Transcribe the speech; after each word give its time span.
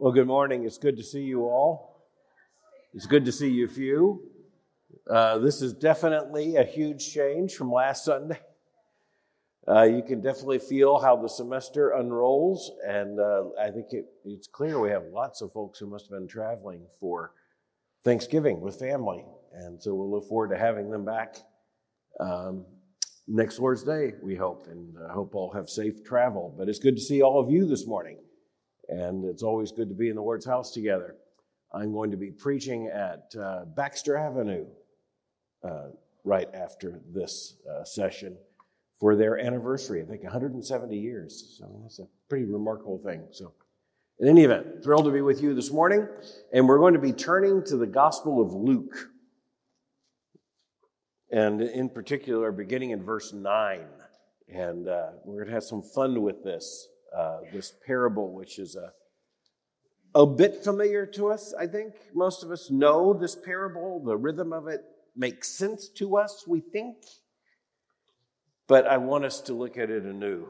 Well, 0.00 0.12
good 0.12 0.28
morning. 0.28 0.64
It's 0.64 0.78
good 0.78 0.96
to 0.98 1.02
see 1.02 1.22
you 1.22 1.46
all. 1.46 2.06
It's 2.94 3.06
good 3.06 3.24
to 3.24 3.32
see 3.32 3.50
you 3.50 3.66
few. 3.66 4.22
Uh, 5.10 5.38
this 5.38 5.60
is 5.60 5.72
definitely 5.72 6.54
a 6.54 6.62
huge 6.62 7.12
change 7.12 7.54
from 7.56 7.72
last 7.72 8.04
Sunday. 8.04 8.38
Uh, 9.66 9.82
you 9.82 10.04
can 10.04 10.20
definitely 10.20 10.60
feel 10.60 11.00
how 11.00 11.16
the 11.16 11.28
semester 11.28 11.90
unrolls, 11.90 12.70
and 12.86 13.18
uh, 13.18 13.46
I 13.60 13.70
think 13.70 13.86
it, 13.90 14.04
it's 14.24 14.46
clear 14.46 14.78
we 14.78 14.90
have 14.90 15.02
lots 15.12 15.42
of 15.42 15.52
folks 15.52 15.80
who 15.80 15.88
must 15.88 16.04
have 16.04 16.16
been 16.16 16.28
traveling 16.28 16.86
for 17.00 17.32
Thanksgiving 18.04 18.60
with 18.60 18.78
family, 18.78 19.24
and 19.52 19.82
so 19.82 19.96
we'll 19.96 20.12
look 20.12 20.28
forward 20.28 20.50
to 20.50 20.58
having 20.58 20.90
them 20.92 21.04
back 21.04 21.38
um, 22.20 22.64
next 23.26 23.58
Lord's 23.58 23.82
Day, 23.82 24.12
we 24.22 24.36
hope, 24.36 24.68
and 24.68 24.94
I 25.10 25.12
hope 25.12 25.34
all 25.34 25.52
have 25.54 25.68
safe 25.68 26.04
travel. 26.04 26.54
But 26.56 26.68
it's 26.68 26.78
good 26.78 26.94
to 26.94 27.02
see 27.02 27.20
all 27.20 27.40
of 27.40 27.50
you 27.50 27.66
this 27.66 27.84
morning 27.84 28.18
and 28.88 29.24
it's 29.24 29.42
always 29.42 29.72
good 29.72 29.88
to 29.88 29.94
be 29.94 30.08
in 30.08 30.16
the 30.16 30.22
Lord's 30.22 30.46
house 30.46 30.72
together. 30.72 31.16
I'm 31.72 31.92
going 31.92 32.10
to 32.10 32.16
be 32.16 32.30
preaching 32.30 32.86
at 32.86 33.34
uh, 33.38 33.64
Baxter 33.66 34.16
Avenue 34.16 34.66
uh, 35.62 35.88
right 36.24 36.48
after 36.54 37.00
this 37.12 37.56
uh, 37.70 37.84
session 37.84 38.36
for 38.98 39.16
their 39.16 39.38
anniversary. 39.38 40.02
I 40.02 40.06
think 40.06 40.22
170 40.22 40.96
years. 40.96 41.56
So 41.58 41.80
that's 41.82 41.98
a 41.98 42.06
pretty 42.28 42.46
remarkable 42.46 42.98
thing. 42.98 43.24
So, 43.30 43.52
in 44.20 44.26
any 44.26 44.42
event, 44.42 44.82
thrilled 44.82 45.04
to 45.04 45.12
be 45.12 45.20
with 45.20 45.40
you 45.40 45.54
this 45.54 45.70
morning, 45.70 46.08
and 46.52 46.66
we're 46.66 46.78
going 46.78 46.94
to 46.94 47.00
be 47.00 47.12
turning 47.12 47.62
to 47.66 47.76
the 47.76 47.86
Gospel 47.86 48.42
of 48.42 48.52
Luke. 48.52 49.10
And 51.30 51.60
in 51.62 51.88
particular, 51.88 52.50
beginning 52.50 52.90
in 52.90 53.00
verse 53.00 53.32
9. 53.32 53.80
And 54.48 54.88
uh, 54.88 55.10
we're 55.24 55.36
going 55.36 55.48
to 55.48 55.54
have 55.54 55.62
some 55.62 55.82
fun 55.82 56.22
with 56.22 56.42
this 56.42 56.88
uh, 57.16 57.38
this 57.52 57.72
parable, 57.86 58.32
which 58.32 58.58
is 58.58 58.76
a, 58.76 58.90
a 60.14 60.26
bit 60.26 60.62
familiar 60.62 61.06
to 61.06 61.30
us, 61.30 61.54
I 61.58 61.66
think. 61.66 61.94
Most 62.14 62.42
of 62.42 62.50
us 62.50 62.70
know 62.70 63.12
this 63.12 63.36
parable. 63.36 64.02
The 64.04 64.16
rhythm 64.16 64.52
of 64.52 64.68
it 64.68 64.84
makes 65.16 65.48
sense 65.48 65.88
to 65.88 66.16
us, 66.16 66.44
we 66.46 66.60
think. 66.60 66.96
But 68.66 68.86
I 68.86 68.98
want 68.98 69.24
us 69.24 69.40
to 69.42 69.54
look 69.54 69.78
at 69.78 69.90
it 69.90 70.04
anew. 70.04 70.48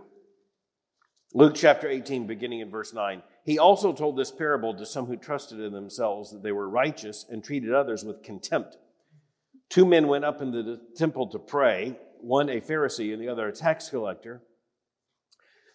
Luke 1.34 1.55
chapter 1.55 1.89
18, 1.89 2.27
beginning 2.27 2.61
in 2.61 2.70
verse 2.70 2.95
9. 2.95 3.23
He 3.45 3.59
also 3.59 3.92
told 3.92 4.17
this 4.17 4.31
parable 4.31 4.75
to 4.75 4.86
some 4.86 5.06
who 5.06 5.17
trusted 5.17 5.61
in 5.61 5.73
themselves 5.73 6.33
that 6.33 6.42
they 6.42 6.53
were 6.53 6.69
righteous 6.69 7.27
and 7.29 7.45
treated 7.45 7.73
others 7.73 8.05
with 8.05 8.23
contempt. 8.23 8.79
Two 9.69 9.84
men 9.84 10.09
went 10.09 10.25
up 10.25 10.41
into 10.41 10.62
the 10.62 10.81
temple 10.97 11.27
to 11.29 11.39
pray, 11.39 11.98
one 12.20 12.48
a 12.48 12.61
Pharisee 12.61 13.12
and 13.12 13.23
the 13.23 13.29
other 13.29 13.48
a 13.48 13.53
tax 13.53 13.91
collector. 13.91 14.42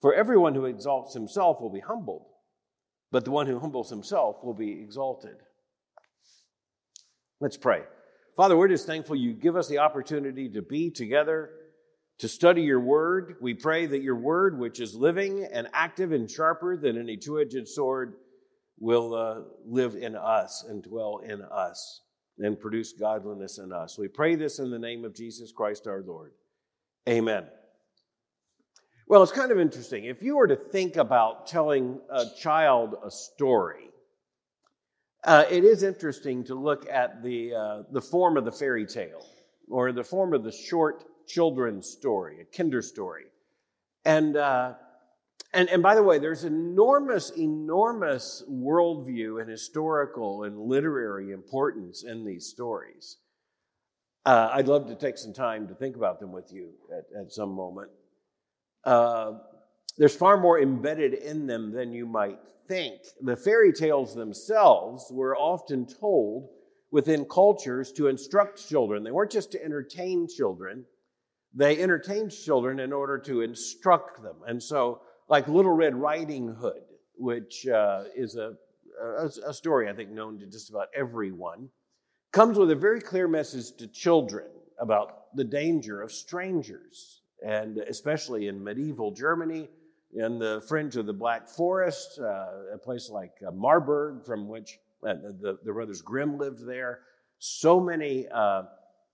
For 0.00 0.14
everyone 0.14 0.54
who 0.54 0.66
exalts 0.66 1.14
himself 1.14 1.60
will 1.60 1.72
be 1.72 1.80
humbled, 1.80 2.26
but 3.10 3.24
the 3.24 3.30
one 3.30 3.46
who 3.46 3.58
humbles 3.58 3.90
himself 3.90 4.44
will 4.44 4.54
be 4.54 4.82
exalted. 4.82 5.36
Let's 7.40 7.56
pray. 7.56 7.82
Father, 8.36 8.56
we're 8.56 8.68
just 8.68 8.86
thankful 8.86 9.16
you 9.16 9.32
give 9.32 9.56
us 9.56 9.68
the 9.68 9.78
opportunity 9.78 10.48
to 10.50 10.62
be 10.62 10.90
together, 10.90 11.50
to 12.18 12.28
study 12.28 12.62
your 12.62 12.80
word. 12.80 13.36
We 13.40 13.54
pray 13.54 13.86
that 13.86 14.02
your 14.02 14.16
word, 14.16 14.58
which 14.58 14.80
is 14.80 14.94
living 14.94 15.46
and 15.52 15.68
active 15.72 16.12
and 16.12 16.30
sharper 16.30 16.76
than 16.76 16.98
any 16.98 17.16
two 17.16 17.40
edged 17.40 17.68
sword, 17.68 18.14
will 18.78 19.14
uh, 19.14 19.40
live 19.66 19.94
in 19.94 20.16
us 20.16 20.64
and 20.68 20.82
dwell 20.82 21.20
in 21.24 21.42
us 21.42 22.02
and 22.38 22.58
produce 22.58 22.92
godliness 22.92 23.58
in 23.58 23.72
us. 23.72 23.96
We 23.98 24.08
pray 24.08 24.34
this 24.34 24.58
in 24.58 24.70
the 24.70 24.78
name 24.78 25.04
of 25.04 25.14
Jesus 25.14 25.52
Christ 25.52 25.86
our 25.86 26.02
Lord. 26.02 26.32
Amen. 27.08 27.44
Well, 29.06 29.22
it's 29.22 29.32
kind 29.32 29.52
of 29.52 29.58
interesting. 29.58 30.06
If 30.06 30.22
you 30.22 30.36
were 30.36 30.46
to 30.46 30.56
think 30.56 30.96
about 30.96 31.46
telling 31.46 32.00
a 32.08 32.24
child 32.38 32.96
a 33.04 33.10
story, 33.10 33.90
uh, 35.24 35.44
it 35.50 35.64
is 35.64 35.82
interesting 35.82 36.44
to 36.44 36.54
look 36.54 36.88
at 36.90 37.22
the, 37.22 37.54
uh, 37.54 37.82
the 37.92 38.00
form 38.00 38.38
of 38.38 38.46
the 38.46 38.52
fairy 38.52 38.86
tale 38.86 39.26
or 39.68 39.92
the 39.92 40.04
form 40.04 40.32
of 40.32 40.42
the 40.42 40.52
short 40.52 41.04
children's 41.26 41.86
story, 41.88 42.40
a 42.40 42.56
kinder 42.56 42.80
story. 42.80 43.24
And, 44.06 44.36
uh, 44.36 44.74
and, 45.52 45.68
and 45.68 45.82
by 45.82 45.94
the 45.94 46.02
way, 46.02 46.18
there's 46.18 46.44
enormous, 46.44 47.30
enormous 47.30 48.42
worldview 48.50 49.40
and 49.40 49.50
historical 49.50 50.44
and 50.44 50.58
literary 50.58 51.32
importance 51.32 52.04
in 52.04 52.24
these 52.24 52.46
stories. 52.46 53.18
Uh, 54.24 54.48
I'd 54.52 54.68
love 54.68 54.88
to 54.88 54.94
take 54.94 55.18
some 55.18 55.34
time 55.34 55.68
to 55.68 55.74
think 55.74 55.96
about 55.96 56.20
them 56.20 56.32
with 56.32 56.50
you 56.52 56.70
at, 56.90 57.04
at 57.18 57.32
some 57.32 57.50
moment. 57.50 57.90
Uh, 58.84 59.38
there's 59.96 60.16
far 60.16 60.36
more 60.36 60.60
embedded 60.60 61.14
in 61.14 61.46
them 61.46 61.72
than 61.72 61.92
you 61.92 62.06
might 62.06 62.38
think. 62.66 63.00
The 63.20 63.36
fairy 63.36 63.72
tales 63.72 64.14
themselves 64.14 65.06
were 65.10 65.36
often 65.36 65.86
told 65.86 66.50
within 66.90 67.24
cultures 67.24 67.92
to 67.92 68.08
instruct 68.08 68.68
children. 68.68 69.04
They 69.04 69.10
weren't 69.10 69.30
just 69.30 69.52
to 69.52 69.64
entertain 69.64 70.28
children, 70.28 70.84
they 71.56 71.80
entertained 71.80 72.32
children 72.32 72.80
in 72.80 72.92
order 72.92 73.18
to 73.18 73.42
instruct 73.42 74.22
them. 74.22 74.36
And 74.46 74.60
so, 74.60 75.00
like 75.28 75.46
Little 75.46 75.72
Red 75.72 75.94
Riding 75.94 76.48
Hood, 76.48 76.82
which 77.16 77.66
uh, 77.68 78.04
is 78.16 78.36
a, 78.36 78.54
a, 79.00 79.30
a 79.46 79.54
story 79.54 79.88
I 79.88 79.92
think 79.92 80.10
known 80.10 80.40
to 80.40 80.46
just 80.46 80.70
about 80.70 80.88
everyone, 80.96 81.68
comes 82.32 82.58
with 82.58 82.72
a 82.72 82.76
very 82.76 83.00
clear 83.00 83.28
message 83.28 83.76
to 83.78 83.86
children 83.86 84.46
about 84.80 85.34
the 85.36 85.44
danger 85.44 86.02
of 86.02 86.10
strangers 86.10 87.22
and 87.44 87.78
especially 87.78 88.48
in 88.48 88.62
medieval 88.62 89.10
Germany, 89.10 89.68
in 90.14 90.38
the 90.38 90.64
fringe 90.68 90.96
of 90.96 91.06
the 91.06 91.12
Black 91.12 91.48
Forest, 91.48 92.18
uh, 92.20 92.74
a 92.74 92.78
place 92.78 93.10
like 93.10 93.32
uh, 93.46 93.50
Marburg, 93.50 94.24
from 94.24 94.48
which 94.48 94.78
uh, 95.06 95.14
the, 95.40 95.58
the, 95.64 95.72
brothers 95.72 96.00
Grimm 96.00 96.38
lived 96.38 96.66
there. 96.66 97.00
So 97.38 97.80
many, 97.80 98.26
uh, 98.32 98.62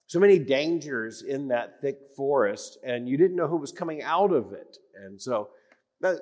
so 0.06 0.20
many 0.20 0.38
dangers 0.38 1.22
in 1.22 1.48
that 1.48 1.80
thick 1.80 1.98
forest, 2.16 2.78
and 2.84 3.08
you 3.08 3.16
didn't 3.16 3.36
know 3.36 3.48
who 3.48 3.56
was 3.56 3.72
coming 3.72 4.02
out 4.02 4.32
of 4.32 4.52
it. 4.52 4.76
And 4.94 5.20
so, 5.20 5.48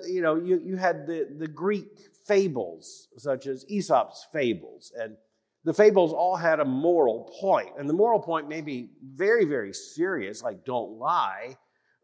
you 0.07 0.23
know, 0.23 0.37
you, 0.37 0.61
you 0.65 0.77
had 0.77 1.07
the, 1.07 1.29
the 1.39 1.49
Greek 1.49 2.09
fables, 2.27 3.09
such 3.19 3.47
as 3.47 3.67
Aesop's 3.69 4.27
fables, 4.33 4.93
and 4.99 5.17
the 5.65 5.75
fables 5.75 6.13
all 6.13 6.37
had 6.37 6.61
a 6.61 6.65
moral 6.65 7.31
point, 7.41 7.71
and 7.79 7.89
the 7.89 7.95
moral 7.95 8.21
point 8.21 8.49
may 8.49 8.61
be 8.61 8.91
very, 9.03 9.45
very 9.45 9.75
serious, 9.75 10.43
like 10.43 10.65
don't 10.65 10.93
lie, 10.93 11.57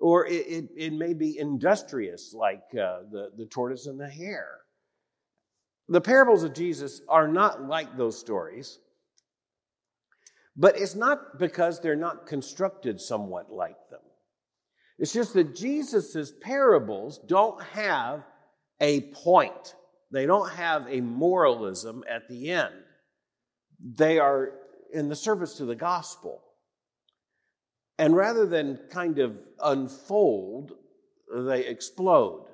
or 0.04 0.26
it, 0.26 0.46
it, 0.46 0.68
it 0.76 0.92
may 0.92 1.14
be 1.14 1.38
industrious, 1.38 2.34
like 2.34 2.64
uh, 2.74 2.98
the, 3.10 3.30
the 3.38 3.46
tortoise 3.46 3.86
and 3.86 3.98
the 3.98 4.06
hare. 4.06 4.58
The 5.88 6.02
parables 6.02 6.42
of 6.42 6.52
Jesus 6.52 7.00
are 7.08 7.26
not 7.26 7.62
like 7.62 7.96
those 7.96 8.20
stories, 8.20 8.80
but 10.58 10.78
it's 10.78 10.94
not 10.94 11.38
because 11.38 11.80
they're 11.80 11.96
not 11.96 12.26
constructed 12.26 13.00
somewhat 13.00 13.50
like 13.50 13.78
them. 13.90 14.02
It's 14.98 15.14
just 15.14 15.32
that 15.32 15.56
Jesus' 15.56 16.34
parables 16.42 17.18
don't 17.26 17.62
have 17.62 18.24
a 18.82 19.10
point, 19.12 19.74
they 20.12 20.26
don't 20.26 20.50
have 20.50 20.86
a 20.86 21.00
moralism 21.00 22.04
at 22.10 22.28
the 22.28 22.50
end. 22.50 22.74
They 23.82 24.18
are 24.18 24.52
in 24.92 25.08
the 25.08 25.16
service 25.16 25.54
to 25.54 25.64
the 25.64 25.74
gospel. 25.74 26.43
And 27.98 28.16
rather 28.16 28.46
than 28.46 28.78
kind 28.90 29.18
of 29.18 29.38
unfold, 29.62 30.72
they 31.32 31.66
explode. 31.66 32.46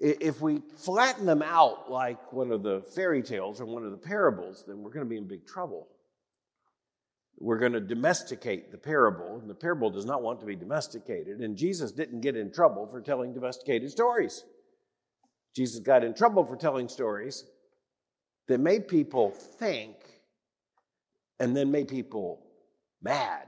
If 0.00 0.40
we 0.40 0.62
flatten 0.76 1.26
them 1.26 1.42
out 1.42 1.90
like 1.90 2.32
one 2.32 2.50
of 2.50 2.62
the 2.62 2.82
fairy 2.94 3.22
tales 3.22 3.60
or 3.60 3.66
one 3.66 3.84
of 3.84 3.90
the 3.90 3.96
parables, 3.96 4.64
then 4.66 4.82
we're 4.82 4.90
going 4.90 5.06
to 5.06 5.10
be 5.10 5.16
in 5.16 5.28
big 5.28 5.46
trouble. 5.46 5.88
We're 7.38 7.58
going 7.58 7.72
to 7.72 7.80
domesticate 7.80 8.70
the 8.70 8.78
parable, 8.78 9.38
and 9.40 9.50
the 9.50 9.54
parable 9.54 9.90
does 9.90 10.04
not 10.04 10.22
want 10.22 10.40
to 10.40 10.46
be 10.46 10.56
domesticated. 10.56 11.40
And 11.40 11.56
Jesus 11.56 11.92
didn't 11.92 12.20
get 12.20 12.36
in 12.36 12.52
trouble 12.52 12.86
for 12.86 13.00
telling 13.00 13.34
domesticated 13.34 13.90
stories. 13.90 14.44
Jesus 15.54 15.80
got 15.80 16.04
in 16.04 16.14
trouble 16.14 16.44
for 16.44 16.56
telling 16.56 16.88
stories 16.88 17.44
that 18.48 18.58
made 18.58 18.88
people 18.88 19.30
think 19.30 19.96
and 21.40 21.56
then 21.56 21.70
made 21.70 21.88
people 21.88 22.40
mad. 23.04 23.46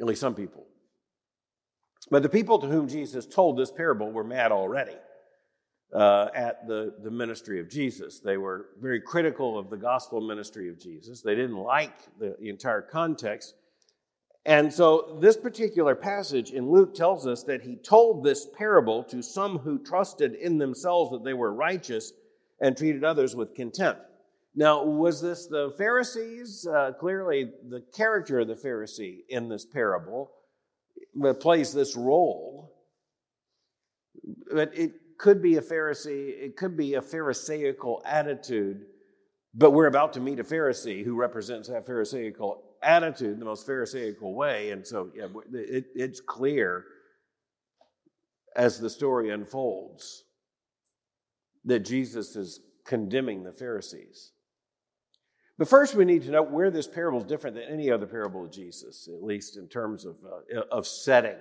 At 0.00 0.06
least 0.06 0.20
some 0.20 0.34
people. 0.34 0.66
But 2.10 2.22
the 2.22 2.28
people 2.28 2.58
to 2.60 2.66
whom 2.66 2.88
Jesus 2.88 3.26
told 3.26 3.58
this 3.58 3.70
parable 3.70 4.10
were 4.10 4.24
mad 4.24 4.50
already. 4.52 4.96
uh, 5.94 6.28
at 6.34 6.66
the, 6.66 6.94
the 7.02 7.10
ministry 7.10 7.60
of 7.60 7.68
Jesus. 7.68 8.20
They 8.20 8.36
were 8.36 8.66
very 8.80 9.00
critical 9.00 9.58
of 9.58 9.70
the 9.70 9.76
gospel 9.76 10.20
ministry 10.20 10.68
of 10.68 10.78
Jesus. 10.78 11.22
They 11.22 11.34
didn't 11.34 11.56
like 11.56 11.96
the, 12.18 12.36
the 12.40 12.48
entire 12.50 12.82
context. 12.82 13.54
And 14.44 14.72
so, 14.72 15.18
this 15.20 15.36
particular 15.36 15.94
passage 15.94 16.50
in 16.52 16.70
Luke 16.70 16.94
tells 16.94 17.26
us 17.26 17.42
that 17.44 17.62
he 17.62 17.76
told 17.76 18.24
this 18.24 18.46
parable 18.56 19.02
to 19.04 19.22
some 19.22 19.58
who 19.58 19.78
trusted 19.78 20.34
in 20.34 20.58
themselves 20.58 21.10
that 21.10 21.24
they 21.24 21.34
were 21.34 21.52
righteous 21.52 22.12
and 22.60 22.76
treated 22.76 23.04
others 23.04 23.36
with 23.36 23.54
contempt. 23.54 24.00
Now, 24.58 24.82
was 24.82 25.20
this 25.20 25.46
the 25.46 25.72
Pharisees? 25.78 26.66
Uh, 26.66 26.90
clearly, 26.98 27.52
the 27.68 27.80
character 27.94 28.40
of 28.40 28.48
the 28.48 28.56
Pharisee 28.56 29.18
in 29.28 29.48
this 29.48 29.64
parable 29.64 30.32
plays 31.38 31.72
this 31.72 31.94
role. 31.94 32.74
But 34.52 34.76
it 34.76 34.94
could 35.16 35.40
be 35.40 35.58
a 35.58 35.60
Pharisee, 35.60 36.30
it 36.42 36.56
could 36.56 36.76
be 36.76 36.94
a 36.94 37.00
Pharisaical 37.00 38.02
attitude, 38.04 38.86
but 39.54 39.70
we're 39.70 39.86
about 39.86 40.12
to 40.14 40.20
meet 40.20 40.40
a 40.40 40.44
Pharisee 40.44 41.04
who 41.04 41.14
represents 41.14 41.68
that 41.68 41.86
Pharisaical 41.86 42.60
attitude 42.82 43.34
in 43.34 43.38
the 43.38 43.44
most 43.44 43.64
Pharisaical 43.64 44.34
way. 44.34 44.72
And 44.72 44.84
so 44.84 45.12
yeah, 45.14 45.28
it, 45.52 45.84
it's 45.94 46.20
clear 46.20 46.84
as 48.56 48.80
the 48.80 48.90
story 48.90 49.30
unfolds 49.30 50.24
that 51.64 51.84
Jesus 51.84 52.34
is 52.34 52.58
condemning 52.84 53.44
the 53.44 53.52
Pharisees. 53.52 54.32
But 55.58 55.68
first, 55.68 55.96
we 55.96 56.04
need 56.04 56.22
to 56.22 56.30
know 56.30 56.42
where 56.42 56.70
this 56.70 56.86
parable 56.86 57.18
is 57.18 57.24
different 57.24 57.56
than 57.56 57.64
any 57.64 57.90
other 57.90 58.06
parable 58.06 58.44
of 58.44 58.52
Jesus, 58.52 59.08
at 59.12 59.24
least 59.24 59.56
in 59.56 59.66
terms 59.66 60.04
of, 60.04 60.16
uh, 60.24 60.60
of 60.70 60.86
setting. 60.86 61.36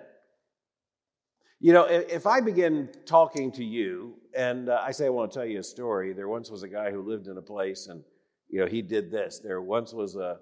You 1.59 1.73
know, 1.73 1.85
if 1.85 2.25
I 2.25 2.41
begin 2.41 2.89
talking 3.05 3.51
to 3.53 3.63
you 3.63 4.15
and 4.35 4.69
uh, 4.69 4.81
I 4.83 4.91
say 4.91 5.05
I 5.05 5.09
want 5.09 5.31
to 5.31 5.39
tell 5.39 5.45
you 5.45 5.59
a 5.59 5.63
story, 5.63 6.13
there 6.13 6.27
once 6.27 6.49
was 6.49 6.63
a 6.63 6.67
guy 6.67 6.91
who 6.91 7.01
lived 7.01 7.27
in 7.27 7.37
a 7.37 7.41
place 7.41 7.87
and, 7.87 8.03
you 8.49 8.59
know, 8.59 8.67
he 8.67 8.81
did 8.81 9.11
this. 9.11 9.39
There 9.39 9.61
once 9.61 9.93
was 9.93 10.15
a, 10.15 10.37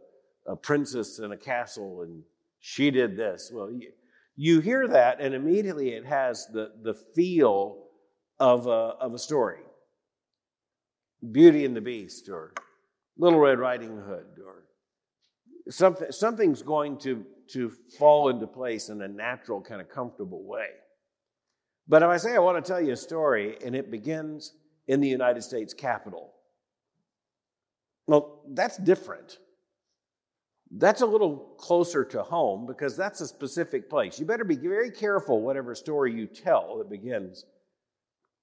a 0.47 0.55
princess 0.55 1.19
in 1.19 1.31
a 1.31 1.37
castle 1.37 2.01
and 2.03 2.23
she 2.59 2.91
did 2.91 3.17
this. 3.17 3.51
Well, 3.53 3.71
you, 3.71 3.91
you 4.37 4.59
hear 4.61 4.87
that 4.87 5.19
and 5.19 5.33
immediately 5.33 5.89
it 5.89 6.05
has 6.05 6.47
the, 6.47 6.71
the 6.81 6.93
feel 7.13 7.83
of 8.39 8.67
a, 8.67 8.95
of 8.99 9.13
a 9.13 9.19
story 9.19 9.59
Beauty 11.31 11.65
and 11.65 11.75
the 11.75 11.81
Beast 11.81 12.29
or 12.29 12.53
Little 13.17 13.39
Red 13.39 13.59
Riding 13.59 13.97
Hood 13.97 14.25
or 14.45 14.65
something, 15.69 16.11
something's 16.11 16.61
going 16.61 16.97
to, 16.99 17.25
to 17.49 17.71
fall 17.97 18.29
into 18.29 18.47
place 18.47 18.89
in 18.89 19.01
a 19.01 19.07
natural, 19.07 19.61
kind 19.61 19.81
of 19.81 19.89
comfortable 19.89 20.43
way. 20.43 20.67
But 21.87 22.01
if 22.01 22.09
I 22.09 22.17
say 22.17 22.35
I 22.35 22.39
want 22.39 22.63
to 22.63 22.67
tell 22.67 22.81
you 22.81 22.93
a 22.93 22.97
story 22.97 23.57
and 23.63 23.75
it 23.75 23.91
begins 23.91 24.53
in 24.87 24.99
the 24.99 25.07
United 25.07 25.43
States 25.43 25.73
Capitol, 25.73 26.33
well, 28.07 28.41
that's 28.49 28.77
different. 28.77 29.39
That's 30.71 31.01
a 31.01 31.05
little 31.05 31.55
closer 31.57 32.03
to 32.05 32.23
home 32.23 32.65
because 32.65 32.97
that's 32.97 33.21
a 33.21 33.27
specific 33.27 33.89
place. 33.89 34.19
You 34.19 34.25
better 34.25 34.43
be 34.43 34.55
very 34.55 34.91
careful 34.91 35.41
whatever 35.41 35.73
story 35.75 36.13
you 36.13 36.27
tell 36.27 36.79
that 36.79 36.89
begins 36.89 37.45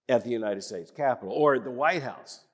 at 0.09 0.25
the 0.25 0.31
United 0.31 0.63
States 0.63 0.91
Capitol 0.91 1.35
or 1.35 1.57
at 1.57 1.65
the 1.65 1.71
White 1.71 2.03
House 2.03 2.45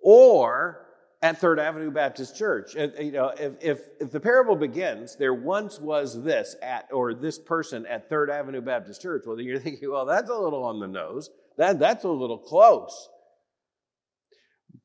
or 0.00 0.85
at 1.22 1.38
Third 1.38 1.58
Avenue 1.58 1.90
Baptist 1.90 2.36
Church. 2.36 2.74
And, 2.74 2.92
you 2.98 3.12
know, 3.12 3.28
if, 3.38 3.54
if, 3.60 3.80
if 4.00 4.10
the 4.10 4.20
parable 4.20 4.54
begins, 4.54 5.16
there 5.16 5.34
once 5.34 5.80
was 5.80 6.22
this 6.22 6.56
at, 6.62 6.88
or 6.92 7.14
this 7.14 7.38
person 7.38 7.86
at 7.86 8.08
Third 8.08 8.30
Avenue 8.30 8.60
Baptist 8.60 9.00
Church, 9.00 9.24
well, 9.26 9.40
you're 9.40 9.58
thinking, 9.60 9.90
well, 9.90 10.06
that's 10.06 10.30
a 10.30 10.36
little 10.36 10.64
on 10.64 10.78
the 10.78 10.86
nose. 10.86 11.30
That, 11.56 11.78
that's 11.78 12.04
a 12.04 12.08
little 12.08 12.38
close. 12.38 13.08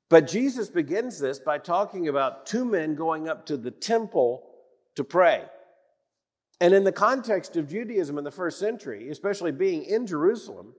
But 0.10 0.28
Jesus 0.28 0.69
begins 0.69 1.19
this 1.19 1.39
by 1.39 1.57
talking 1.57 2.07
about 2.07 2.45
two 2.45 2.66
men 2.66 2.95
going 2.95 3.30
up 3.30 3.45
to 3.48 3.57
the 3.57 3.72
temple 3.72 4.44
to 4.95 5.04
pray. 5.04 5.44
And 6.60 6.74
in 6.74 6.83
the 6.83 6.92
context 6.92 7.57
of 7.57 7.69
Judaism 7.69 8.18
in 8.18 8.24
the 8.24 8.31
first 8.31 8.60
century, 8.60 9.10
especially 9.10 9.51
being 9.51 9.83
in 9.83 10.06
Jerusalem, 10.06 10.74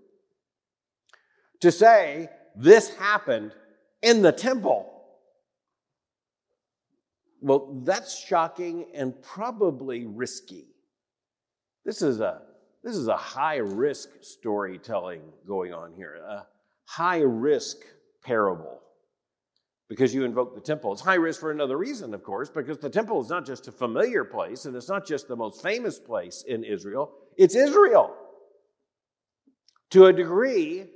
to 1.60 1.72
say 1.72 2.28
this 2.54 2.94
happened 2.96 3.52
in 4.02 4.22
the 4.22 4.32
temple 4.32 4.91
well, 7.42 7.80
that's 7.84 8.18
shocking 8.18 8.86
and 8.94 9.20
probably 9.20 10.06
risky. 10.06 10.66
This 11.84 12.00
is 12.00 12.20
a 12.20 12.42
this 12.84 12.96
is 12.96 13.08
a 13.08 13.16
high 13.16 13.56
risk 13.56 14.08
storytelling 14.22 15.22
going 15.46 15.72
on 15.72 15.92
here, 15.92 16.16
a 16.16 16.46
high 16.84 17.20
risk 17.20 17.78
parable 18.24 18.80
because 19.88 20.14
you 20.14 20.24
invoke 20.24 20.54
the 20.54 20.60
temple. 20.60 20.92
It's 20.92 21.02
high 21.02 21.16
risk 21.16 21.40
for 21.40 21.50
another 21.50 21.76
reason, 21.76 22.14
of 22.14 22.22
course, 22.22 22.48
because 22.48 22.78
the 22.78 22.88
temple 22.88 23.20
is 23.20 23.28
not 23.28 23.44
just 23.44 23.68
a 23.68 23.72
familiar 23.72 24.24
place 24.24 24.64
and 24.64 24.74
it's 24.74 24.88
not 24.88 25.06
just 25.06 25.28
the 25.28 25.36
most 25.36 25.62
famous 25.62 25.98
place 25.98 26.44
in 26.48 26.64
Israel, 26.64 27.12
it's 27.36 27.54
Israel. 27.54 28.14
To 29.90 30.06
a 30.06 30.12
degree, 30.12 30.86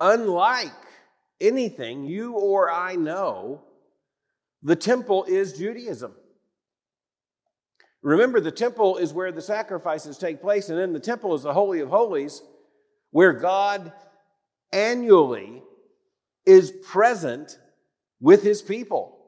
unlike 0.00 0.70
anything 1.40 2.04
you 2.04 2.34
or 2.34 2.70
I 2.70 2.94
know 2.96 3.62
the 4.62 4.76
temple 4.76 5.24
is 5.24 5.54
Judaism. 5.54 6.14
Remember, 8.02 8.40
the 8.40 8.50
temple 8.50 8.96
is 8.96 9.12
where 9.12 9.30
the 9.30 9.42
sacrifices 9.42 10.18
take 10.18 10.40
place, 10.40 10.68
and 10.68 10.78
in 10.78 10.92
the 10.92 11.00
temple 11.00 11.34
is 11.34 11.42
the 11.42 11.52
Holy 11.52 11.80
of 11.80 11.88
Holies, 11.88 12.42
where 13.10 13.32
God 13.32 13.92
annually 14.72 15.62
is 16.44 16.72
present 16.84 17.58
with 18.20 18.42
his 18.42 18.60
people. 18.60 19.18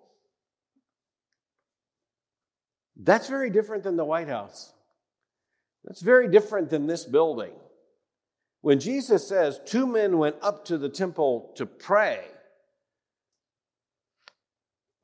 That's 2.96 3.28
very 3.28 3.50
different 3.50 3.84
than 3.84 3.96
the 3.96 4.04
White 4.04 4.28
House. 4.28 4.72
That's 5.84 6.00
very 6.00 6.28
different 6.28 6.70
than 6.70 6.86
this 6.86 7.04
building. 7.04 7.52
When 8.62 8.80
Jesus 8.80 9.28
says 9.28 9.60
two 9.66 9.86
men 9.86 10.18
went 10.18 10.36
up 10.40 10.64
to 10.66 10.78
the 10.78 10.88
temple 10.88 11.52
to 11.56 11.66
pray, 11.66 12.24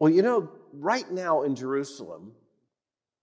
well, 0.00 0.10
you 0.10 0.22
know, 0.22 0.50
right 0.72 1.08
now 1.10 1.42
in 1.42 1.54
Jerusalem, 1.54 2.32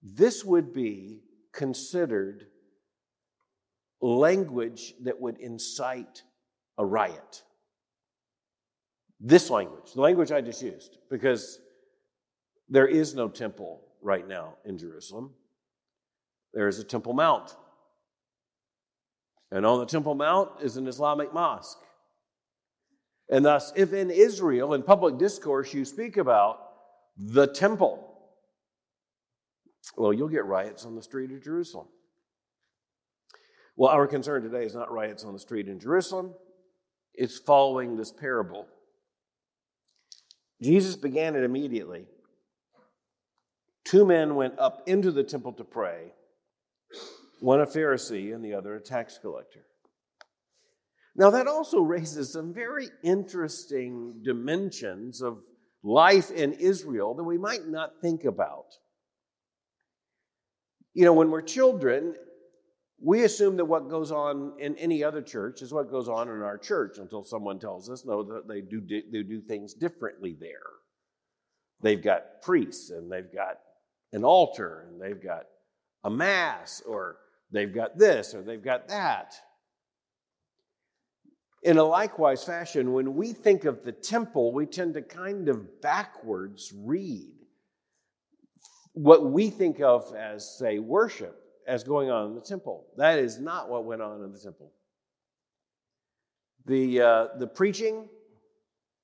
this 0.04 0.46
would 0.46 0.74
be 0.74 1.22
considered 1.52 2.46
language 4.00 4.94
that 5.02 5.20
would 5.20 5.40
incite 5.40 6.22
a 6.78 6.86
riot. 6.86 7.44
This 9.20 9.50
language, 9.50 9.94
the 9.94 10.02
language 10.02 10.32
I 10.32 10.42
just 10.42 10.62
used, 10.62 11.00
because 11.10 11.60
there 12.70 12.88
is 12.88 13.16
no 13.16 13.28
temple 13.28 13.82
right 14.02 14.28
now 14.28 14.54
in 14.64 14.78
Jerusalem. 14.78 15.34
There 16.54 16.68
is 16.68 16.78
a 16.78 16.84
Temple 16.84 17.14
Mount. 17.14 17.56
And 19.52 19.66
on 19.66 19.80
the 19.80 19.86
Temple 19.86 20.14
Mount 20.14 20.62
is 20.62 20.78
an 20.78 20.88
Islamic 20.88 21.34
mosque. 21.34 21.80
And 23.30 23.44
thus, 23.44 23.74
if 23.76 23.94
in 23.94 24.12
Israel, 24.12 24.74
in 24.74 24.84
public 24.84 25.18
discourse, 25.18 25.74
you 25.74 25.84
speak 25.84 26.18
about 26.18 26.67
the 27.18 27.48
temple. 27.48 28.04
Well, 29.96 30.14
you'll 30.14 30.30
get 30.30 30.46
riots 30.46 30.86
on 30.86 30.96
the 30.96 31.02
street 31.02 31.32
of 31.32 31.44
Jerusalem. 31.44 31.88
Well, 33.76 33.92
our 33.92 34.08
concern 34.08 34.44
today 34.44 34.66
is 34.66 34.76
not 34.76 34.92
riots 34.92 35.24
on 35.24 35.34
the 35.34 35.40
street 35.40 35.68
in 35.68 35.80
Jerusalem, 35.80 36.34
it's 37.14 37.38
following 37.38 37.96
this 37.96 38.12
parable. 38.12 38.68
Jesus 40.62 40.96
began 40.96 41.36
it 41.36 41.44
immediately. 41.44 42.06
Two 43.86 44.06
men 44.06 44.36
went 44.36 44.58
up 44.60 44.84
into 44.88 45.12
the 45.12 45.24
temple 45.24 45.54
to 45.54 45.64
pray, 45.64 46.12
one 47.40 47.62
a 47.62 47.66
Pharisee 47.66 48.34
and 48.34 48.44
the 48.44 48.54
other 48.54 48.76
a 48.76 48.82
tax 48.82 49.18
collector. 49.20 49.66
Now, 51.16 51.32
that 51.32 51.48
also 51.48 51.80
raises 51.80 52.34
some 52.34 52.54
very 52.54 52.90
interesting 53.04 54.22
dimensions 54.24 55.22
of 55.22 55.40
life 55.88 56.32
in 56.32 56.54
Israel 56.54 57.14
that 57.16 57.24
we 57.24 57.38
might 57.38 57.68
not 57.68 58.02
think 58.02 58.26
about. 58.26 58.66
You 60.94 61.06
know, 61.06 61.14
when 61.14 61.32
we're 61.32 61.42
children, 61.42 62.16
we 63.02 63.24
assume 63.24 63.58
that 63.58 63.66
what 63.66 63.90
goes 63.90 64.12
on 64.12 64.54
in 64.60 64.76
any 64.78 65.04
other 65.04 65.22
church 65.22 65.62
is 65.62 65.72
what 65.72 65.90
goes 65.90 66.10
on 66.10 66.28
in 66.28 66.42
our 66.42 66.58
church 66.58 66.98
until 66.98 67.24
someone 67.24 67.60
tells 67.60 67.90
us, 67.90 68.04
no, 68.06 68.24
that 68.24 68.48
they 68.48 68.62
do, 68.62 68.82
they 68.82 69.24
do 69.24 69.40
things 69.42 69.74
differently 69.74 70.36
there. 70.40 70.50
They've 71.82 72.04
got 72.04 72.42
priests 72.42 72.90
and 72.90 73.12
they've 73.12 73.32
got 73.34 73.60
an 74.12 74.24
altar 74.24 74.88
and 74.90 75.02
they've 75.02 75.22
got 75.24 75.44
a 76.04 76.10
mass 76.10 76.82
or 76.86 77.18
they've 77.52 77.74
got 77.74 77.98
this 77.98 78.34
or 78.34 78.42
they've 78.42 78.64
got 78.64 78.88
that. 78.90 79.36
In 81.64 81.78
a 81.78 81.84
likewise 81.84 82.44
fashion, 82.44 82.94
when 82.94 83.16
we 83.16 83.34
think 83.34 83.66
of 83.66 83.84
the 83.84 83.92
temple, 83.92 84.54
we 84.54 84.66
tend 84.66 84.94
to 84.94 85.02
kind 85.02 85.50
of 85.50 85.82
backwards 85.82 86.72
read 86.76 87.34
what 88.94 89.26
we 89.32 89.50
think 89.50 89.80
of 89.82 90.14
as, 90.16 90.58
say, 90.58 90.80
worship 90.80 91.36
as 91.68 91.84
going 91.84 92.10
on 92.10 92.28
in 92.28 92.36
the 92.36 92.42
temple. 92.42 92.86
That 92.98 93.20
is 93.20 93.40
not 93.40 93.70
what 93.70 93.86
went 93.86 94.02
on 94.02 94.24
in 94.24 94.32
the 94.32 94.40
temple. 94.40 94.72
The, 96.66 97.02
uh, 97.02 97.28
the 97.38 97.48
preaching, 97.48 98.08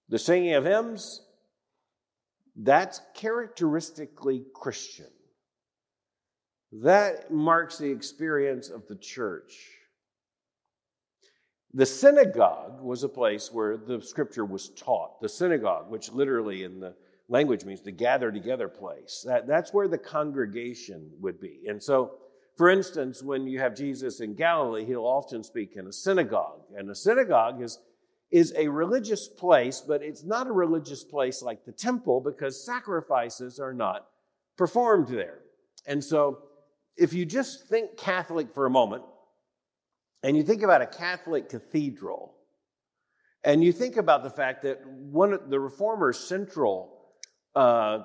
the 0.10 0.20
singing 0.20 0.54
of 0.54 0.66
hymns, 0.66 1.22
that's 2.56 3.02
characteristically 3.14 4.46
Christian. 4.54 5.08
That 6.72 7.32
marks 7.32 7.78
the 7.78 7.92
experience 7.92 8.70
of 8.70 8.88
the 8.88 8.96
church. 8.96 9.54
The 11.74 11.86
synagogue 11.86 12.82
was 12.82 13.04
a 13.04 13.10
place 13.10 13.52
where 13.52 13.78
the 13.78 14.00
scripture 14.00 14.46
was 14.46 14.70
taught. 14.70 15.20
The 15.22 15.30
synagogue, 15.30 15.90
which 15.90 16.12
literally 16.12 16.64
in 16.64 16.80
the 16.80 16.94
language 17.30 17.66
means 17.66 17.82
the 17.82 17.92
gather 17.92 18.32
together 18.32 18.68
place, 18.68 19.24
that, 19.28 19.48
that's 19.48 19.74
where 19.74 19.88
the 19.88 19.98
congregation 19.98 21.10
would 21.20 21.40
be. 21.40 21.62
And 21.68 21.82
so, 21.82 22.12
for 22.58 22.70
instance, 22.70 23.24
when 23.24 23.48
you 23.48 23.60
have 23.60 23.76
Jesus 23.76 24.20
in 24.20 24.36
Galilee, 24.36 24.86
he'll 24.86 25.06
often 25.06 25.44
speak 25.44 25.76
in 25.76 25.88
a 25.88 25.94
synagogue. 25.94 26.62
And 26.78 26.92
a 26.92 26.96
synagogue 26.96 27.64
is, 27.64 27.80
is 28.30 28.54
a 28.56 28.68
religious 28.68 29.28
place, 29.28 29.82
but 29.82 30.04
it's 30.04 30.24
not 30.24 30.46
a 30.46 30.52
religious 30.52 31.04
place 31.04 31.42
like 31.42 31.66
the 31.66 31.72
temple 31.72 32.22
because 32.22 32.64
sacrifices 32.64 33.60
are 33.60 33.74
not 33.74 34.06
performed 34.58 35.08
there. 35.08 35.40
And 35.88 36.04
so, 36.04 36.44
if 36.96 37.14
you 37.14 37.26
just 37.26 37.68
think 37.68 37.98
Catholic 37.98 38.54
for 38.54 38.68
a 38.68 38.70
moment, 38.70 39.04
and 40.24 40.38
you 40.38 40.44
think 40.44 40.64
about 40.64 40.82
a 40.82 40.88
Catholic 40.88 41.50
cathedral, 41.50 42.34
and 43.44 43.64
you 43.64 43.74
think 43.74 43.98
about 43.98 44.24
the 44.24 44.30
fact 44.30 44.64
that 44.64 44.86
one 44.88 45.34
of 45.34 45.50
the 45.50 45.60
reformers' 45.60 46.20
central 46.20 46.98
uh, 47.56 48.00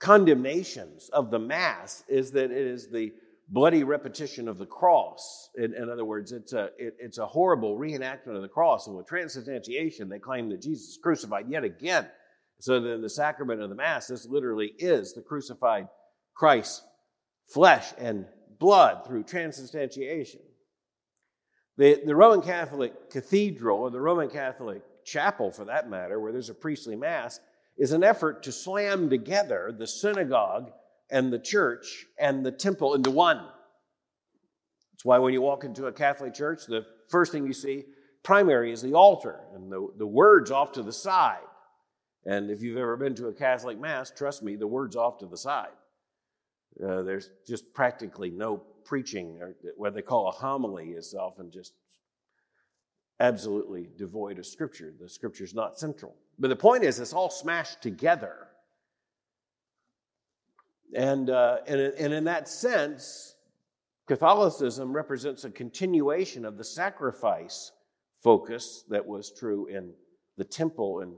condemnations 0.00 1.08
of 1.10 1.30
the 1.30 1.38
Mass 1.38 2.02
is 2.08 2.32
that 2.32 2.50
it 2.50 2.66
is 2.66 2.90
the 2.90 3.12
bloody 3.48 3.84
repetition 3.84 4.48
of 4.48 4.58
the 4.58 4.66
cross. 4.66 5.50
In, 5.56 5.74
in 5.74 5.88
other 5.88 6.04
words, 6.04 6.32
it's 6.32 6.52
a, 6.52 6.70
it, 6.76 6.96
it's 6.98 7.18
a 7.18 7.26
horrible 7.26 7.78
reenactment 7.78 8.34
of 8.34 8.42
the 8.42 8.48
cross. 8.48 8.88
And 8.88 8.96
with 8.96 9.06
transubstantiation, 9.06 10.08
they 10.08 10.18
claim 10.18 10.48
that 10.48 10.62
Jesus 10.62 10.88
is 10.88 10.98
crucified 11.02 11.48
yet 11.48 11.62
again. 11.62 12.08
So 12.60 12.80
that 12.80 12.92
in 12.92 13.02
the 13.02 13.10
sacrament 13.10 13.60
of 13.60 13.68
the 13.68 13.74
Mass, 13.74 14.06
this 14.06 14.26
literally 14.26 14.72
is 14.78 15.12
the 15.12 15.22
crucified 15.22 15.88
Christ's 16.34 16.82
flesh 17.52 17.92
and 17.98 18.26
blood 18.58 19.06
through 19.06 19.24
transubstantiation. 19.24 20.40
The, 21.78 22.02
the 22.04 22.14
Roman 22.14 22.42
Catholic 22.42 23.10
cathedral, 23.10 23.80
or 23.80 23.90
the 23.90 24.00
Roman 24.00 24.28
Catholic 24.28 24.82
chapel 25.04 25.50
for 25.50 25.64
that 25.64 25.88
matter, 25.88 26.20
where 26.20 26.32
there's 26.32 26.50
a 26.50 26.54
priestly 26.54 26.96
mass, 26.96 27.40
is 27.78 27.92
an 27.92 28.04
effort 28.04 28.42
to 28.42 28.52
slam 28.52 29.08
together 29.08 29.74
the 29.76 29.86
synagogue 29.86 30.70
and 31.10 31.32
the 31.32 31.38
church 31.38 32.06
and 32.18 32.44
the 32.44 32.52
temple 32.52 32.94
into 32.94 33.10
one. 33.10 33.38
That's 34.92 35.04
why 35.04 35.18
when 35.18 35.32
you 35.32 35.40
walk 35.40 35.64
into 35.64 35.86
a 35.86 35.92
Catholic 35.92 36.34
church, 36.34 36.66
the 36.66 36.84
first 37.08 37.32
thing 37.32 37.46
you 37.46 37.52
see, 37.52 37.84
primary, 38.22 38.70
is 38.70 38.82
the 38.82 38.94
altar 38.94 39.40
and 39.54 39.72
the, 39.72 39.88
the 39.96 40.06
words 40.06 40.50
off 40.50 40.72
to 40.72 40.82
the 40.82 40.92
side. 40.92 41.38
And 42.24 42.50
if 42.50 42.62
you've 42.62 42.76
ever 42.76 42.96
been 42.96 43.14
to 43.16 43.28
a 43.28 43.32
Catholic 43.32 43.80
Mass, 43.80 44.10
trust 44.10 44.42
me, 44.42 44.56
the 44.56 44.66
words 44.66 44.94
off 44.94 45.18
to 45.18 45.26
the 45.26 45.36
side. 45.36 45.72
Uh, 46.80 47.02
there's 47.02 47.30
just 47.46 47.72
practically 47.74 48.30
no 48.30 48.62
preaching, 48.84 49.38
or 49.40 49.54
what 49.76 49.94
they 49.94 50.02
call 50.02 50.28
a 50.28 50.32
homily 50.32 50.90
is 50.90 51.14
often 51.14 51.50
just 51.50 51.74
absolutely 53.20 53.88
devoid 53.96 54.38
of 54.38 54.46
Scripture. 54.46 54.92
The 55.00 55.08
Scripture 55.08 55.44
is 55.44 55.54
not 55.54 55.78
central. 55.78 56.14
But 56.38 56.48
the 56.48 56.56
point 56.56 56.84
is, 56.84 56.98
it's 56.98 57.12
all 57.12 57.30
smashed 57.30 57.80
together. 57.82 58.48
And, 60.94 61.30
uh, 61.30 61.58
and, 61.66 61.80
and 61.80 62.12
in 62.12 62.24
that 62.24 62.48
sense, 62.48 63.36
Catholicism 64.08 64.92
represents 64.92 65.44
a 65.44 65.50
continuation 65.50 66.44
of 66.44 66.58
the 66.58 66.64
sacrifice 66.64 67.72
focus 68.22 68.84
that 68.88 69.06
was 69.06 69.32
true 69.32 69.66
in 69.66 69.92
the 70.36 70.44
temple 70.44 71.00
in, 71.00 71.14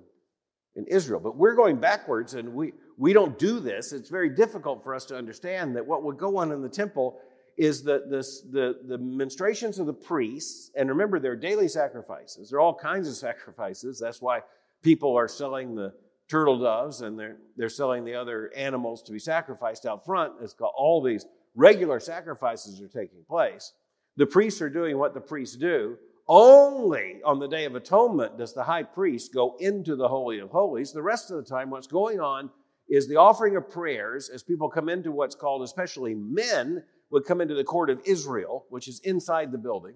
in 0.76 0.86
Israel. 0.86 1.20
But 1.20 1.36
we're 1.36 1.54
going 1.54 1.76
backwards, 1.76 2.34
and 2.34 2.54
we, 2.54 2.72
we 2.96 3.12
don't 3.12 3.38
do 3.38 3.60
this. 3.60 3.92
It's 3.92 4.08
very 4.08 4.28
difficult 4.28 4.82
for 4.82 4.94
us 4.94 5.04
to 5.06 5.16
understand 5.16 5.76
that 5.76 5.86
what 5.86 6.02
would 6.04 6.18
go 6.18 6.36
on 6.36 6.52
in 6.52 6.62
the 6.62 6.68
temple 6.68 7.18
is 7.56 7.82
this, 7.82 8.40
the, 8.50 8.78
the 8.86 8.98
ministrations 8.98 9.78
of 9.78 9.86
the 9.86 9.92
priests, 9.92 10.70
and 10.74 10.88
remember, 10.88 11.20
they're 11.20 11.36
daily 11.36 11.68
sacrifices. 11.68 12.50
There 12.50 12.58
are 12.58 12.62
all 12.62 12.74
kinds 12.74 13.08
of 13.08 13.14
sacrifices. 13.28 13.98
That's 13.98 14.20
why 14.20 14.40
people 14.82 15.16
are 15.16 15.28
selling 15.28 15.74
the 15.74 15.92
turtle 16.28 16.58
doves 16.58 17.02
and 17.02 17.18
they're, 17.18 17.36
they're 17.56 17.68
selling 17.68 18.04
the 18.04 18.14
other 18.14 18.50
animals 18.56 19.02
to 19.02 19.12
be 19.12 19.18
sacrificed 19.18 19.86
out 19.86 20.04
front. 20.04 20.32
It's 20.40 20.54
got 20.54 20.72
all 20.76 21.02
these 21.02 21.26
regular 21.54 22.00
sacrifices 22.00 22.80
are 22.80 22.88
taking 22.88 23.24
place. 23.28 23.72
The 24.16 24.26
priests 24.26 24.62
are 24.62 24.70
doing 24.70 24.98
what 24.98 25.14
the 25.14 25.20
priests 25.20 25.56
do. 25.56 25.96
Only 26.26 27.20
on 27.24 27.38
the 27.38 27.48
Day 27.48 27.66
of 27.66 27.74
Atonement 27.74 28.38
does 28.38 28.54
the 28.54 28.64
high 28.64 28.82
priest 28.82 29.34
go 29.34 29.56
into 29.60 29.94
the 29.94 30.08
Holy 30.08 30.38
of 30.38 30.50
Holies. 30.50 30.92
The 30.92 31.02
rest 31.02 31.30
of 31.30 31.36
the 31.36 31.48
time, 31.48 31.68
what's 31.68 31.86
going 31.86 32.18
on 32.18 32.50
is 32.88 33.08
the 33.08 33.16
offering 33.16 33.56
of 33.56 33.70
prayers 33.70 34.28
as 34.28 34.42
people 34.42 34.68
come 34.68 34.88
into 34.88 35.10
what's 35.10 35.34
called, 35.34 35.62
especially 35.62 36.14
men, 36.14 36.82
would 37.10 37.24
come 37.24 37.40
into 37.40 37.54
the 37.54 37.64
court 37.64 37.90
of 37.90 38.00
Israel, 38.04 38.66
which 38.70 38.88
is 38.88 39.00
inside 39.04 39.52
the 39.52 39.58
building, 39.58 39.94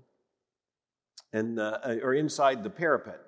and 1.33 1.59
uh, 1.59 1.79
or 2.03 2.15
inside 2.15 2.63
the 2.63 2.71
parapet, 2.71 3.21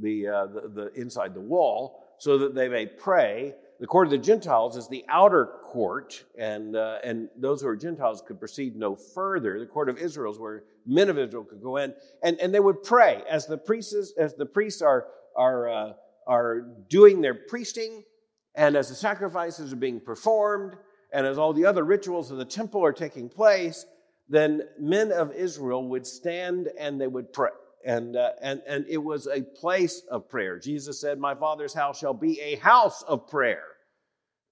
the, 0.00 0.28
uh, 0.28 0.46
the, 0.46 0.68
the 0.68 1.00
inside 1.00 1.34
the 1.34 1.40
wall, 1.40 2.04
so 2.18 2.38
that 2.38 2.54
they 2.54 2.68
may 2.68 2.86
pray. 2.86 3.54
The 3.80 3.86
court 3.86 4.08
of 4.08 4.10
the 4.10 4.18
Gentiles 4.18 4.76
is 4.76 4.88
the 4.88 5.04
outer 5.08 5.46
court, 5.64 6.22
and 6.38 6.76
uh, 6.76 6.98
and 7.02 7.30
those 7.38 7.62
who 7.62 7.68
are 7.68 7.76
Gentiles 7.76 8.22
could 8.26 8.38
proceed 8.38 8.76
no 8.76 8.94
further. 8.94 9.58
The 9.58 9.66
court 9.66 9.88
of 9.88 9.96
Israel 9.96 10.32
is 10.32 10.38
where 10.38 10.64
men 10.86 11.08
of 11.08 11.18
Israel 11.18 11.44
could 11.44 11.62
go 11.62 11.78
in, 11.78 11.94
and, 12.22 12.38
and 12.40 12.54
they 12.54 12.60
would 12.60 12.82
pray 12.82 13.22
as 13.28 13.46
the 13.46 13.56
priests 13.56 14.12
as 14.18 14.34
the 14.34 14.46
priests 14.46 14.82
are 14.82 15.06
are 15.34 15.70
uh, 15.70 15.92
are 16.26 16.60
doing 16.90 17.22
their 17.22 17.34
priesting, 17.34 18.04
and 18.54 18.76
as 18.76 18.88
the 18.88 18.94
sacrifices 18.94 19.72
are 19.72 19.76
being 19.76 20.00
performed 20.00 20.76
and 21.12 21.26
as 21.26 21.38
all 21.38 21.52
the 21.52 21.66
other 21.66 21.84
rituals 21.84 22.30
of 22.30 22.38
the 22.38 22.44
temple 22.44 22.84
are 22.84 22.92
taking 22.92 23.28
place, 23.28 23.86
then 24.28 24.62
men 24.78 25.12
of 25.12 25.32
Israel 25.32 25.86
would 25.88 26.06
stand 26.06 26.68
and 26.78 27.00
they 27.00 27.06
would 27.06 27.32
pray. 27.32 27.50
And, 27.84 28.16
uh, 28.16 28.32
and, 28.42 28.62
and 28.66 28.84
it 28.88 28.98
was 28.98 29.26
a 29.26 29.42
place 29.42 30.02
of 30.10 30.28
prayer. 30.28 30.58
Jesus 30.58 31.00
said, 31.00 31.18
My 31.18 31.34
Father's 31.34 31.74
house 31.74 31.98
shall 31.98 32.14
be 32.14 32.40
a 32.40 32.56
house 32.56 33.02
of 33.02 33.26
prayer. 33.26 33.64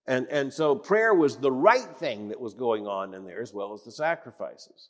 And, 0.06 0.26
and 0.28 0.52
so 0.52 0.74
prayer 0.74 1.12
was 1.12 1.36
the 1.36 1.52
right 1.52 1.96
thing 1.98 2.28
that 2.28 2.40
was 2.40 2.54
going 2.54 2.86
on 2.86 3.12
in 3.12 3.26
there, 3.26 3.42
as 3.42 3.52
well 3.52 3.74
as 3.74 3.84
the 3.84 3.92
sacrifices. 3.92 4.88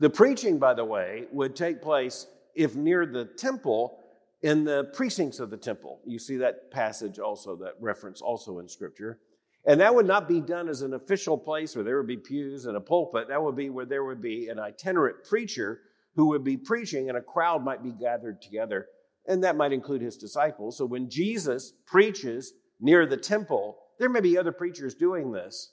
The 0.00 0.10
preaching, 0.10 0.58
by 0.58 0.74
the 0.74 0.84
way, 0.84 1.26
would 1.32 1.54
take 1.54 1.80
place 1.80 2.26
if 2.54 2.74
near 2.74 3.06
the 3.06 3.24
temple 3.24 4.00
in 4.42 4.64
the 4.64 4.84
precincts 4.94 5.40
of 5.40 5.50
the 5.50 5.56
temple. 5.56 6.00
You 6.06 6.18
see 6.18 6.36
that 6.36 6.70
passage 6.70 7.18
also, 7.18 7.56
that 7.56 7.74
reference 7.80 8.20
also 8.20 8.58
in 8.60 8.68
Scripture. 8.68 9.20
And 9.66 9.80
that 9.80 9.94
would 9.94 10.06
not 10.06 10.28
be 10.28 10.40
done 10.40 10.68
as 10.68 10.82
an 10.82 10.94
official 10.94 11.36
place 11.36 11.74
where 11.74 11.84
there 11.84 11.96
would 11.96 12.06
be 12.06 12.16
pews 12.16 12.66
and 12.66 12.76
a 12.76 12.80
pulpit. 12.80 13.28
That 13.28 13.42
would 13.42 13.56
be 13.56 13.70
where 13.70 13.84
there 13.84 14.04
would 14.04 14.22
be 14.22 14.48
an 14.48 14.58
itinerant 14.58 15.24
preacher 15.24 15.80
who 16.14 16.26
would 16.28 16.44
be 16.44 16.56
preaching 16.56 17.08
and 17.08 17.18
a 17.18 17.22
crowd 17.22 17.64
might 17.64 17.82
be 17.82 17.92
gathered 17.92 18.40
together. 18.40 18.86
And 19.26 19.44
that 19.44 19.56
might 19.56 19.72
include 19.72 20.00
his 20.00 20.16
disciples. 20.16 20.78
So 20.78 20.86
when 20.86 21.10
Jesus 21.10 21.72
preaches 21.86 22.54
near 22.80 23.06
the 23.06 23.16
temple, 23.16 23.76
there 23.98 24.08
may 24.08 24.20
be 24.20 24.38
other 24.38 24.52
preachers 24.52 24.94
doing 24.94 25.32
this. 25.32 25.72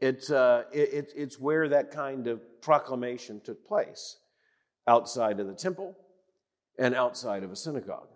It's, 0.00 0.30
uh, 0.30 0.64
it, 0.72 1.12
it's 1.14 1.38
where 1.38 1.68
that 1.68 1.92
kind 1.92 2.26
of 2.26 2.40
proclamation 2.62 3.40
took 3.44 3.64
place 3.64 4.16
outside 4.88 5.38
of 5.38 5.46
the 5.46 5.54
temple 5.54 5.96
and 6.78 6.94
outside 6.94 7.42
of 7.42 7.50
a 7.50 7.56
synagogue. 7.56 8.08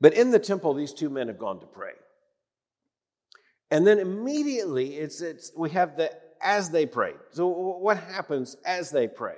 But 0.00 0.14
in 0.14 0.30
the 0.30 0.38
temple, 0.38 0.74
these 0.74 0.92
two 0.92 1.10
men 1.10 1.28
have 1.28 1.38
gone 1.38 1.60
to 1.60 1.66
pray. 1.66 1.92
And 3.70 3.86
then 3.86 3.98
immediately 3.98 4.96
it's, 4.96 5.20
it's 5.22 5.52
we 5.56 5.70
have 5.70 5.96
the 5.96 6.10
as 6.42 6.70
they 6.70 6.86
pray. 6.86 7.12
So 7.30 7.46
what 7.46 7.96
happens 7.96 8.56
as 8.66 8.90
they 8.90 9.06
pray? 9.06 9.36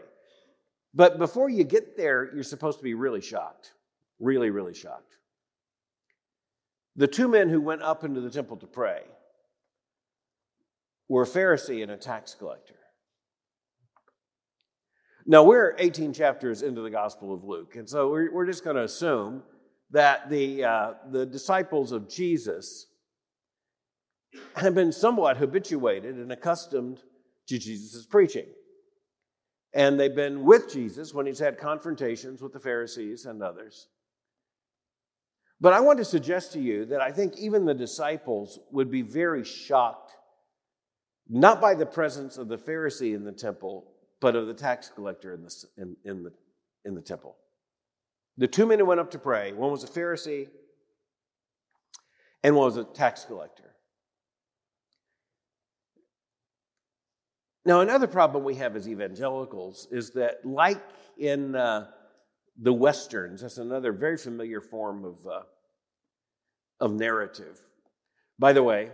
But 0.94 1.18
before 1.18 1.48
you 1.50 1.64
get 1.64 1.96
there, 1.96 2.30
you're 2.34 2.42
supposed 2.42 2.78
to 2.78 2.84
be 2.84 2.94
really 2.94 3.20
shocked. 3.20 3.72
Really, 4.18 4.50
really 4.50 4.74
shocked. 4.74 5.18
The 6.96 7.08
two 7.08 7.28
men 7.28 7.48
who 7.48 7.60
went 7.60 7.82
up 7.82 8.04
into 8.04 8.20
the 8.20 8.30
temple 8.30 8.56
to 8.58 8.66
pray 8.66 9.02
were 11.08 11.22
a 11.22 11.26
Pharisee 11.26 11.82
and 11.82 11.90
a 11.90 11.96
tax 11.96 12.34
collector. 12.34 12.76
Now, 15.26 15.42
we're 15.42 15.74
18 15.78 16.12
chapters 16.12 16.62
into 16.62 16.82
the 16.82 16.90
Gospel 16.90 17.32
of 17.32 17.44
Luke, 17.44 17.76
and 17.76 17.88
so 17.88 18.10
we're, 18.10 18.30
we're 18.30 18.46
just 18.46 18.62
going 18.62 18.76
to 18.76 18.84
assume 18.84 19.42
that 19.90 20.28
the, 20.28 20.64
uh, 20.64 20.94
the 21.10 21.24
disciples 21.24 21.92
of 21.92 22.10
Jesus 22.10 22.86
have 24.56 24.74
been 24.74 24.92
somewhat 24.92 25.38
habituated 25.38 26.16
and 26.16 26.30
accustomed 26.30 27.00
to 27.46 27.58
Jesus' 27.58 28.04
preaching. 28.04 28.46
And 29.72 29.98
they've 29.98 30.14
been 30.14 30.44
with 30.44 30.72
Jesus 30.72 31.14
when 31.14 31.26
he's 31.26 31.38
had 31.38 31.58
confrontations 31.58 32.42
with 32.42 32.52
the 32.52 32.60
Pharisees 32.60 33.24
and 33.24 33.42
others. 33.42 33.88
But 35.60 35.72
I 35.72 35.80
want 35.80 35.98
to 35.98 36.04
suggest 36.04 36.52
to 36.52 36.60
you 36.60 36.84
that 36.86 37.00
I 37.00 37.12
think 37.12 37.38
even 37.38 37.64
the 37.64 37.74
disciples 37.74 38.58
would 38.72 38.90
be 38.90 39.02
very 39.02 39.44
shocked, 39.44 40.12
not 41.28 41.60
by 41.60 41.74
the 41.74 41.86
presence 41.86 42.36
of 42.36 42.48
the 42.48 42.58
Pharisee 42.58 43.14
in 43.14 43.24
the 43.24 43.32
temple, 43.32 43.93
but 44.24 44.36
of 44.36 44.46
the 44.46 44.54
tax 44.54 44.90
collector 44.94 45.34
in 45.34 45.42
the, 45.42 45.54
in, 45.76 45.96
in 46.06 46.22
the, 46.22 46.32
in 46.86 46.94
the 46.94 47.02
temple. 47.02 47.36
The 48.38 48.48
two 48.48 48.64
men 48.64 48.78
who 48.78 48.86
went 48.86 48.98
up 48.98 49.10
to 49.10 49.18
pray 49.18 49.52
one 49.52 49.70
was 49.70 49.84
a 49.84 49.86
Pharisee 49.86 50.48
and 52.42 52.56
one 52.56 52.64
was 52.64 52.78
a 52.78 52.84
tax 52.84 53.26
collector. 53.26 53.74
Now, 57.66 57.82
another 57.82 58.06
problem 58.06 58.44
we 58.44 58.54
have 58.54 58.76
as 58.76 58.88
evangelicals 58.88 59.88
is 59.90 60.12
that, 60.12 60.42
like 60.42 60.80
in 61.18 61.54
uh, 61.54 61.88
the 62.58 62.72
Westerns, 62.72 63.42
that's 63.42 63.58
another 63.58 63.92
very 63.92 64.16
familiar 64.16 64.62
form 64.62 65.04
of, 65.04 65.26
uh, 65.26 65.42
of 66.80 66.94
narrative. 66.94 67.60
By 68.38 68.54
the 68.54 68.62
way, 68.62 68.90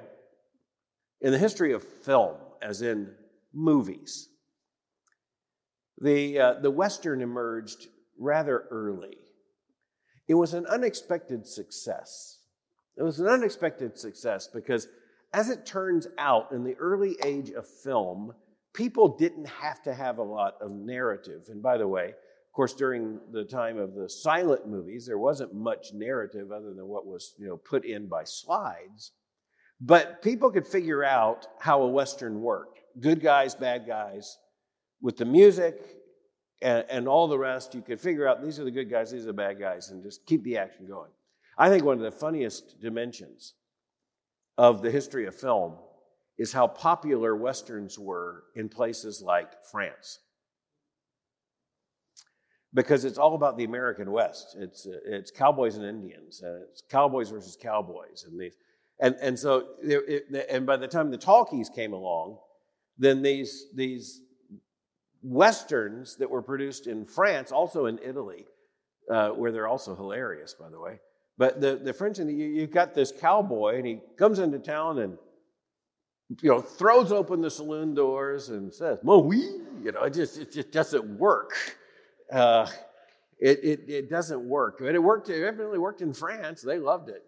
in 1.20 1.30
the 1.30 1.38
history 1.38 1.72
of 1.72 1.84
film, 1.84 2.34
as 2.60 2.82
in 2.82 3.14
movies, 3.52 4.26
the, 6.00 6.38
uh, 6.38 6.54
the 6.54 6.70
Western 6.70 7.20
emerged 7.20 7.88
rather 8.18 8.64
early. 8.70 9.16
It 10.28 10.34
was 10.34 10.54
an 10.54 10.66
unexpected 10.66 11.46
success. 11.46 12.38
It 12.96 13.02
was 13.02 13.18
an 13.20 13.26
unexpected 13.26 13.98
success 13.98 14.48
because, 14.52 14.88
as 15.32 15.50
it 15.50 15.66
turns 15.66 16.06
out, 16.18 16.52
in 16.52 16.64
the 16.64 16.74
early 16.74 17.16
age 17.24 17.50
of 17.50 17.66
film, 17.66 18.32
people 18.72 19.16
didn't 19.16 19.46
have 19.46 19.82
to 19.82 19.94
have 19.94 20.18
a 20.18 20.22
lot 20.22 20.54
of 20.60 20.70
narrative. 20.70 21.46
And 21.48 21.62
by 21.62 21.78
the 21.78 21.88
way, 21.88 22.08
of 22.08 22.52
course, 22.52 22.74
during 22.74 23.20
the 23.32 23.44
time 23.44 23.78
of 23.78 23.94
the 23.94 24.08
silent 24.08 24.68
movies, 24.68 25.06
there 25.06 25.18
wasn't 25.18 25.54
much 25.54 25.92
narrative 25.94 26.52
other 26.52 26.74
than 26.74 26.86
what 26.86 27.06
was 27.06 27.34
you 27.38 27.46
know, 27.46 27.56
put 27.56 27.84
in 27.84 28.06
by 28.06 28.24
slides. 28.24 29.12
But 29.80 30.20
people 30.20 30.50
could 30.50 30.66
figure 30.66 31.02
out 31.02 31.46
how 31.58 31.82
a 31.82 31.88
Western 31.88 32.40
worked 32.40 32.80
good 32.98 33.20
guys, 33.20 33.54
bad 33.54 33.86
guys. 33.86 34.36
With 35.02 35.16
the 35.16 35.24
music 35.24 35.80
and, 36.62 36.84
and 36.90 37.08
all 37.08 37.28
the 37.28 37.38
rest, 37.38 37.74
you 37.74 37.82
could 37.82 38.00
figure 38.00 38.28
out 38.28 38.42
these 38.42 38.58
are 38.58 38.64
the 38.64 38.70
good 38.70 38.90
guys, 38.90 39.10
these 39.10 39.22
are 39.22 39.28
the 39.28 39.32
bad 39.32 39.58
guys, 39.58 39.90
and 39.90 40.02
just 40.02 40.26
keep 40.26 40.42
the 40.44 40.58
action 40.58 40.86
going. 40.86 41.10
I 41.56 41.68
think 41.68 41.84
one 41.84 41.96
of 41.96 42.02
the 42.02 42.10
funniest 42.10 42.80
dimensions 42.80 43.54
of 44.56 44.82
the 44.82 44.90
history 44.90 45.26
of 45.26 45.34
film 45.34 45.74
is 46.38 46.52
how 46.52 46.66
popular 46.66 47.36
Westerns 47.36 47.98
were 47.98 48.44
in 48.54 48.68
places 48.68 49.20
like 49.20 49.52
France. 49.70 50.20
Because 52.72 53.04
it's 53.04 53.18
all 53.18 53.34
about 53.34 53.58
the 53.58 53.64
American 53.64 54.10
West. 54.10 54.56
It's, 54.58 54.86
it's 54.86 55.30
cowboys 55.30 55.76
and 55.76 55.84
Indians. 55.84 56.42
Uh, 56.42 56.60
it's 56.70 56.82
cowboys 56.88 57.28
versus 57.28 57.58
cowboys. 57.60 58.24
And, 58.26 58.40
these, 58.40 58.54
and, 59.00 59.16
and 59.20 59.38
so, 59.38 59.66
it, 59.82 60.24
and 60.48 60.64
by 60.64 60.76
the 60.76 60.88
time 60.88 61.10
the 61.10 61.18
talkies 61.18 61.68
came 61.68 61.92
along, 61.92 62.38
then 62.96 63.22
these, 63.22 63.66
these 63.74 64.22
Westerns 65.22 66.16
that 66.16 66.30
were 66.30 66.42
produced 66.42 66.86
in 66.86 67.04
France, 67.04 67.52
also 67.52 67.86
in 67.86 67.98
Italy, 68.02 68.46
uh, 69.10 69.30
where 69.30 69.52
they're 69.52 69.68
also 69.68 69.94
hilarious, 69.94 70.54
by 70.54 70.68
the 70.70 70.80
way. 70.80 70.98
But 71.36 71.60
the, 71.60 71.76
the 71.76 71.92
French, 71.92 72.18
and 72.18 72.30
you, 72.30 72.46
you've 72.46 72.70
got 72.70 72.94
this 72.94 73.12
cowboy, 73.12 73.76
and 73.76 73.86
he 73.86 74.00
comes 74.18 74.38
into 74.38 74.58
town 74.58 74.98
and 74.98 75.18
you 76.42 76.48
know, 76.48 76.60
throws 76.60 77.10
open 77.10 77.40
the 77.40 77.50
saloon 77.50 77.94
doors 77.94 78.50
and 78.50 78.72
says, 78.72 78.98
"Mon 79.02 79.26
oui," 79.26 79.60
you 79.82 79.92
know, 79.92 80.02
it 80.02 80.14
just 80.14 80.38
it 80.38 80.52
just 80.52 80.70
doesn't 80.70 81.18
work. 81.18 81.52
Uh, 82.32 82.68
it, 83.40 83.58
it, 83.64 83.80
it 83.88 84.10
doesn't 84.10 84.40
work. 84.40 84.78
But 84.80 84.94
it 84.94 85.02
worked. 85.02 85.28
It 85.28 85.42
evidently 85.42 85.78
worked 85.78 86.02
in 86.02 86.12
France. 86.12 86.62
They 86.62 86.78
loved 86.78 87.08
it. 87.08 87.24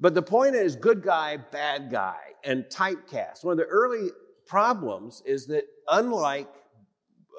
But 0.00 0.14
the 0.14 0.22
point 0.22 0.56
is, 0.56 0.76
good 0.76 1.02
guy, 1.02 1.38
bad 1.38 1.90
guy, 1.90 2.18
and 2.42 2.64
typecast. 2.64 3.44
One 3.44 3.52
of 3.52 3.58
the 3.58 3.64
early 3.64 4.10
problems 4.46 5.22
is 5.24 5.46
that 5.46 5.64
unlike 5.88 6.48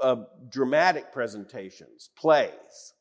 uh, 0.01 0.17
dramatic 0.49 1.11
presentations, 1.11 2.09
plays, 2.17 2.93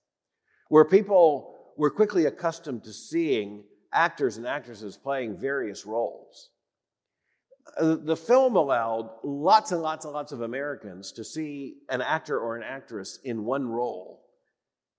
where 0.68 0.84
people 0.84 1.54
were 1.76 1.90
quickly 1.90 2.26
accustomed 2.26 2.84
to 2.84 2.92
seeing 2.92 3.64
actors 3.92 4.36
and 4.36 4.46
actresses 4.46 4.96
playing 4.96 5.36
various 5.36 5.86
roles 5.86 6.50
uh, 7.78 7.96
the 8.00 8.16
film 8.16 8.56
allowed 8.56 9.10
lots 9.22 9.72
and 9.72 9.82
lots 9.82 10.04
and 10.04 10.14
lots 10.14 10.32
of 10.32 10.42
Americans 10.42 11.12
to 11.12 11.24
see 11.24 11.76
an 11.88 12.00
actor 12.02 12.38
or 12.38 12.56
an 12.56 12.62
actress 12.62 13.18
in 13.24 13.44
one 13.44 13.66
role. 13.66 14.22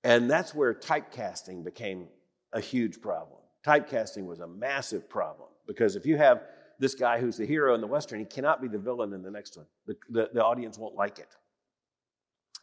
And 0.03 0.29
that's 0.29 0.53
where 0.53 0.73
typecasting 0.73 1.63
became 1.63 2.07
a 2.53 2.59
huge 2.59 3.01
problem. 3.01 3.39
Typecasting 3.65 4.25
was 4.25 4.39
a 4.39 4.47
massive 4.47 5.09
problem 5.09 5.49
because 5.67 5.95
if 5.95 6.05
you 6.05 6.17
have 6.17 6.43
this 6.79 6.93
guy 6.93 7.19
who's 7.19 7.37
the 7.37 7.45
hero 7.45 7.73
in 7.73 7.81
the 7.81 7.87
Western, 7.87 8.19
he 8.19 8.25
cannot 8.25 8.61
be 8.61 8.67
the 8.67 8.77
villain 8.77 9.13
in 9.13 9.21
the 9.21 9.31
next 9.31 9.57
one. 9.57 9.65
The, 9.87 9.95
the, 10.09 10.29
the 10.33 10.43
audience 10.43 10.77
won't 10.77 10.95
like 10.95 11.19
it. 11.19 11.29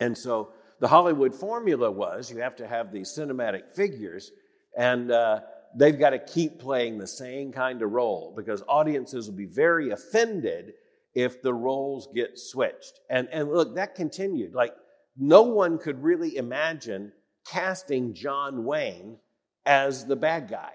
And 0.02 0.18
so 0.18 0.50
the 0.80 0.88
Hollywood 0.88 1.32
formula 1.32 1.88
was 1.88 2.28
you 2.28 2.38
have 2.38 2.56
to 2.56 2.66
have 2.66 2.92
these 2.92 3.08
cinematic 3.08 3.72
figures, 3.72 4.32
and 4.76 5.12
uh, 5.12 5.40
they've 5.76 5.98
got 5.98 6.10
to 6.10 6.18
keep 6.18 6.58
playing 6.58 6.98
the 6.98 7.06
same 7.06 7.52
kind 7.52 7.80
of 7.82 7.92
role 7.92 8.34
because 8.36 8.64
audiences 8.66 9.28
will 9.28 9.36
be 9.36 9.46
very 9.46 9.90
offended 9.90 10.72
if 11.14 11.40
the 11.40 11.54
roles 11.54 12.08
get 12.14 12.36
switched. 12.36 12.98
And, 13.08 13.28
and 13.30 13.48
look, 13.48 13.76
that 13.76 13.94
continued. 13.94 14.54
Like, 14.54 14.74
no 15.16 15.42
one 15.42 15.78
could 15.78 16.02
really 16.02 16.36
imagine 16.36 17.12
casting 17.46 18.12
John 18.12 18.64
Wayne 18.64 19.18
as 19.64 20.04
the 20.04 20.16
bad 20.16 20.48
guy. 20.48 20.72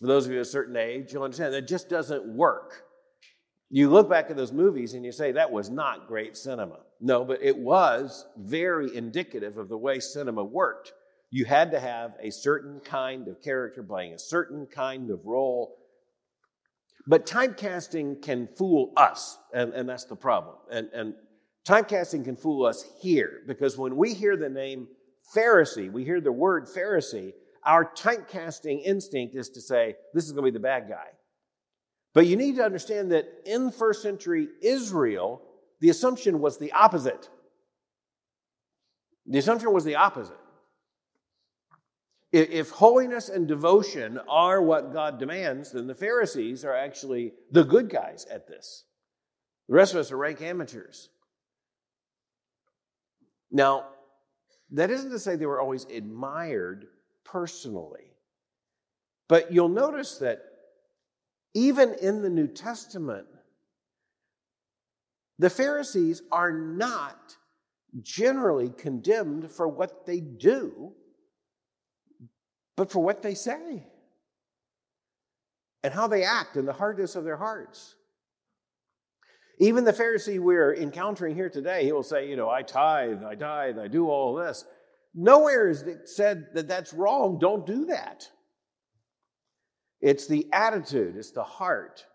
For 0.00 0.08
those 0.08 0.26
of 0.26 0.32
you 0.32 0.40
a 0.40 0.44
certain 0.44 0.76
age, 0.76 1.12
you'll 1.12 1.22
understand 1.22 1.54
that 1.54 1.68
just 1.68 1.88
doesn't 1.88 2.26
work. 2.26 2.82
You 3.70 3.90
look 3.90 4.08
back 4.08 4.30
at 4.30 4.36
those 4.36 4.52
movies 4.52 4.94
and 4.94 5.04
you 5.04 5.12
say, 5.12 5.32
that 5.32 5.50
was 5.50 5.68
not 5.68 6.08
great 6.08 6.36
cinema. 6.36 6.78
No, 7.00 7.24
but 7.24 7.42
it 7.42 7.56
was 7.56 8.26
very 8.36 8.94
indicative 8.96 9.58
of 9.58 9.68
the 9.68 9.76
way 9.76 10.00
cinema 10.00 10.42
worked. 10.42 10.92
You 11.30 11.44
had 11.44 11.70
to 11.72 11.80
have 11.80 12.12
a 12.20 12.30
certain 12.30 12.80
kind 12.80 13.28
of 13.28 13.42
character 13.42 13.82
playing 13.82 14.14
a 14.14 14.18
certain 14.18 14.66
kind 14.66 15.10
of 15.10 15.20
role. 15.24 15.76
But 17.06 17.26
typecasting 17.26 18.22
can 18.22 18.46
fool 18.46 18.92
us, 18.96 19.38
and, 19.52 19.72
and 19.74 19.88
that's 19.88 20.04
the 20.04 20.16
problem. 20.16 20.56
And, 20.70 20.88
and 20.94 21.14
typecasting 21.66 22.24
can 22.24 22.36
fool 22.36 22.64
us 22.64 22.84
here 23.00 23.40
because 23.46 23.76
when 23.76 23.96
we 23.96 24.14
hear 24.14 24.36
the 24.36 24.48
name 24.48 24.88
Pharisee, 25.36 25.92
we 25.92 26.04
hear 26.04 26.20
the 26.20 26.32
word 26.32 26.66
Pharisee, 26.66 27.32
our 27.64 27.84
typecasting 27.84 28.82
instinct 28.82 29.34
is 29.34 29.50
to 29.50 29.60
say, 29.60 29.94
this 30.14 30.24
is 30.24 30.32
going 30.32 30.44
to 30.46 30.50
be 30.50 30.56
the 30.56 30.62
bad 30.62 30.88
guy. 30.88 31.08
But 32.14 32.26
you 32.26 32.36
need 32.36 32.56
to 32.56 32.64
understand 32.64 33.12
that 33.12 33.26
in 33.44 33.70
first 33.70 34.02
century 34.02 34.48
Israel, 34.62 35.42
the 35.80 35.90
assumption 35.90 36.40
was 36.40 36.58
the 36.58 36.72
opposite. 36.72 37.28
The 39.26 39.38
assumption 39.38 39.72
was 39.72 39.84
the 39.84 39.96
opposite. 39.96 40.38
If 42.30 42.70
holiness 42.70 43.30
and 43.30 43.48
devotion 43.48 44.18
are 44.28 44.60
what 44.60 44.92
God 44.92 45.18
demands, 45.18 45.72
then 45.72 45.86
the 45.86 45.94
Pharisees 45.94 46.64
are 46.64 46.74
actually 46.74 47.32
the 47.50 47.64
good 47.64 47.88
guys 47.88 48.26
at 48.30 48.46
this. 48.46 48.84
The 49.68 49.74
rest 49.74 49.94
of 49.94 50.00
us 50.00 50.12
are 50.12 50.18
rank 50.18 50.42
amateurs. 50.42 51.08
Now, 53.50 53.86
that 54.72 54.90
isn't 54.90 55.10
to 55.10 55.18
say 55.18 55.36
they 55.36 55.46
were 55.46 55.60
always 55.60 55.86
admired 55.86 56.88
personally, 57.24 58.12
but 59.26 59.50
you'll 59.52 59.70
notice 59.70 60.18
that 60.18 60.42
even 61.58 61.94
in 61.94 62.22
the 62.22 62.30
New 62.30 62.46
Testament, 62.46 63.26
the 65.40 65.50
Pharisees 65.50 66.22
are 66.30 66.52
not 66.52 67.36
generally 68.00 68.70
condemned 68.70 69.50
for 69.50 69.66
what 69.66 70.06
they 70.06 70.20
do 70.20 70.92
but 72.76 72.92
for 72.92 73.00
what 73.00 73.22
they 73.22 73.34
say 73.34 73.82
and 75.82 75.92
how 75.92 76.06
they 76.06 76.22
act 76.22 76.54
and 76.56 76.68
the 76.68 76.72
hardness 76.72 77.16
of 77.16 77.24
their 77.24 77.36
hearts. 77.36 77.96
Even 79.58 79.82
the 79.82 79.92
Pharisee 79.92 80.38
we're 80.38 80.76
encountering 80.76 81.34
here 81.34 81.50
today, 81.50 81.84
he 81.84 81.90
will 81.90 82.04
say, 82.04 82.28
You 82.28 82.36
know, 82.36 82.48
I 82.48 82.62
tithe, 82.62 83.24
I 83.24 83.34
tithe, 83.34 83.80
I 83.80 83.88
do 83.88 84.08
all 84.08 84.36
this. 84.36 84.64
Nowhere 85.12 85.68
is 85.68 85.82
it 85.82 86.08
said 86.08 86.46
that 86.54 86.68
that's 86.68 86.92
wrong. 86.92 87.40
Don't 87.40 87.66
do 87.66 87.86
that. 87.86 88.28
It's 90.00 90.26
the 90.26 90.46
attitude, 90.52 91.16
it's 91.16 91.32
the 91.32 91.42
heart. 91.42 92.06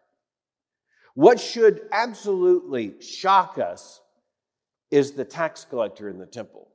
What 1.16 1.40
should 1.40 1.82
absolutely 1.92 3.02
shock 3.02 3.58
us 3.58 4.02
is 4.90 5.12
the 5.12 5.26
tax 5.26 5.66
collector 5.66 6.10
in 6.10 6.18
the 6.18 6.26
temple. 6.26 6.68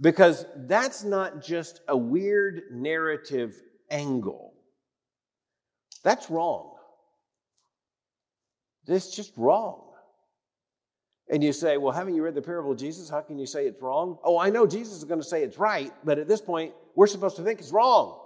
Because 0.00 0.46
that's 0.56 1.04
not 1.04 1.42
just 1.42 1.80
a 1.88 1.96
weird 1.96 2.62
narrative 2.72 3.60
angle. 3.90 4.52
That's 6.02 6.30
wrong. 6.30 6.74
It's 8.86 9.14
just 9.14 9.32
wrong. 9.36 9.80
And 11.30 11.42
you 11.42 11.52
say, 11.52 11.78
well, 11.78 11.92
haven't 11.92 12.14
you 12.14 12.22
read 12.22 12.34
the 12.34 12.42
parable 12.42 12.72
of 12.72 12.78
Jesus? 12.78 13.08
How 13.08 13.22
can 13.22 13.38
you 13.38 13.46
say 13.46 13.66
it's 13.66 13.80
wrong? 13.80 14.18
Oh, 14.22 14.38
I 14.38 14.50
know 14.50 14.66
Jesus 14.66 14.98
is 14.98 15.04
going 15.04 15.20
to 15.20 15.26
say 15.26 15.42
it's 15.42 15.58
right, 15.58 15.92
but 16.04 16.18
at 16.18 16.28
this 16.28 16.40
point, 16.40 16.74
we're 16.94 17.06
supposed 17.06 17.36
to 17.36 17.42
think 17.42 17.60
it's 17.60 17.72
wrong. 17.72 18.20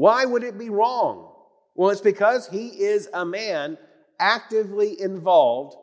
Why 0.00 0.24
would 0.24 0.44
it 0.44 0.56
be 0.56 0.70
wrong? 0.70 1.30
Well, 1.74 1.90
it's 1.90 2.00
because 2.00 2.48
he 2.48 2.68
is 2.68 3.06
a 3.12 3.26
man 3.26 3.76
actively 4.18 4.98
involved 4.98 5.76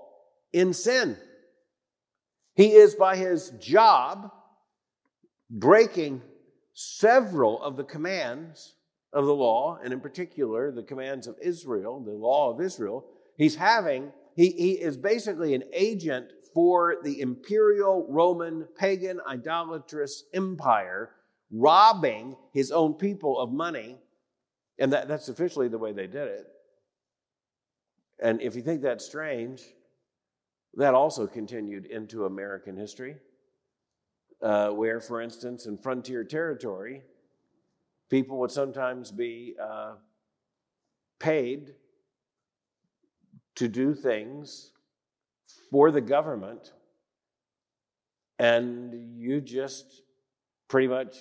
in 0.51 0.73
sin. 0.73 1.15
He 2.55 2.71
is, 2.71 2.95
by 2.95 3.15
his 3.15 3.51
job, 3.59 4.31
breaking 5.51 6.23
several 6.73 7.61
of 7.61 7.77
the 7.77 7.83
commands 7.83 8.73
of 9.13 9.27
the 9.27 9.35
law, 9.35 9.77
and 9.83 9.93
in 9.93 9.99
particular, 9.99 10.71
the 10.71 10.81
commands 10.81 11.27
of 11.27 11.35
Israel, 11.39 12.03
the 12.03 12.09
law 12.09 12.51
of 12.51 12.59
Israel. 12.59 13.05
He's 13.37 13.55
having, 13.55 14.11
he, 14.35 14.49
he 14.49 14.71
is 14.71 14.97
basically 14.97 15.53
an 15.53 15.65
agent 15.71 16.31
for 16.55 16.95
the 17.03 17.21
imperial 17.21 18.07
Roman 18.09 18.67
pagan 18.79 19.21
idolatrous 19.29 20.23
empire, 20.33 21.11
robbing 21.51 22.35
his 22.51 22.71
own 22.71 22.95
people 22.95 23.39
of 23.39 23.51
money. 23.51 23.99
And 24.79 24.93
that, 24.93 25.07
that's 25.07 25.29
officially 25.29 25.67
the 25.67 25.77
way 25.77 25.91
they 25.91 26.07
did 26.07 26.27
it. 26.27 26.47
And 28.19 28.41
if 28.41 28.55
you 28.55 28.61
think 28.61 28.81
that's 28.81 29.05
strange, 29.05 29.63
that 30.75 30.93
also 30.93 31.27
continued 31.27 31.85
into 31.85 32.25
American 32.25 32.77
history, 32.77 33.17
uh, 34.41 34.69
where, 34.69 34.99
for 34.99 35.21
instance, 35.21 35.65
in 35.65 35.77
frontier 35.77 36.23
territory, 36.23 37.01
people 38.09 38.37
would 38.39 38.51
sometimes 38.51 39.11
be 39.11 39.55
uh, 39.61 39.93
paid 41.19 41.73
to 43.55 43.67
do 43.67 43.95
things 43.95 44.71
for 45.71 45.89
the 45.89 46.01
government, 46.01 46.73
and 48.37 48.93
you 49.17 49.41
just 49.41 50.03
pretty 50.67 50.87
much 50.87 51.17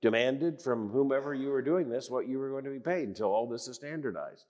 demanded 0.00 0.62
from 0.62 0.90
whomever 0.90 1.34
you 1.34 1.48
were 1.48 1.62
doing 1.62 1.88
this 1.88 2.08
what 2.08 2.28
you 2.28 2.38
were 2.38 2.50
going 2.50 2.64
to 2.64 2.70
be 2.70 2.78
paid 2.78 3.08
until 3.08 3.28
all 3.28 3.48
this 3.48 3.66
is 3.68 3.76
standardized. 3.76 4.44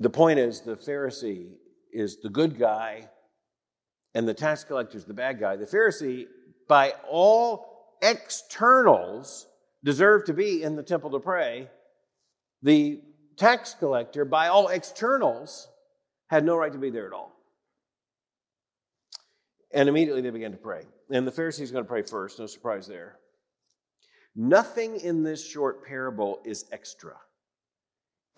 The 0.00 0.10
point 0.10 0.38
is, 0.38 0.60
the 0.60 0.76
Pharisee 0.76 1.52
is 1.92 2.20
the 2.20 2.28
good 2.28 2.58
guy, 2.58 3.08
and 4.14 4.28
the 4.28 4.34
tax 4.34 4.64
collector 4.64 4.98
is 4.98 5.04
the 5.04 5.14
bad 5.14 5.40
guy. 5.40 5.56
The 5.56 5.64
Pharisee, 5.64 6.26
by 6.68 6.94
all 7.08 7.96
externals, 8.02 9.46
deserved 9.84 10.26
to 10.26 10.34
be 10.34 10.62
in 10.62 10.76
the 10.76 10.82
temple 10.82 11.10
to 11.10 11.20
pray. 11.20 11.68
The 12.62 13.00
tax 13.36 13.74
collector, 13.78 14.24
by 14.24 14.48
all 14.48 14.68
externals, 14.68 15.68
had 16.28 16.44
no 16.44 16.56
right 16.56 16.72
to 16.72 16.78
be 16.78 16.90
there 16.90 17.06
at 17.06 17.12
all. 17.12 17.35
And 19.76 19.90
immediately 19.90 20.22
they 20.22 20.30
began 20.30 20.52
to 20.52 20.56
pray. 20.56 20.84
And 21.10 21.26
the 21.26 21.30
Pharisee's 21.30 21.68
is 21.68 21.70
going 21.70 21.84
to 21.84 21.88
pray 21.88 22.00
first, 22.00 22.38
no 22.38 22.46
surprise 22.46 22.86
there. 22.86 23.18
Nothing 24.34 24.98
in 24.98 25.22
this 25.22 25.46
short 25.46 25.84
parable 25.84 26.40
is 26.46 26.64
extra. 26.72 27.12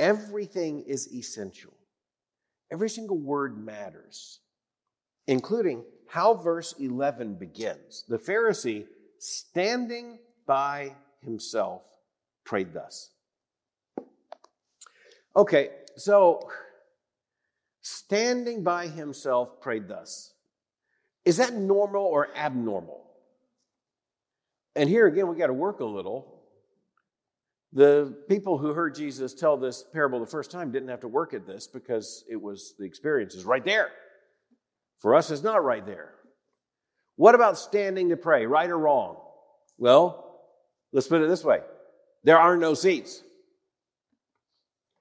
Everything 0.01 0.83
is 0.83 1.09
essential. 1.15 1.73
Every 2.73 2.91
single 2.91 3.19
word 3.19 3.65
matters, 3.65 4.41
including 5.29 5.85
how 6.09 6.35
verse 6.35 6.75
11 6.81 7.35
begins. 7.35 8.05
The 8.09 8.19
Pharisee, 8.19 8.87
standing 9.21 10.19
by 10.45 10.97
himself, 11.23 11.83
prayed 12.45 12.73
thus. 12.75 13.11
Okay, 15.37 15.71
so 15.97 16.49
standing 17.81 18.65
by 18.65 18.89
himself 18.89 19.61
prayed 19.61 19.87
thus. 19.87 20.33
Is 21.25 21.39
that 21.39 21.55
normal 21.55 22.05
or 22.05 22.29
abnormal? 22.37 23.05
And 24.77 24.89
here 24.89 25.07
again, 25.07 25.29
we 25.29 25.37
got 25.37 25.49
to 25.49 25.53
work 25.53 25.81
a 25.81 25.85
little 25.85 26.39
the 27.73 28.17
people 28.29 28.57
who 28.57 28.73
heard 28.73 28.95
Jesus 28.95 29.35
tell 29.35 29.57
this 29.57 29.85
parable 29.93 30.21
the 30.21 30.27
first 30.27 30.51
time 30.51 30.73
didn't 30.73 30.89
have 30.89 31.01
to 31.01 31.09
work 31.09 31.35
at 31.35 31.47
this 31.47 31.67
because 31.67 32.25
it 32.29 32.41
was 32.41 32.75
the 32.79 32.85
experience 32.85 33.35
is 33.35 33.45
right 33.45 33.65
there. 33.65 33.91
For 35.01 35.15
us, 35.15 35.31
it's 35.31 35.43
not 35.43 35.63
right 35.63 35.85
there. 35.85 36.15
What 37.17 37.35
about 37.35 37.59
standing 37.59 38.09
to 38.09 38.17
pray, 38.17 38.47
right 38.47 38.71
or 38.71 38.79
wrong? 38.79 39.17
Well, 39.77 40.41
let's 40.93 41.09
put 41.09 41.23
it 41.23 41.29
this 41.29 41.45
way 41.45 41.61
there 42.25 42.39
are 42.39 42.57
no 42.57 42.75
seats. 42.75 43.23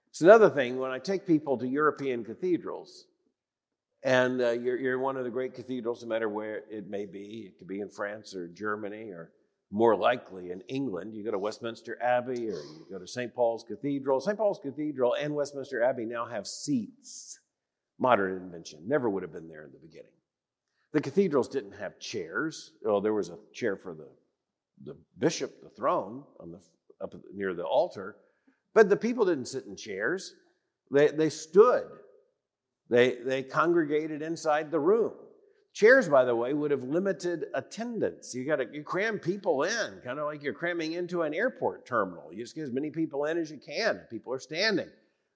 It's 0.10 0.22
another 0.22 0.50
thing 0.50 0.78
when 0.78 0.92
I 0.92 1.00
take 1.00 1.28
people 1.28 1.58
to 1.60 1.68
European 1.68 2.24
cathedrals, 2.26 3.06
and 4.08 4.42
uh, 4.42 4.52
you're, 4.52 4.78
you're 4.78 5.00
one 5.00 5.18
of 5.18 5.26
the 5.26 5.30
great 5.30 5.54
cathedrals, 5.54 6.02
no 6.02 6.08
matter 6.08 6.30
where 6.30 6.64
it 6.72 6.90
may 6.90 7.06
be, 7.06 7.52
it 7.52 7.60
could 7.60 7.68
be 7.68 7.82
in 7.82 7.90
France 7.90 8.34
or 8.34 8.48
Germany 8.48 9.10
or 9.10 9.34
more 9.70 9.98
likely 9.98 10.52
in 10.52 10.62
England, 10.70 11.14
you 11.14 11.26
go 11.26 11.32
to 11.32 11.38
Westminster 11.38 12.02
Abbey 12.02 12.50
or 12.50 12.62
you 12.62 12.86
go 12.90 13.00
to 13.00 13.06
St. 13.06 13.36
Paul's 13.36 13.66
Cathedral. 13.68 14.22
St. 14.22 14.38
Paul's 14.38 14.62
Cathedral 14.64 15.16
and 15.20 15.36
Westminster 15.36 15.84
Abbey 15.84 16.06
now 16.06 16.26
have 16.26 16.48
seats. 16.48 17.38
Modern 18.00 18.42
invention. 18.42 18.80
Never 18.88 19.10
would 19.10 19.24
have 19.24 19.34
been 19.34 19.50
there 19.50 19.66
in 19.66 19.74
the 19.74 19.80
beginning. 19.80 20.12
The 20.94 21.02
cathedrals 21.02 21.50
didn't 21.50 21.74
have 21.74 22.00
chairs. 22.00 22.72
Well, 22.82 23.02
there 23.02 23.14
was 23.14 23.28
a 23.28 23.38
chair 23.54 23.76
for 23.76 23.94
the, 23.94 24.08
the 24.86 24.96
bishop, 25.20 25.62
the 25.62 25.70
throne, 25.70 26.24
on 26.40 26.52
the, 26.52 26.60
up 27.02 27.14
near 27.34 27.54
the 27.54 27.66
altar. 27.66 28.16
But 28.74 28.88
the 28.88 28.96
people 28.96 29.26
didn't 29.26 29.50
sit 29.50 29.66
in 29.66 29.76
chairs. 29.76 30.34
They, 30.92 31.10
they 31.10 31.30
stood. 31.30 31.88
They, 32.90 33.16
they 33.16 33.44
congregated 33.44 34.22
inside 34.22 34.72
the 34.72 34.80
room. 34.80 35.14
Chairs, 35.74 36.10
by 36.10 36.26
the 36.26 36.36
way, 36.36 36.54
would 36.54 36.72
have 36.72 36.84
limited 36.84 37.46
attendance. 37.54 38.34
You 38.34 38.46
got 38.46 38.56
to 38.56 38.66
you 38.72 38.82
cram 38.82 39.20
people 39.20 39.64
in, 39.64 40.02
kind 40.04 40.18
of 40.18 40.26
like 40.26 40.42
you're 40.42 40.54
cramming 40.54 40.94
into 40.94 41.22
an 41.22 41.36
airport 41.36 41.86
terminal. 41.86 42.34
You 42.34 42.44
just 42.44 42.56
get 42.56 42.64
as 42.64 42.72
many 42.72 42.90
people 42.90 43.26
in 43.26 43.38
as 43.38 43.52
you 43.52 43.60
can. 43.60 44.02
People 44.10 44.34
are 44.34 44.40
standing. 44.40 44.88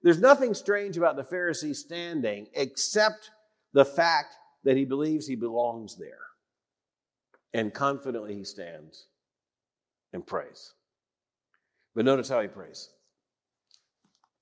There's 0.02 0.20
nothing 0.20 0.56
strange 0.56 0.98
about 0.98 1.16
the 1.16 1.24
Pharisee 1.24 1.76
standing 1.76 2.48
except 2.56 3.30
the 3.74 3.86
fact 3.86 4.34
that 4.64 4.78
he 4.78 4.86
believes 4.86 5.28
he 5.28 5.36
belongs 5.36 5.96
there. 5.96 6.18
And 7.54 7.74
confidently 7.74 8.36
he 8.36 8.44
stands 8.44 9.08
and 10.14 10.26
prays. 10.26 10.74
But 11.94 12.06
notice 12.06 12.30
how 12.30 12.42
he 12.42 12.48
prays. 12.48 12.90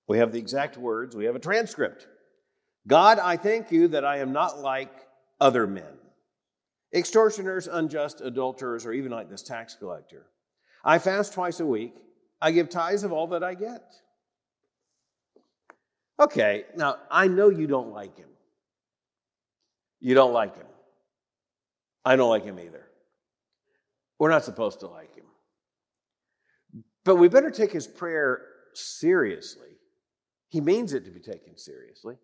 We 0.08 0.20
have 0.20 0.32
the 0.32 0.40
exact 0.40 0.78
words, 0.78 1.16
we 1.16 1.26
have 1.26 1.36
a 1.36 1.40
transcript. 1.40 2.08
God, 2.88 3.20
I 3.20 3.38
thank 3.38 3.72
you 3.72 3.88
that 3.90 4.06
I 4.06 4.18
am 4.18 4.32
not 4.32 4.60
like 4.60 4.92
other 5.40 5.68
men. 5.68 5.98
Extortioners, 6.94 7.68
unjust 7.68 8.22
adulterers, 8.22 8.86
or 8.86 8.94
even 8.94 9.12
like 9.12 9.30
this 9.30 9.44
tax 9.44 9.76
collector. 9.76 10.26
I 10.84 10.98
fast 10.98 11.34
twice 11.34 11.60
a 11.60 11.66
week. 11.66 11.94
I 12.42 12.52
give 12.52 12.70
tithes 12.70 13.04
of 13.04 13.12
all 13.12 13.28
that 13.28 13.44
I 13.44 13.54
get. 13.54 13.84
Okay, 16.20 16.66
now 16.76 16.98
I 17.12 17.28
know 17.28 17.50
you 17.50 17.68
don't 17.68 17.92
like 17.92 18.18
him. 18.18 18.30
You 20.00 20.16
don't 20.16 20.34
like 20.34 20.56
him. 20.56 20.66
I 22.04 22.16
don't 22.16 22.30
like 22.30 22.44
him 22.44 22.60
either. 22.60 22.86
We're 24.18 24.30
not 24.30 24.44
supposed 24.44 24.80
to 24.82 24.88
like 24.88 25.16
him. 25.16 25.26
But 27.06 27.16
we 27.16 27.30
better 27.30 27.52
take 27.52 27.72
his 27.72 27.88
prayer 27.88 28.42
seriously. 28.74 29.70
He 30.50 30.62
means 30.62 30.94
it 30.94 31.06
to 31.06 31.12
be 31.12 31.20
taken 31.20 31.58
seriously. 31.58 32.16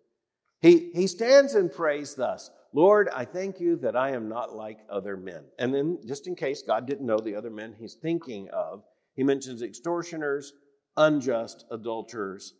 He, 0.60 0.90
he 0.94 1.06
stands 1.06 1.54
and 1.54 1.70
prays 1.70 2.14
thus 2.14 2.50
Lord, 2.72 3.08
I 3.14 3.24
thank 3.24 3.58
you 3.58 3.76
that 3.76 3.96
I 3.96 4.10
am 4.10 4.28
not 4.28 4.54
like 4.54 4.80
other 4.90 5.16
men. 5.16 5.44
And 5.58 5.72
then, 5.72 5.98
just 6.06 6.26
in 6.26 6.34
case 6.34 6.60
God 6.60 6.86
didn't 6.86 7.06
know 7.06 7.18
the 7.18 7.34
other 7.34 7.48
men 7.48 7.74
he's 7.78 7.94
thinking 7.94 8.50
of, 8.50 8.84
he 9.14 9.22
mentions 9.22 9.62
extortioners, 9.62 10.52
unjust 10.94 11.64
adulterers, 11.70 12.52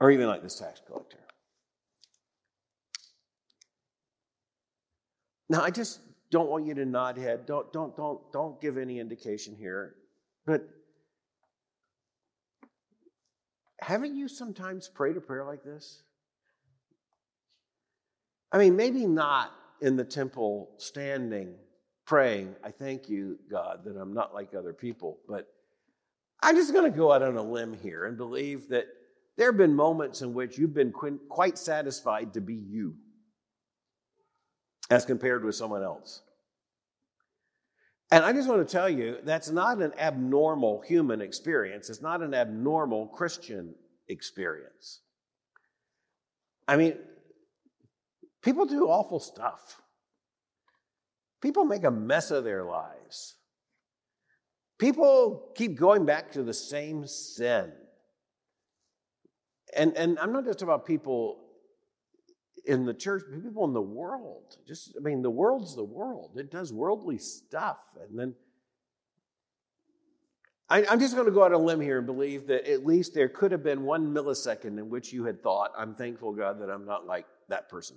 or 0.00 0.10
even 0.10 0.26
like 0.26 0.42
this 0.42 0.58
tax 0.58 0.80
collector. 0.86 1.18
Now, 5.50 5.62
I 5.62 5.70
just 5.70 6.00
don't 6.30 6.48
want 6.48 6.66
you 6.66 6.74
to 6.74 6.86
nod 6.86 7.18
head. 7.18 7.44
Don't, 7.44 7.70
don't, 7.74 7.94
don't, 7.94 8.20
don't 8.32 8.60
give 8.60 8.78
any 8.78 8.98
indication 8.98 9.54
here. 9.54 9.96
But 10.46 10.66
haven't 13.80 14.16
you 14.16 14.28
sometimes 14.28 14.88
prayed 14.88 15.16
a 15.16 15.20
prayer 15.20 15.44
like 15.44 15.62
this? 15.62 16.02
I 18.56 18.58
mean, 18.58 18.74
maybe 18.74 19.04
not 19.04 19.52
in 19.82 19.96
the 19.96 20.04
temple 20.04 20.70
standing, 20.78 21.56
praying, 22.06 22.54
I 22.64 22.70
thank 22.70 23.06
you, 23.06 23.38
God, 23.50 23.84
that 23.84 23.98
I'm 23.98 24.14
not 24.14 24.32
like 24.32 24.54
other 24.54 24.72
people, 24.72 25.18
but 25.28 25.46
I'm 26.42 26.56
just 26.56 26.72
going 26.72 26.90
to 26.90 26.96
go 26.96 27.12
out 27.12 27.22
on 27.22 27.36
a 27.36 27.42
limb 27.42 27.76
here 27.82 28.06
and 28.06 28.16
believe 28.16 28.70
that 28.70 28.86
there 29.36 29.48
have 29.48 29.58
been 29.58 29.74
moments 29.74 30.22
in 30.22 30.32
which 30.32 30.56
you've 30.56 30.72
been 30.72 30.90
quite 31.28 31.58
satisfied 31.58 32.32
to 32.32 32.40
be 32.40 32.54
you 32.54 32.94
as 34.88 35.04
compared 35.04 35.44
with 35.44 35.54
someone 35.54 35.82
else. 35.82 36.22
And 38.10 38.24
I 38.24 38.32
just 38.32 38.48
want 38.48 38.66
to 38.66 38.72
tell 38.72 38.88
you 38.88 39.18
that's 39.22 39.50
not 39.50 39.82
an 39.82 39.92
abnormal 39.98 40.80
human 40.80 41.20
experience. 41.20 41.90
It's 41.90 42.00
not 42.00 42.22
an 42.22 42.32
abnormal 42.32 43.08
Christian 43.08 43.74
experience. 44.08 45.02
I 46.66 46.78
mean, 46.78 46.96
People 48.46 48.64
do 48.64 48.86
awful 48.86 49.18
stuff. 49.18 49.82
People 51.42 51.64
make 51.64 51.82
a 51.82 51.90
mess 51.90 52.30
of 52.30 52.44
their 52.44 52.62
lives. 52.62 53.34
People 54.78 55.50
keep 55.56 55.76
going 55.76 56.06
back 56.06 56.30
to 56.30 56.44
the 56.44 56.54
same 56.54 57.08
sin. 57.08 57.72
And, 59.76 59.96
and 59.96 60.16
I'm 60.20 60.32
not 60.32 60.44
just 60.44 60.62
about 60.62 60.86
people 60.86 61.40
in 62.64 62.86
the 62.86 62.94
church, 62.94 63.24
but 63.28 63.42
people 63.42 63.64
in 63.64 63.72
the 63.72 63.82
world. 63.82 64.58
Just, 64.64 64.94
I 64.96 65.00
mean, 65.02 65.22
the 65.22 65.30
world's 65.30 65.74
the 65.74 65.82
world. 65.82 66.36
It 66.36 66.52
does 66.52 66.72
worldly 66.72 67.18
stuff. 67.18 67.80
And 68.08 68.16
then 68.16 68.34
I, 70.68 70.82
am 70.82 71.00
just 71.00 71.16
going 71.16 71.26
to 71.26 71.32
go 71.32 71.42
out 71.42 71.52
on 71.52 71.62
a 71.62 71.64
limb 71.64 71.80
here 71.80 71.98
and 71.98 72.06
believe 72.06 72.46
that 72.46 72.70
at 72.70 72.86
least 72.86 73.12
there 73.12 73.28
could 73.28 73.50
have 73.50 73.64
been 73.64 73.82
one 73.82 74.14
millisecond 74.14 74.78
in 74.78 74.88
which 74.88 75.12
you 75.12 75.24
had 75.24 75.42
thought, 75.42 75.72
I'm 75.76 75.96
thankful, 75.96 76.32
God, 76.32 76.60
that 76.60 76.70
I'm 76.70 76.86
not 76.86 77.06
like 77.06 77.26
that 77.48 77.68
person. 77.68 77.96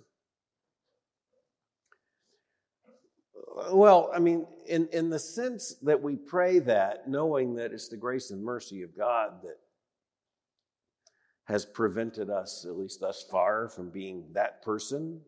Well, 3.71 4.12
I 4.13 4.19
mean, 4.19 4.45
in, 4.67 4.88
in 4.91 5.09
the 5.09 5.19
sense 5.19 5.75
that 5.81 6.01
we 6.01 6.15
pray 6.15 6.59
that, 6.59 7.07
knowing 7.07 7.55
that 7.55 7.71
it's 7.73 7.89
the 7.89 7.97
grace 7.97 8.31
and 8.31 8.43
mercy 8.43 8.83
of 8.83 8.95
God 8.95 9.41
that 9.43 9.57
has 11.45 11.65
prevented 11.65 12.29
us, 12.29 12.63
at 12.67 12.77
least 12.77 12.99
thus 12.99 13.23
far, 13.23 13.67
from 13.69 13.89
being 13.89 14.25
that 14.33 14.62
person. 14.62 15.21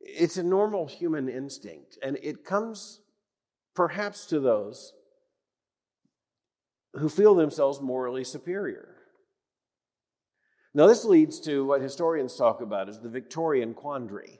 It's 0.00 0.38
a 0.38 0.42
normal 0.42 0.86
human 0.86 1.28
instinct, 1.28 1.98
and 2.02 2.18
it 2.22 2.44
comes 2.44 3.00
perhaps 3.74 4.26
to 4.26 4.40
those 4.40 4.94
who 6.94 7.08
feel 7.08 7.34
themselves 7.34 7.80
morally 7.80 8.24
superior. 8.24 8.96
Now, 10.72 10.86
this 10.86 11.04
leads 11.04 11.40
to 11.40 11.64
what 11.64 11.80
historians 11.80 12.36
talk 12.36 12.60
about 12.60 12.88
as 12.88 13.00
the 13.00 13.08
Victorian 13.08 13.74
quandary. 13.74 14.38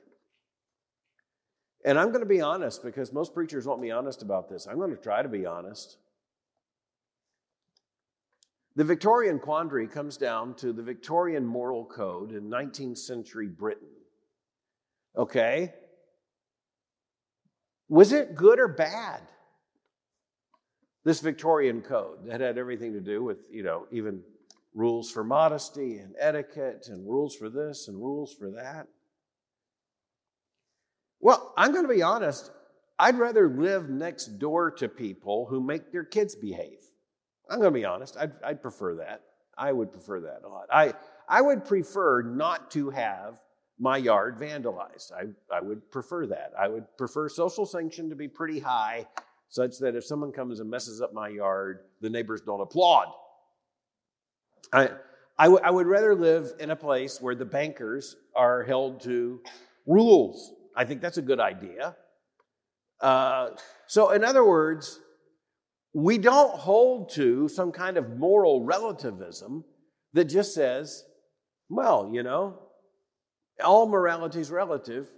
And 1.85 1.99
I'm 1.99 2.09
going 2.09 2.21
to 2.21 2.27
be 2.27 2.41
honest 2.41 2.83
because 2.85 3.13
most 3.13 3.35
preachers 3.35 3.67
won't 3.67 3.83
be 3.83 3.91
honest 3.91 4.23
about 4.23 4.49
this. 4.49 4.67
I'm 4.67 4.77
going 4.77 4.95
to 4.95 4.97
try 4.97 5.23
to 5.23 5.29
be 5.29 5.47
honest. 5.47 5.97
The 8.77 8.85
Victorian 8.85 9.39
quandary 9.41 9.89
comes 9.89 10.17
down 10.17 10.55
to 10.57 10.73
the 10.73 10.83
Victorian 10.83 11.45
moral 11.45 11.85
code 11.85 12.33
in 12.33 12.45
19th 12.45 12.99
century 12.99 13.49
Britain. 13.49 13.89
Okay? 15.17 15.75
Was 17.89 18.13
it 18.13 18.37
good 18.37 18.61
or 18.61 18.69
bad? 18.69 19.21
This 21.05 21.21
Victorian 21.21 21.81
code 21.81 22.27
that 22.27 22.41
had 22.41 22.59
everything 22.59 22.93
to 22.93 23.01
do 23.01 23.25
with, 23.25 23.47
you 23.51 23.65
know, 23.65 23.87
even 23.91 24.23
rules 24.75 25.11
for 25.11 25.25
modesty 25.25 25.99
and 25.99 26.15
etiquette 26.19 26.87
and 26.89 27.09
rules 27.09 27.35
for 27.35 27.49
this 27.49 27.89
and 27.89 27.97
rules 27.97 28.35
for 28.35 28.51
that. 28.53 28.87
Well, 31.21 31.53
I'm 31.57 31.73
going 31.73 31.87
to 31.87 31.93
be 31.93 32.03
honest. 32.03 32.51
I'd 32.99 33.19
rather 33.19 33.49
live 33.49 33.89
next 33.89 34.39
door 34.39 34.71
to 34.73 34.89
people 34.89 35.47
who 35.47 35.61
make 35.61 35.93
their 35.93 36.05
kids 36.05 36.35
behave. 36.35 36.79
I'm 37.49 37.59
going 37.59 37.73
to 37.73 37.79
be 37.79 37.85
honest. 37.85 38.17
I'd, 38.19 38.33
I'd 38.45 38.63
prefer 38.63 38.97
that. 38.97 39.23
I 39.57 39.73
would 39.73 39.93
prefer 39.93 40.21
that 40.21 40.43
a 40.45 40.49
lot. 40.49 40.67
I, 40.73 40.95
I 41.29 41.43
would 41.43 41.65
prefer 41.65 42.23
not 42.23 42.71
to 42.73 42.91
have 42.91 43.39
my 43.79 43.97
yard 43.97 44.39
vandalized. 44.39 45.13
I, 45.13 45.25
I 45.55 45.61
would 45.61 45.91
prefer 45.91 46.27
that. 46.27 46.53
I 46.59 46.69
would 46.69 46.85
prefer 46.97 47.29
social 47.29 47.67
sanction 47.67 48.11
to 48.11 48.17
be 48.17 48.29
pretty 48.29 48.61
high, 48.61 49.07
such 49.49 49.79
that 49.79 49.97
if 49.97 50.05
someone 50.05 50.33
comes 50.33 50.61
and 50.61 50.71
messes 50.71 51.01
up 51.01 51.13
my 51.13 51.29
yard, 51.29 51.81
the 52.01 52.11
neighbors 52.11 52.43
don't 52.43 52.61
applaud. 52.61 53.09
I, 54.73 54.91
I, 55.39 55.45
w- 55.45 55.63
I 55.63 55.71
would 55.71 55.87
rather 55.87 56.15
live 56.15 56.53
in 56.59 56.71
a 56.71 56.77
place 56.77 57.21
where 57.21 57.35
the 57.35 57.45
bankers 57.45 58.17
are 58.37 58.63
held 58.63 59.01
to 59.03 59.41
rules. 59.87 60.53
I 60.77 60.85
think 60.85 61.01
that's 61.01 61.19
a 61.19 61.23
good 61.23 61.41
idea. 61.41 61.97
Uh, 63.01 63.51
so, 63.87 64.11
in 64.11 64.25
other 64.25 64.45
words, 64.45 65.01
we 65.95 66.19
don't 66.19 66.55
hold 66.55 67.11
to 67.15 67.49
some 67.49 67.73
kind 67.73 67.97
of 67.97 68.17
moral 68.17 68.65
relativism 68.65 69.65
that 70.13 70.27
just 70.27 70.55
says, 70.55 71.05
well, 71.69 72.11
you 72.13 72.23
know, 72.23 72.59
all 73.65 73.87
morality 73.89 74.41
is 74.41 74.51
relative. 74.51 75.09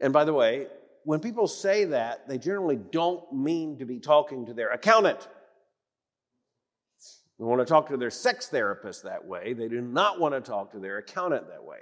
And 0.00 0.12
by 0.12 0.24
the 0.24 0.32
way, 0.32 0.66
when 1.04 1.20
people 1.20 1.46
say 1.46 1.84
that, 1.86 2.28
they 2.28 2.38
generally 2.38 2.78
don't 2.92 3.32
mean 3.32 3.78
to 3.78 3.84
be 3.84 3.98
talking 3.98 4.46
to 4.46 4.54
their 4.54 4.70
accountant. 4.70 5.28
They 7.38 7.44
want 7.44 7.60
to 7.60 7.64
talk 7.64 7.88
to 7.88 7.96
their 7.96 8.10
sex 8.10 8.48
therapist 8.48 9.04
that 9.04 9.24
way. 9.24 9.52
They 9.52 9.68
do 9.68 9.80
not 9.80 10.18
want 10.18 10.34
to 10.34 10.40
talk 10.40 10.72
to 10.72 10.78
their 10.78 10.98
accountant 10.98 11.48
that 11.48 11.62
way. 11.62 11.78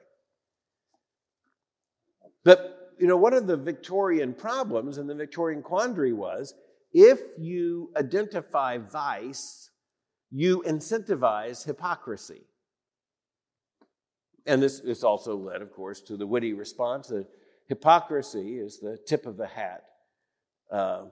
But, 2.44 2.92
you 2.98 3.06
know, 3.06 3.16
one 3.16 3.32
of 3.32 3.46
the 3.46 3.56
Victorian 3.56 4.34
problems 4.34 4.98
and 4.98 5.08
the 5.08 5.14
Victorian 5.14 5.62
quandary 5.62 6.12
was 6.12 6.54
if 6.92 7.20
you 7.38 7.90
identify 7.96 8.78
vice, 8.78 9.70
you 10.30 10.62
incentivize 10.66 11.64
hypocrisy. 11.64 12.42
And 14.46 14.62
this, 14.62 14.80
this 14.80 15.02
also 15.02 15.36
led, 15.36 15.60
of 15.62 15.72
course, 15.72 16.00
to 16.02 16.16
the 16.16 16.26
witty 16.26 16.52
response 16.52 17.08
that 17.08 17.26
hypocrisy 17.68 18.58
is 18.58 18.78
the 18.78 18.98
tip 19.06 19.26
of 19.26 19.36
the 19.36 19.46
hat, 19.46 19.84
uh, 20.70 21.06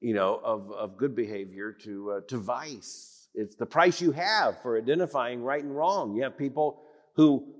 you 0.00 0.14
know, 0.14 0.40
of, 0.42 0.70
of 0.72 0.96
good 0.96 1.14
behavior 1.14 1.72
to, 1.84 2.12
uh, 2.12 2.20
to 2.28 2.38
vice. 2.38 3.28
It's 3.34 3.56
the 3.56 3.66
price 3.66 4.00
you 4.00 4.12
have 4.12 4.60
for 4.62 4.78
identifying 4.78 5.42
right 5.42 5.62
and 5.62 5.76
wrong. 5.76 6.14
You 6.14 6.22
have 6.22 6.38
people 6.38 6.82
who 7.14 7.54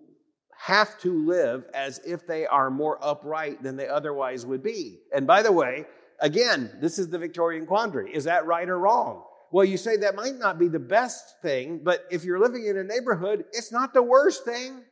have 0.59 0.99
to 1.01 1.27
live 1.27 1.65
as 1.75 2.01
if 2.07 2.27
they 2.27 2.47
are 2.47 2.71
more 2.71 2.99
upright 3.03 3.63
than 3.63 3.77
they 3.77 3.89
otherwise 3.89 4.47
would 4.47 4.63
be. 4.63 5.01
And 5.15 5.27
by 5.27 5.43
the 5.43 5.53
way, 5.53 5.85
Again, 6.21 6.71
this 6.81 6.99
is 6.99 7.09
the 7.09 7.19
Victorian 7.19 7.67
quandary. 7.67 8.15
Is 8.15 8.25
that 8.25 8.47
right 8.47 8.69
or 8.69 8.79
wrong? 8.79 9.25
Well, 9.53 9.65
you 9.65 9.77
say 9.77 9.97
that 9.99 10.15
might 10.15 10.37
not 10.37 10.59
be 10.59 10.69
the 10.69 10.79
best 10.79 11.41
thing, 11.43 11.81
but 11.83 12.05
if 12.11 12.25
you're 12.25 12.41
living 12.41 12.67
in 12.67 12.77
a 12.77 12.85
neighborhood, 12.85 13.45
it's 13.53 13.71
not 13.71 13.93
the 13.93 14.03
worst 14.03 14.45
thing. 14.45 14.83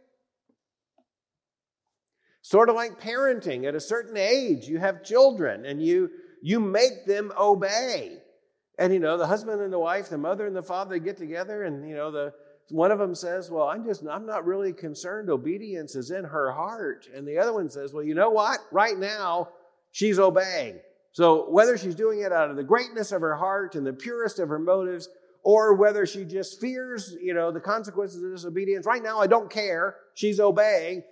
Sort 2.43 2.69
of 2.69 2.75
like 2.75 3.01
parenting 3.01 3.67
at 3.67 3.75
a 3.75 3.81
certain 3.81 4.17
age, 4.17 4.69
you 4.69 4.79
have 4.79 5.03
children 5.03 5.65
and 5.65 5.83
you 5.83 6.11
you 6.45 6.61
make 6.61 7.07
them 7.07 7.33
obey. 7.41 8.19
And 8.79 8.93
you 8.93 9.01
know, 9.01 9.17
the 9.17 9.27
husband 9.27 9.63
and 9.63 9.73
the 9.73 9.79
wife, 9.79 10.11
the 10.11 10.19
mother 10.19 10.47
and 10.47 10.55
the 10.55 10.63
father 10.63 10.99
get 10.99 11.17
together 11.17 11.65
and 11.65 11.89
you 11.89 11.97
know, 11.97 12.11
the 12.11 12.35
one 12.69 12.91
of 12.91 12.99
them 12.99 13.15
says, 13.15 13.51
"Well, 13.51 13.67
I'm 13.67 13.83
just 13.83 14.05
I'm 14.07 14.27
not 14.27 14.45
really 14.45 14.75
concerned 14.75 15.31
obedience 15.31 15.97
is 15.97 16.11
in 16.11 16.23
her 16.25 16.53
heart." 16.53 17.09
And 17.15 17.27
the 17.27 17.39
other 17.39 17.55
one 17.55 17.71
says, 17.71 17.95
"Well, 17.95 18.05
you 18.05 18.15
know 18.15 18.29
what? 18.29 18.59
Right 18.71 18.99
now, 18.99 19.49
she's 19.93 20.19
obeying." 20.19 20.81
So 21.13 21.49
whether 21.51 21.79
she's 21.79 21.95
doing 21.95 22.21
it 22.21 22.33
out 22.33 22.51
of 22.51 22.57
the 22.57 22.63
greatness 22.63 23.13
of 23.13 23.23
her 23.23 23.37
heart 23.37 23.75
and 23.75 23.87
the 23.87 23.93
purest 23.95 24.39
of 24.39 24.51
her 24.51 24.59
motives, 24.59 25.09
or 25.45 25.75
whether 25.75 26.05
she 26.05 26.27
just 26.27 26.61
fears, 26.61 27.17
you 27.23 27.33
know, 27.33 27.51
the 27.53 27.61
consequences 27.61 28.23
of 28.23 28.33
disobedience, 28.33 28.85
right 28.85 29.03
now 29.03 29.19
I 29.19 29.29
don't 29.29 29.51
care. 29.51 29.97
She's 30.13 30.41
obeying. 30.41 31.05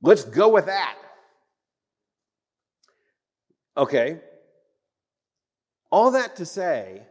Let's 0.00 0.24
go 0.24 0.48
with 0.48 0.66
that. 0.66 0.96
Okay. 3.76 4.20
All 5.90 6.10
that 6.12 6.36
to 6.36 6.46
say 6.46 7.02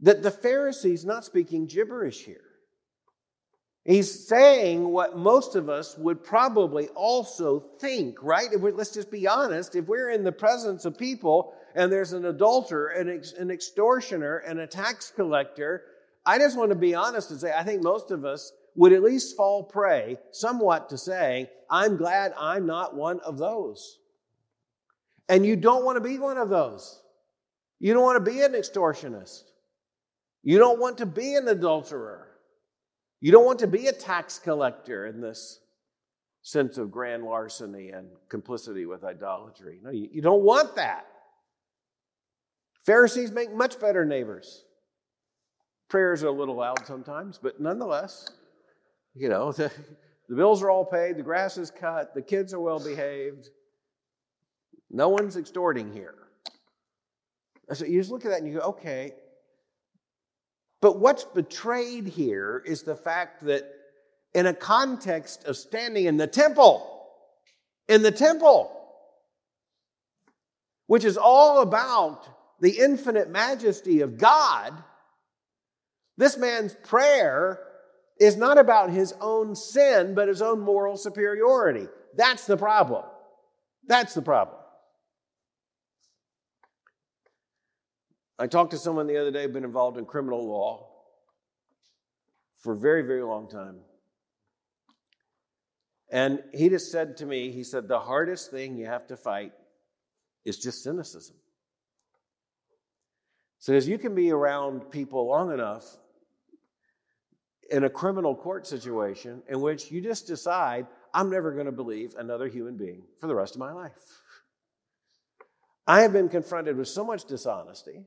that 0.00 0.22
the 0.22 0.30
Pharisee's 0.30 1.04
not 1.04 1.24
speaking 1.24 1.66
gibberish 1.66 2.24
here. 2.24 2.40
He's 3.84 4.26
saying 4.26 4.88
what 4.88 5.16
most 5.16 5.56
of 5.56 5.68
us 5.68 5.96
would 5.98 6.24
probably 6.24 6.88
also 6.88 7.60
think, 7.60 8.22
right? 8.22 8.48
let's 8.58 8.92
just 8.92 9.10
be 9.10 9.26
honest. 9.26 9.76
If 9.76 9.86
we're 9.86 10.10
in 10.10 10.24
the 10.24 10.32
presence 10.32 10.86
of 10.86 10.96
people 10.96 11.54
and 11.74 11.92
there's 11.92 12.14
an 12.14 12.24
adulterer, 12.24 12.88
an, 12.88 13.10
ex, 13.10 13.32
an 13.32 13.50
extortioner, 13.50 14.38
and 14.38 14.58
a 14.58 14.66
tax 14.66 15.12
collector, 15.14 15.82
I 16.24 16.38
just 16.38 16.56
want 16.56 16.70
to 16.70 16.76
be 16.76 16.94
honest 16.94 17.30
and 17.30 17.38
say 17.38 17.52
I 17.52 17.62
think 17.62 17.82
most 17.82 18.10
of 18.10 18.24
us 18.24 18.52
would 18.74 18.94
at 18.94 19.02
least 19.02 19.36
fall 19.36 19.62
prey 19.62 20.16
somewhat 20.32 20.88
to 20.88 20.98
saying, 20.98 21.48
I'm 21.70 21.98
glad 21.98 22.32
I'm 22.38 22.66
not 22.66 22.96
one 22.96 23.20
of 23.20 23.36
those. 23.36 23.98
And 25.28 25.44
you 25.44 25.56
don't 25.56 25.84
want 25.84 25.96
to 25.96 26.00
be 26.00 26.18
one 26.18 26.38
of 26.38 26.48
those. 26.48 27.02
You 27.84 27.92
don't 27.92 28.02
want 28.02 28.24
to 28.24 28.32
be 28.32 28.40
an 28.40 28.52
extortionist. 28.52 29.42
You 30.42 30.56
don't 30.56 30.80
want 30.80 30.96
to 30.98 31.06
be 31.06 31.34
an 31.34 31.46
adulterer. 31.48 32.28
You 33.20 33.30
don't 33.30 33.44
want 33.44 33.58
to 33.58 33.66
be 33.66 33.88
a 33.88 33.92
tax 33.92 34.38
collector 34.38 35.06
in 35.06 35.20
this 35.20 35.60
sense 36.40 36.78
of 36.78 36.90
grand 36.90 37.24
larceny 37.24 37.90
and 37.90 38.08
complicity 38.30 38.86
with 38.86 39.04
idolatry. 39.04 39.80
No, 39.82 39.90
you, 39.90 40.22
don't 40.22 40.44
want 40.44 40.74
that. 40.76 41.04
Pharisees 42.86 43.30
make 43.32 43.54
much 43.54 43.78
better 43.78 44.06
neighbors. 44.06 44.64
Prayers 45.90 46.24
are 46.24 46.28
a 46.28 46.32
little 46.32 46.56
loud 46.56 46.86
sometimes, 46.86 47.36
but 47.36 47.60
nonetheless, 47.60 48.30
you 49.14 49.28
know, 49.28 49.52
the, 49.52 49.70
the 50.30 50.36
bills 50.36 50.62
are 50.62 50.70
all 50.70 50.86
paid, 50.86 51.18
the 51.18 51.22
grass 51.22 51.58
is 51.58 51.70
cut, 51.70 52.14
the 52.14 52.22
kids 52.22 52.54
are 52.54 52.60
well 52.60 52.80
behaved. 52.80 53.50
No 54.90 55.10
one's 55.10 55.36
extorting 55.36 55.92
here. 55.92 56.23
So 57.72 57.84
you 57.84 58.00
just 58.00 58.10
look 58.10 58.24
at 58.24 58.30
that 58.30 58.40
and 58.40 58.48
you 58.48 58.58
go, 58.58 58.66
okay, 58.66 59.14
but 60.82 60.98
what's 60.98 61.24
betrayed 61.24 62.06
here 62.06 62.62
is 62.66 62.82
the 62.82 62.94
fact 62.94 63.44
that 63.46 63.64
in 64.34 64.46
a 64.46 64.54
context 64.54 65.44
of 65.44 65.56
standing 65.56 66.04
in 66.04 66.16
the 66.18 66.26
temple, 66.26 66.86
in 67.88 68.02
the 68.02 68.10
temple, 68.10 68.70
which 70.86 71.04
is 71.04 71.16
all 71.16 71.62
about 71.62 72.28
the 72.60 72.78
infinite 72.78 73.30
majesty 73.30 74.02
of 74.02 74.18
God, 74.18 74.74
This 76.16 76.36
man's 76.36 76.74
prayer 76.84 77.60
is 78.20 78.36
not 78.36 78.58
about 78.58 78.90
his 78.90 79.12
own 79.20 79.56
sin, 79.56 80.14
but 80.14 80.28
his 80.28 80.42
own 80.42 80.60
moral 80.60 80.96
superiority. 80.96 81.88
That's 82.16 82.46
the 82.46 82.56
problem. 82.56 83.04
That's 83.86 84.14
the 84.14 84.22
problem. 84.22 84.58
I 88.38 88.46
talked 88.46 88.72
to 88.72 88.78
someone 88.78 89.06
the 89.06 89.16
other 89.16 89.30
day, 89.30 89.46
been 89.46 89.64
involved 89.64 89.96
in 89.96 90.06
criminal 90.06 90.46
law 90.46 90.88
for 92.62 92.72
a 92.72 92.78
very, 92.78 93.02
very 93.02 93.22
long 93.22 93.48
time. 93.48 93.76
And 96.10 96.42
he 96.52 96.68
just 96.68 96.90
said 96.90 97.16
to 97.18 97.26
me, 97.26 97.50
he 97.50 97.64
said, 97.64 97.88
the 97.88 97.98
hardest 97.98 98.50
thing 98.50 98.76
you 98.76 98.86
have 98.86 99.06
to 99.08 99.16
fight 99.16 99.52
is 100.44 100.58
just 100.58 100.82
cynicism. 100.82 101.36
Says 103.58 103.88
you 103.88 103.98
can 103.98 104.14
be 104.14 104.30
around 104.30 104.90
people 104.90 105.26
long 105.26 105.52
enough 105.52 105.84
in 107.70 107.84
a 107.84 107.90
criminal 107.90 108.34
court 108.34 108.66
situation 108.66 109.42
in 109.48 109.60
which 109.60 109.90
you 109.90 110.00
just 110.00 110.26
decide, 110.26 110.86
I'm 111.14 111.30
never 111.30 111.52
going 111.52 111.66
to 111.66 111.72
believe 111.72 112.14
another 112.18 112.48
human 112.48 112.76
being 112.76 113.04
for 113.18 113.26
the 113.26 113.34
rest 113.34 113.54
of 113.54 113.60
my 113.60 113.72
life. 113.72 113.92
I 115.86 116.02
have 116.02 116.12
been 116.12 116.28
confronted 116.28 116.76
with 116.76 116.88
so 116.88 117.04
much 117.04 117.24
dishonesty. 117.24 118.04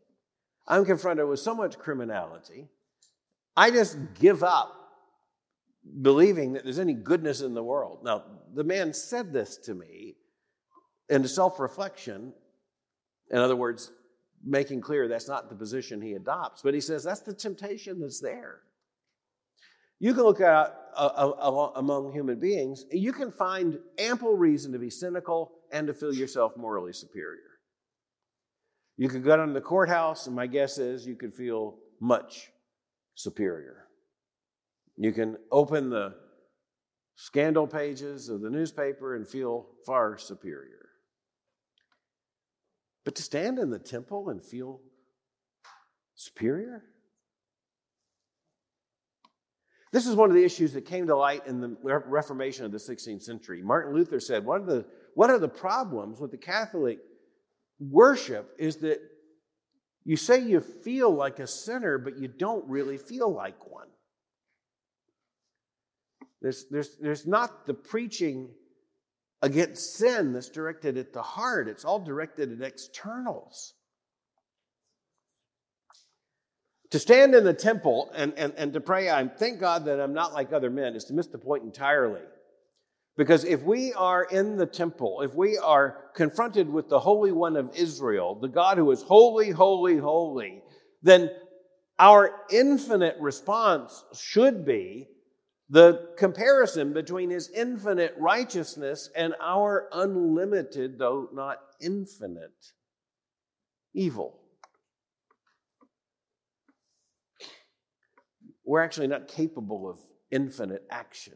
I'm 0.67 0.85
confronted 0.85 1.27
with 1.27 1.39
so 1.39 1.55
much 1.55 1.77
criminality. 1.77 2.67
I 3.55 3.71
just 3.71 3.97
give 4.19 4.43
up 4.43 4.73
believing 6.01 6.53
that 6.53 6.63
there's 6.63 6.79
any 6.79 6.93
goodness 6.93 7.41
in 7.41 7.53
the 7.53 7.63
world. 7.63 7.99
Now, 8.03 8.23
the 8.53 8.63
man 8.63 8.93
said 8.93 9.31
this 9.31 9.57
to 9.65 9.73
me 9.73 10.15
in 11.09 11.27
self 11.27 11.59
reflection. 11.59 12.33
In 13.29 13.37
other 13.37 13.55
words, 13.55 13.91
making 14.43 14.81
clear 14.81 15.07
that's 15.07 15.27
not 15.27 15.49
the 15.49 15.55
position 15.55 16.01
he 16.01 16.13
adopts, 16.13 16.61
but 16.61 16.73
he 16.73 16.81
says 16.81 17.03
that's 17.03 17.21
the 17.21 17.33
temptation 17.33 17.99
that's 17.99 18.21
there. 18.21 18.59
You 19.99 20.13
can 20.13 20.23
look 20.23 20.41
at 20.41 20.75
uh, 20.95 21.33
uh, 21.39 21.71
among 21.75 22.11
human 22.13 22.39
beings, 22.39 22.85
and 22.91 23.01
you 23.01 23.11
can 23.11 23.31
find 23.31 23.79
ample 23.97 24.35
reason 24.35 24.71
to 24.73 24.79
be 24.79 24.89
cynical 24.91 25.53
and 25.71 25.87
to 25.87 25.93
feel 25.93 26.13
yourself 26.13 26.55
morally 26.55 26.93
superior. 26.93 27.56
You 28.97 29.09
could 29.09 29.23
go 29.23 29.37
down 29.37 29.47
to 29.47 29.53
the 29.53 29.61
courthouse, 29.61 30.25
and 30.25 30.35
my 30.35 30.47
guess 30.47 30.79
is 30.79 31.05
you 31.05 31.15
could 31.15 31.33
feel 31.33 31.75
much 31.99 32.51
superior. 33.15 33.87
You 34.97 35.11
can 35.11 35.37
open 35.51 35.89
the 35.89 36.15
scandal 37.15 37.67
pages 37.67 38.29
of 38.29 38.41
the 38.41 38.49
newspaper 38.49 39.15
and 39.15 39.27
feel 39.27 39.67
far 39.85 40.17
superior. 40.17 40.89
But 43.05 43.15
to 43.15 43.23
stand 43.23 43.59
in 43.59 43.69
the 43.69 43.79
temple 43.79 44.29
and 44.29 44.43
feel 44.43 44.81
superior? 46.15 46.83
This 49.93 50.05
is 50.05 50.15
one 50.15 50.29
of 50.29 50.35
the 50.35 50.43
issues 50.43 50.73
that 50.73 50.85
came 50.85 51.07
to 51.07 51.15
light 51.15 51.47
in 51.47 51.61
the 51.61 51.77
Reformation 51.81 52.65
of 52.65 52.71
the 52.71 52.77
16th 52.77 53.23
century. 53.23 53.61
Martin 53.61 53.93
Luther 53.93 54.19
said 54.19 54.43
one 54.43 54.59
of 54.59 54.67
the, 54.67 54.85
one 55.13 55.29
of 55.29 55.39
the 55.39 55.47
problems 55.47 56.19
with 56.19 56.31
the 56.31 56.37
Catholic 56.37 56.99
worship 57.79 58.49
is 58.57 58.77
that 58.77 58.99
you 60.03 60.15
say 60.15 60.39
you 60.41 60.61
feel 60.61 61.13
like 61.13 61.39
a 61.39 61.47
sinner, 61.47 61.97
but 61.97 62.17
you 62.17 62.27
don't 62.27 62.67
really 62.67 62.97
feel 62.97 63.33
like 63.33 63.69
one. 63.69 63.87
There's, 66.41 66.65
there's, 66.69 66.95
there's 67.01 67.27
not 67.27 67.65
the 67.65 67.73
preaching 67.73 68.49
against 69.41 69.95
sin 69.95 70.33
that's 70.33 70.49
directed 70.49 70.97
at 70.97 71.13
the 71.13 71.21
heart, 71.21 71.67
it's 71.67 71.85
all 71.85 71.99
directed 71.99 72.51
at 72.53 72.65
externals. 72.65 73.73
To 76.91 76.99
stand 76.99 77.35
in 77.35 77.43
the 77.43 77.53
temple 77.53 78.09
and, 78.15 78.33
and, 78.37 78.53
and 78.55 78.71
to 78.73 78.79
pray, 78.79 79.09
I 79.09 79.27
thank 79.27 79.59
God 79.59 79.85
that 79.85 79.99
I'm 79.99 80.13
not 80.13 80.33
like 80.33 80.53
other 80.53 80.69
men, 80.69 80.95
is 80.95 81.03
to 81.05 81.13
miss 81.13 81.27
the 81.27 81.37
point 81.37 81.63
entirely. 81.63 82.21
Because 83.17 83.43
if 83.43 83.63
we 83.63 83.93
are 83.93 84.25
in 84.25 84.57
the 84.57 84.67
temple, 84.67 85.21
if 85.21 85.33
we 85.33 85.57
are 85.57 86.11
confronted 86.13 86.69
with 86.69 86.87
the 86.87 86.99
Holy 86.99 87.31
One 87.31 87.57
of 87.57 87.75
Israel, 87.75 88.35
the 88.39 88.47
God 88.47 88.77
who 88.77 88.91
is 88.91 89.01
holy, 89.01 89.49
holy, 89.49 89.97
holy, 89.97 90.61
then 91.01 91.31
our 91.97 92.31
infinite 92.51 93.15
response 93.19 94.03
should 94.13 94.65
be 94.65 95.07
the 95.69 96.09
comparison 96.17 96.93
between 96.93 97.31
his 97.31 97.49
infinite 97.49 98.13
righteousness 98.19 99.09
and 99.15 99.33
our 99.41 99.89
unlimited, 99.91 100.99
though 100.99 101.27
not 101.33 101.57
infinite, 101.81 102.71
evil. 103.95 104.39
We're 108.63 108.83
actually 108.83 109.07
not 109.07 109.27
capable 109.27 109.89
of 109.89 109.97
infinite 110.29 110.85
action. 110.91 111.33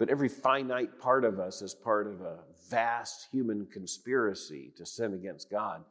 But 0.00 0.08
every 0.08 0.30
finite 0.30 0.98
part 0.98 1.26
of 1.26 1.38
us 1.38 1.60
is 1.60 1.74
part 1.74 2.06
of 2.06 2.22
a 2.22 2.38
vast 2.70 3.28
human 3.30 3.66
conspiracy 3.66 4.72
to 4.78 4.86
sin 4.86 5.12
against 5.12 5.50
God. 5.50 5.84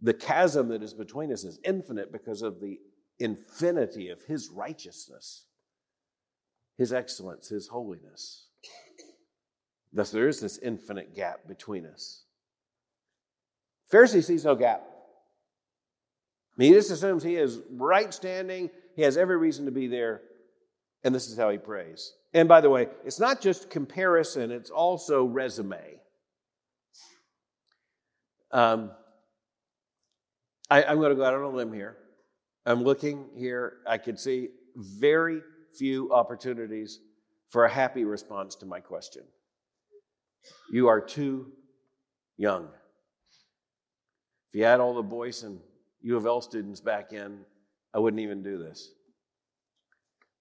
The 0.00 0.14
chasm 0.14 0.68
that 0.68 0.82
is 0.82 0.94
between 0.94 1.30
us 1.30 1.44
is 1.44 1.60
infinite 1.62 2.10
because 2.10 2.40
of 2.40 2.58
the 2.58 2.78
infinity 3.18 4.08
of 4.08 4.22
His 4.22 4.48
righteousness. 4.48 5.44
His 6.78 6.90
excellence, 6.90 7.50
His 7.50 7.68
holiness. 7.68 8.46
Thus, 9.92 10.10
there 10.10 10.28
is 10.28 10.40
this 10.40 10.56
infinite 10.56 11.14
gap 11.14 11.46
between 11.46 11.84
us. 11.84 12.24
Pharisee 13.92 14.24
sees 14.24 14.46
no 14.46 14.54
gap. 14.54 14.82
He 16.56 16.70
just 16.70 16.90
assumes 16.90 17.22
he 17.22 17.36
is 17.36 17.60
right 17.70 18.12
standing, 18.14 18.70
he 18.96 19.02
has 19.02 19.18
every 19.18 19.36
reason 19.36 19.66
to 19.66 19.70
be 19.70 19.86
there, 19.86 20.22
and 21.04 21.14
this 21.14 21.28
is 21.28 21.36
how 21.36 21.50
he 21.50 21.58
prays. 21.58 22.14
And 22.32 22.48
by 22.48 22.60
the 22.60 22.70
way, 22.70 22.88
it's 23.04 23.18
not 23.18 23.40
just 23.40 23.70
comparison, 23.70 24.50
it's 24.50 24.70
also 24.70 25.24
resume. 25.24 26.00
Um, 28.52 28.92
I, 30.70 30.84
I'm 30.84 30.98
going 30.98 31.10
to 31.10 31.16
go 31.16 31.24
out 31.24 31.34
on 31.34 31.42
a 31.42 31.48
limb 31.48 31.72
here. 31.72 31.96
I'm 32.66 32.82
looking 32.82 33.26
here, 33.36 33.78
I 33.86 33.98
can 33.98 34.16
see 34.16 34.50
very 34.76 35.40
few 35.76 36.12
opportunities 36.12 37.00
for 37.48 37.64
a 37.64 37.70
happy 37.70 38.04
response 38.04 38.54
to 38.56 38.66
my 38.66 38.80
question. 38.80 39.22
You 40.70 40.88
are 40.88 41.00
too 41.00 41.52
young. 42.36 42.68
If 44.48 44.58
you 44.58 44.64
add 44.64 44.80
all 44.80 44.94
the 44.94 45.02
Boyce 45.02 45.42
and 45.42 45.58
U 46.02 46.16
of 46.16 46.26
L 46.26 46.40
students 46.40 46.80
back 46.80 47.12
in, 47.12 47.40
I 47.92 47.98
wouldn't 47.98 48.22
even 48.22 48.42
do 48.42 48.58
this. 48.58 48.92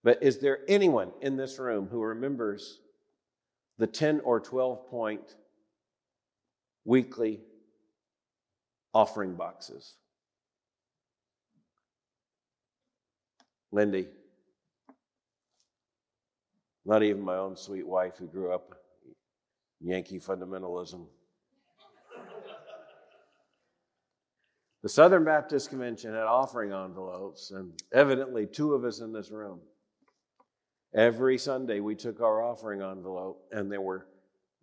But 0.03 0.23
is 0.23 0.39
there 0.39 0.59
anyone 0.67 1.11
in 1.21 1.35
this 1.35 1.59
room 1.59 1.87
who 1.87 2.01
remembers 2.01 2.79
the 3.77 3.87
10 3.87 4.21
or 4.21 4.39
12 4.39 4.89
point 4.89 5.35
weekly 6.85 7.41
offering 8.93 9.35
boxes? 9.35 9.95
Lindy, 13.71 14.07
not 16.85 17.03
even 17.03 17.21
my 17.21 17.35
own 17.35 17.55
sweet 17.55 17.85
wife 17.85 18.15
who 18.17 18.25
grew 18.25 18.51
up 18.51 18.73
Yankee 19.81 20.19
fundamentalism. 20.19 21.05
the 24.81 24.89
Southern 24.89 25.25
Baptist 25.25 25.69
Convention 25.69 26.13
had 26.13 26.23
offering 26.23 26.71
envelopes, 26.71 27.51
and 27.51 27.73
evidently 27.93 28.47
two 28.47 28.73
of 28.73 28.85
us 28.85 29.01
in 29.01 29.11
this 29.11 29.29
room. 29.29 29.59
Every 30.93 31.37
Sunday 31.37 31.79
we 31.79 31.95
took 31.95 32.19
our 32.19 32.41
offering 32.41 32.81
envelope, 32.81 33.45
and 33.51 33.71
there 33.71 33.81
were, 33.81 34.07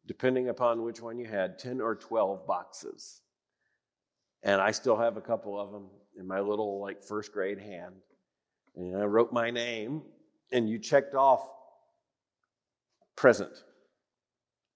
depending 0.07 0.49
upon 0.49 0.83
which 0.83 1.01
one 1.01 1.19
you 1.19 1.27
had, 1.27 1.59
10 1.59 1.81
or 1.81 1.95
12 1.95 2.47
boxes. 2.47 3.21
And 4.43 4.61
I 4.61 4.73
still 4.73 4.97
have 4.97 5.17
a 5.17 5.21
couple 5.21 5.59
of 5.59 5.71
them 5.71 5.89
in 6.19 6.27
my 6.27 6.41
little, 6.41 6.81
like, 6.81 7.03
first 7.05 7.33
grade 7.33 7.61
hand. 7.61 7.94
And 8.75 8.96
I 8.96 9.05
wrote 9.05 9.33
my 9.33 9.50
name, 9.50 10.03
and 10.50 10.69
you 10.69 10.79
checked 10.79 11.15
off 11.15 11.48
present. 13.17 13.63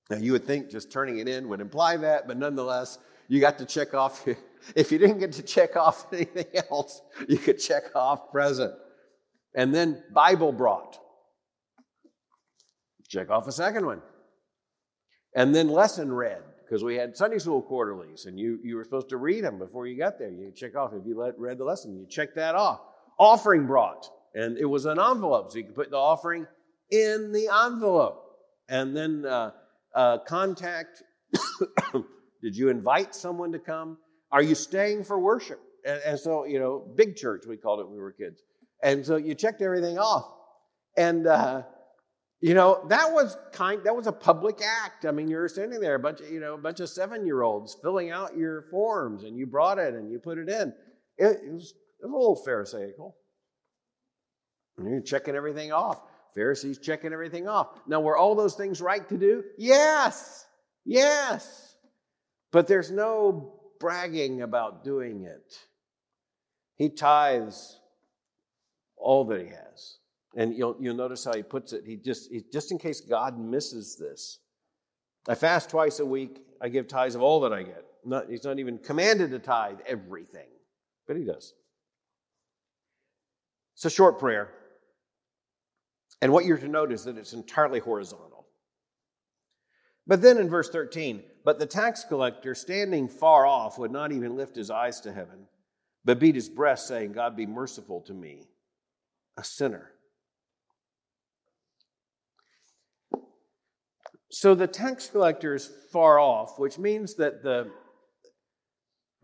Now, 0.09 0.18
you 0.18 0.33
would 0.33 0.45
think 0.45 0.70
just 0.70 0.91
turning 0.91 1.18
it 1.18 1.29
in 1.29 1.49
would 1.49 1.61
imply 1.61 1.97
that, 1.99 2.27
but 2.27 2.37
nonetheless, 2.37 2.99
you 3.29 3.41
got 3.41 3.59
to 3.59 3.66
check 3.66 3.95
off. 3.95 4.27
If 4.77 4.93
you 4.93 4.99
didn't 4.99 5.20
get 5.20 5.33
to 5.33 5.43
check 5.43 5.74
off 5.74 6.05
anything 6.12 6.45
else, 6.70 7.01
you 7.27 7.39
could 7.39 7.59
check 7.59 7.97
off 7.97 8.31
present. 8.31 8.74
And 9.55 9.74
then 9.74 10.05
Bible 10.12 10.53
brought. 10.53 11.01
Check 13.11 13.29
off 13.29 13.49
a 13.49 13.53
second 13.53 13.85
one. 13.85 14.01
And 15.35 15.55
then 15.55 15.69
lesson 15.69 16.13
read, 16.13 16.43
because 16.65 16.85
we 16.85 16.95
had 16.95 17.17
Sunday 17.17 17.39
school 17.39 17.61
quarterlies, 17.61 18.27
and 18.27 18.39
you, 18.39 18.59
you 18.63 18.77
were 18.77 18.85
supposed 18.85 19.09
to 19.11 19.17
read 19.17 19.45
them 19.45 19.59
before 19.59 19.87
you 19.87 19.99
got 19.99 20.19
there. 20.19 20.31
You 20.31 20.53
check 20.55 20.77
off. 20.77 20.93
If 20.95 21.05
you 21.05 21.19
let, 21.19 21.39
read 21.39 21.59
the 21.59 21.65
lesson, 21.65 21.97
you 21.97 22.07
check 22.09 22.35
that 22.37 22.55
off. 22.55 22.81
Offering 23.19 23.67
brought, 23.67 24.09
and 24.35 24.57
it 24.57 24.65
was 24.65 24.87
an 24.87 25.01
envelope, 25.01 25.51
so 25.51 25.59
you 25.59 25.65
could 25.65 25.75
put 25.75 25.91
the 25.91 25.97
offering 25.97 26.47
in 26.91 27.33
the 27.33 27.49
envelope 27.67 28.25
and 28.69 28.97
then 28.97 29.27
uh, 29.27 29.51
uh, 29.95 30.19
contact. 30.19 31.03
Did 32.43 32.57
you 32.57 32.69
invite 32.69 33.15
someone 33.15 33.53
to 33.53 33.59
come? 33.59 33.99
Are 34.33 34.43
you 34.43 34.55
staying 34.55 35.05
for 35.05 35.19
worship? 35.19 35.61
And, 35.85 36.01
and, 36.05 36.19
so, 36.19 36.45
you 36.45 36.59
know, 36.59 36.87
big 36.97 37.17
church, 37.17 37.43
we 37.47 37.57
called 37.57 37.81
it 37.81 37.87
when 37.87 37.95
we 37.95 38.01
were 38.01 38.13
kids. 38.13 38.43
And 38.83 39.05
so 39.05 39.17
you 39.17 39.35
checked 39.35 39.61
everything 39.63 39.99
off. 39.99 40.33
And, 40.97 41.27
uh, 41.27 41.63
you 42.41 42.55
know, 42.55 42.84
that 42.88 43.12
was 43.12 43.36
kind, 43.53 43.82
that 43.84 43.95
was 43.95 44.07
a 44.07 44.12
public 44.12 44.61
act. 44.62 45.05
I 45.05 45.11
mean, 45.11 45.28
you're 45.28 45.49
standing 45.49 45.80
there, 45.80 45.95
a 45.95 45.99
bunch 45.99 46.20
of, 46.20 46.30
you 46.30 46.41
know, 46.41 46.55
a 46.55 46.59
bunch 46.59 46.80
of 46.80 46.88
seven 46.88 47.26
year 47.26 47.43
olds 47.43 47.76
filling 47.82 48.11
out 48.11 48.36
your 48.36 48.62
forms 48.70 49.24
and 49.24 49.36
you 49.36 49.47
brought 49.47 49.78
it 49.78 49.95
and 49.95 50.11
you 50.11 50.18
put 50.18 50.38
it 50.38 50.49
in. 50.49 50.72
It, 51.18 51.41
it 51.45 51.53
was 51.53 51.74
a 52.03 52.07
little 52.07 52.36
Pharisaical. 52.36 53.14
And 54.78 54.91
you're 54.91 55.03
checking 55.03 55.34
everything 55.34 55.72
off. 55.72 56.01
Pharisees 56.34 56.78
checking 56.78 57.12
everything 57.12 57.47
off. 57.47 57.68
Now, 57.86 58.01
were 58.01 58.16
all 58.16 58.34
those 58.34 58.55
things 58.55 58.80
right 58.80 59.07
to 59.09 59.18
do? 59.18 59.45
Yes. 59.59 60.47
Yes. 60.86 61.74
But 62.53 62.66
there's 62.66 62.91
no 62.91 63.61
bragging 63.80 64.41
about 64.41 64.82
doing 64.84 65.24
it. 65.24 65.59
He 66.76 66.88
tithes 66.88 67.78
all 68.97 69.26
that 69.26 69.41
he 69.41 69.49
has. 69.49 69.99
And 70.37 70.57
you'll, 70.57 70.76
you'll 70.78 70.95
notice 70.95 71.24
how 71.24 71.35
he 71.35 71.43
puts 71.43 71.72
it. 71.72 71.85
He 71.85 71.97
just, 71.97 72.31
he, 72.31 72.45
just 72.53 72.70
in 72.70 72.78
case 72.78 73.01
God 73.01 73.39
misses 73.39 73.97
this. 73.97 74.39
I 75.28 75.35
fast 75.35 75.70
twice 75.70 75.99
a 75.99 76.07
week. 76.07 76.43
I 76.61 76.68
give 76.68 76.87
tithes 76.87 77.14
of 77.14 77.22
all 77.22 77.41
that 77.41 77.53
I 77.53 77.62
get. 77.62 77.85
Not, 78.05 78.31
he's 78.31 78.45
not 78.45 78.59
even 78.59 78.78
commanded 78.78 79.31
to 79.31 79.39
tithe 79.39 79.78
everything, 79.87 80.49
but 81.07 81.16
he 81.16 81.24
does. 81.24 81.55
It's 83.74 83.85
a 83.85 83.91
short 83.91 84.18
prayer. 84.18 84.51
And 86.22 86.33
what 86.33 86.45
you're 86.45 86.59
to 86.59 86.68
note 86.68 86.93
is 86.93 87.05
that 87.05 87.16
it's 87.16 87.33
entirely 87.33 87.81
horizontal. 87.81 88.47
But 90.07 90.22
then 90.22 90.39
in 90.39 90.49
verse 90.49 90.68
13, 90.70 91.22
but 91.45 91.59
the 91.59 91.66
tax 91.66 92.05
collector, 92.05 92.55
standing 92.55 93.09
far 93.09 93.47
off, 93.47 93.78
would 93.78 93.93
not 93.93 94.12
even 94.12 94.37
lift 94.37 94.57
his 94.57 94.70
eyes 94.70 95.01
to 95.03 95.12
heaven, 95.12 95.47
but 96.05 96.18
beat 96.18 96.35
his 96.35 96.49
breast, 96.49 96.89
saying, 96.89 97.12
God 97.12 97.37
be 97.37 97.47
merciful 97.47 98.01
to 98.03 98.12
me, 98.12 98.49
a 99.37 99.45
sinner. 99.45 99.93
So 104.31 104.55
the 104.55 104.66
tax 104.66 105.09
collector 105.09 105.55
is 105.55 105.70
far 105.93 106.20
off, 106.20 106.59
which 106.59 106.78
means 106.78 107.14
that 107.16 107.43
the, 107.43 107.70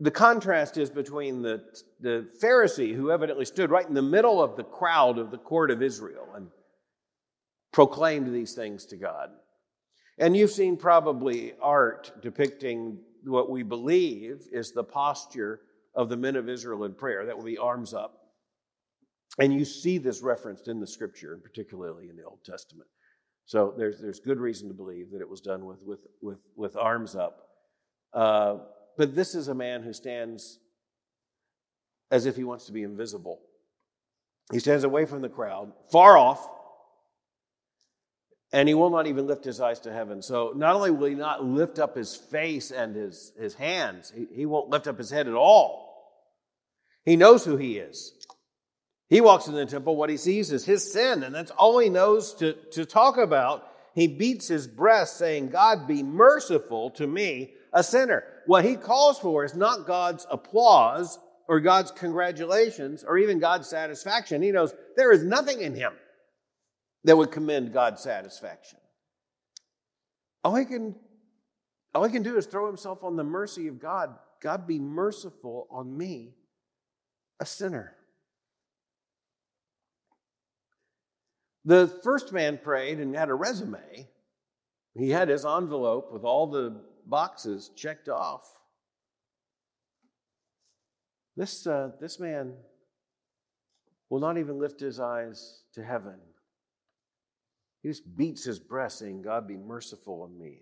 the 0.01 0.11
contrast 0.11 0.77
is 0.77 0.89
between 0.89 1.41
the, 1.41 1.63
the 2.01 2.29
Pharisee, 2.43 2.93
who 2.93 3.09
evidently 3.09 3.45
stood 3.45 3.71
right 3.71 3.87
in 3.87 3.93
the 3.93 4.01
middle 4.01 4.43
of 4.43 4.57
the 4.57 4.65
crowd 4.65 5.17
of 5.17 5.31
the 5.31 5.37
court 5.37 5.71
of 5.71 5.81
Israel 5.81 6.27
and 6.35 6.47
proclaimed 7.71 8.33
these 8.33 8.53
things 8.53 8.85
to 8.87 8.97
God. 8.97 9.29
And 10.19 10.35
you've 10.35 10.51
seen 10.51 10.75
probably 10.75 11.53
art 11.61 12.11
depicting 12.21 12.99
what 13.23 13.49
we 13.49 13.63
believe 13.63 14.41
is 14.51 14.71
the 14.71 14.83
posture 14.83 15.61
of 15.95 16.09
the 16.09 16.17
men 16.17 16.35
of 16.35 16.49
Israel 16.49 16.83
in 16.83 16.93
prayer. 16.93 17.25
That 17.25 17.37
would 17.37 17.45
be 17.45 17.57
arms 17.57 17.93
up. 17.93 18.17
And 19.39 19.53
you 19.53 19.63
see 19.63 19.99
this 19.99 20.21
referenced 20.21 20.67
in 20.67 20.79
the 20.79 20.87
scripture, 20.87 21.33
and 21.33 21.43
particularly 21.43 22.09
in 22.09 22.17
the 22.17 22.23
Old 22.23 22.43
Testament. 22.43 22.89
So 23.47 23.73
there's, 23.77 23.99
there's 24.01 24.19
good 24.19 24.39
reason 24.39 24.67
to 24.67 24.73
believe 24.73 25.11
that 25.11 25.21
it 25.21 25.29
was 25.29 25.39
done 25.39 25.65
with, 25.65 25.81
with, 25.81 26.01
with, 26.21 26.41
with 26.55 26.75
arms 26.75 27.15
up. 27.15 27.47
Uh, 28.13 28.57
but 28.97 29.15
this 29.15 29.35
is 29.35 29.47
a 29.47 29.55
man 29.55 29.83
who 29.83 29.93
stands 29.93 30.59
as 32.11 32.25
if 32.25 32.35
he 32.35 32.43
wants 32.43 32.65
to 32.65 32.73
be 32.73 32.83
invisible. 32.83 33.39
He 34.51 34.59
stands 34.59 34.83
away 34.83 35.05
from 35.05 35.21
the 35.21 35.29
crowd, 35.29 35.71
far 35.91 36.17
off, 36.17 36.45
and 38.51 38.67
he 38.67 38.75
will 38.75 38.89
not 38.89 39.07
even 39.07 39.27
lift 39.27 39.45
his 39.45 39.61
eyes 39.61 39.79
to 39.81 39.93
heaven. 39.93 40.21
So 40.21 40.53
not 40.55 40.75
only 40.75 40.91
will 40.91 41.07
he 41.07 41.15
not 41.15 41.43
lift 41.43 41.79
up 41.79 41.95
his 41.95 42.15
face 42.15 42.71
and 42.71 42.95
his, 42.95 43.31
his 43.39 43.55
hands, 43.55 44.11
he, 44.13 44.27
he 44.33 44.45
won't 44.45 44.69
lift 44.69 44.87
up 44.87 44.97
his 44.97 45.09
head 45.09 45.27
at 45.27 45.33
all. 45.33 45.87
He 47.05 47.15
knows 47.15 47.45
who 47.45 47.55
he 47.55 47.77
is. 47.77 48.13
He 49.09 49.21
walks 49.21 49.47
in 49.47 49.53
the 49.53 49.65
temple, 49.65 49.95
what 49.95 50.09
he 50.09 50.17
sees 50.17 50.51
is 50.51 50.65
his 50.65 50.91
sin, 50.91 51.23
and 51.23 51.33
that's 51.33 51.51
all 51.51 51.79
he 51.79 51.89
knows 51.89 52.33
to, 52.35 52.53
to 52.71 52.85
talk 52.85 53.17
about. 53.17 53.71
He 53.95 54.07
beats 54.07 54.47
his 54.47 54.67
breast, 54.67 55.17
saying, 55.17 55.49
God 55.49 55.87
be 55.87 56.03
merciful 56.03 56.91
to 56.91 57.07
me, 57.07 57.53
a 57.73 57.83
sinner. 57.83 58.23
What 58.45 58.65
he 58.65 58.75
calls 58.75 59.17
for 59.19 59.45
is 59.45 59.55
not 59.55 59.87
God's 59.87 60.27
applause 60.29 61.19
or 61.47 61.59
God's 61.61 61.91
congratulations 61.91 63.03
or 63.03 63.17
even 63.17 63.39
God's 63.39 63.69
satisfaction. 63.69 64.41
He 64.41 64.51
knows 64.51 64.73
there 64.97 65.11
is 65.11 65.23
nothing 65.23 65.61
in 65.61 65.73
him 65.73 65.93
that 67.05 67.17
would 67.17 67.31
commend 67.31 67.73
God's 67.73 68.01
satisfaction. 68.01 68.79
All 70.43 70.55
he 70.55 70.65
can, 70.65 70.95
all 71.95 72.03
he 72.03 72.11
can 72.11 72.23
do 72.23 72.37
is 72.37 72.45
throw 72.45 72.67
himself 72.67 73.03
on 73.03 73.15
the 73.15 73.23
mercy 73.23 73.67
of 73.67 73.79
God. 73.79 74.15
God 74.41 74.67
be 74.67 74.79
merciful 74.79 75.67
on 75.71 75.97
me, 75.97 76.35
a 77.39 77.45
sinner. 77.45 77.96
The 81.67 81.89
first 82.01 82.31
man 82.31 82.59
prayed 82.63 82.99
and 82.99 83.13
had 83.13 83.27
a 83.27 83.33
resume. 83.33 84.07
He 84.97 85.09
had 85.09 85.27
his 85.27 85.45
envelope 85.45 86.13
with 86.13 86.23
all 86.23 86.47
the 86.47 86.81
boxes 87.05 87.71
checked 87.75 88.07
off. 88.07 88.49
This, 91.35 91.67
uh, 91.67 91.91
this 91.99 92.21
man 92.21 92.53
will 94.09 94.21
not 94.21 94.37
even 94.37 94.59
lift 94.59 94.79
his 94.79 95.01
eyes 95.01 95.63
to 95.73 95.83
heaven. 95.83 96.15
He 97.83 97.89
just 97.89 98.15
beats 98.15 98.45
his 98.45 98.59
breast, 98.59 98.99
saying, 98.99 99.23
God 99.23 99.45
be 99.45 99.57
merciful 99.57 100.21
on 100.21 100.39
me, 100.39 100.59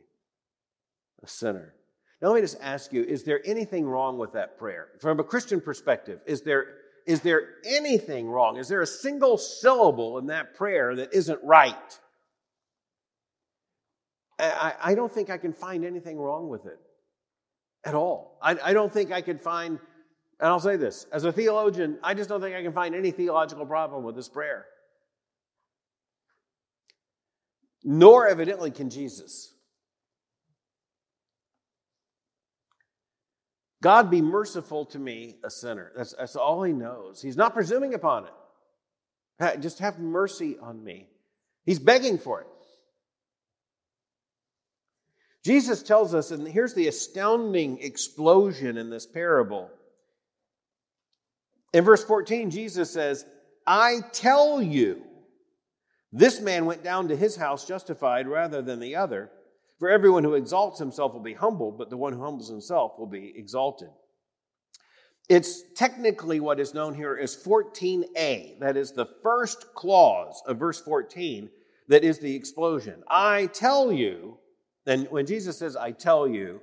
a 1.24 1.28
sinner. 1.28 1.76
Now, 2.20 2.30
let 2.30 2.36
me 2.38 2.42
just 2.42 2.58
ask 2.62 2.92
you 2.92 3.04
is 3.04 3.24
there 3.24 3.42
anything 3.46 3.86
wrong 3.86 4.18
with 4.18 4.34
that 4.34 4.58
prayer? 4.58 4.88
From 5.00 5.20
a 5.20 5.24
Christian 5.24 5.62
perspective, 5.62 6.22
is 6.26 6.42
there 6.42 6.66
is 7.06 7.22
there 7.22 7.50
anything 7.66 8.28
wrong? 8.28 8.58
Is 8.58 8.68
there 8.68 8.82
a 8.82 8.88
single 8.88 9.38
syllable 9.38 10.18
in 10.18 10.28
that 10.28 10.56
prayer 10.56 10.96
that 10.96 11.14
isn't 11.14 11.40
right? 11.44 12.00
I, 14.38 14.74
I 14.84 14.96
don't 14.96 15.12
think 15.12 15.30
I 15.30 15.38
can 15.38 15.54
find 15.54 15.86
anything 15.86 16.18
wrong 16.18 16.50
with 16.50 16.66
it 16.66 16.80
at 17.86 17.94
all. 17.94 18.38
I, 18.42 18.58
I 18.64 18.74
don't 18.74 18.92
think 18.92 19.12
I 19.12 19.22
could 19.22 19.42
find, 19.42 19.80
and 20.40 20.50
I'll 20.50 20.60
say 20.60 20.76
this 20.76 21.06
as 21.12 21.24
a 21.24 21.32
theologian, 21.32 22.00
I 22.04 22.16
just 22.16 22.28
don't 22.28 22.42
think 22.42 22.56
I 22.56 22.64
can 22.64 22.74
find 22.74 22.96
any 22.96 23.12
theological 23.12 23.66
problem 23.66 24.04
with 24.04 24.16
this 24.16 24.28
prayer. 24.28 24.66
Nor 27.84 28.28
evidently 28.28 28.72
can 28.72 28.90
Jesus. 28.90 29.55
God 33.86 34.10
be 34.10 34.20
merciful 34.20 34.86
to 34.86 34.98
me, 34.98 35.36
a 35.44 35.52
sinner. 35.52 35.92
That's, 35.96 36.16
that's 36.18 36.36
all 36.36 36.64
he 36.64 36.74
knows. 36.74 37.22
He's 37.22 37.38
not 37.38 37.54
presuming 37.54 37.94
upon 37.94 38.26
it. 38.26 39.62
Just 39.62 39.78
have 39.78 40.00
mercy 40.00 40.58
on 40.60 40.84
me. 40.84 41.08
He's 41.68 41.78
begging 41.78 42.18
for 42.18 42.42
it. 42.42 42.48
Jesus 45.44 45.84
tells 45.84 46.16
us, 46.16 46.32
and 46.32 46.48
here's 46.48 46.74
the 46.74 46.88
astounding 46.88 47.78
explosion 47.78 48.78
in 48.78 48.90
this 48.90 49.06
parable. 49.06 49.70
In 51.72 51.84
verse 51.84 52.04
14, 52.04 52.50
Jesus 52.50 52.92
says, 52.92 53.24
I 53.68 54.00
tell 54.14 54.64
you, 54.64 55.04
this 56.12 56.42
man 56.42 56.66
went 56.66 56.84
down 56.84 57.10
to 57.10 57.16
his 57.16 57.36
house 57.36 57.68
justified 57.68 58.28
rather 58.28 58.64
than 58.64 58.80
the 58.80 58.96
other. 58.96 59.30
For 59.80 59.90
everyone 59.90 60.24
who 60.24 60.36
exalts 60.36 60.80
himself 60.80 61.14
will 61.14 61.22
be 61.22 61.34
humbled, 61.34 61.78
but 61.78 61.90
the 61.90 61.98
one 61.98 62.14
who 62.14 62.24
humbles 62.24 62.50
himself 62.50 62.94
will 62.98 63.08
be 63.08 63.34
exalted. 63.36 63.90
It's 65.28 65.64
technically 65.76 66.40
what 66.40 66.60
is 66.60 66.74
known 66.74 66.94
here 66.94 67.18
as 67.22 67.36
14a. 67.36 68.60
That 68.60 68.78
is 68.78 68.92
the 68.92 69.08
first 69.24 69.74
clause 69.74 70.42
of 70.48 70.58
verse 70.58 70.80
14 70.80 71.50
that 71.88 72.04
is 72.04 72.20
the 72.20 72.36
explosion. 72.36 73.04
I 73.08 73.48
tell 73.48 73.92
you, 73.92 74.38
and 74.86 75.08
when 75.10 75.26
Jesus 75.26 75.58
says, 75.58 75.76
I 75.76 75.92
tell 75.92 76.28
you, 76.28 76.62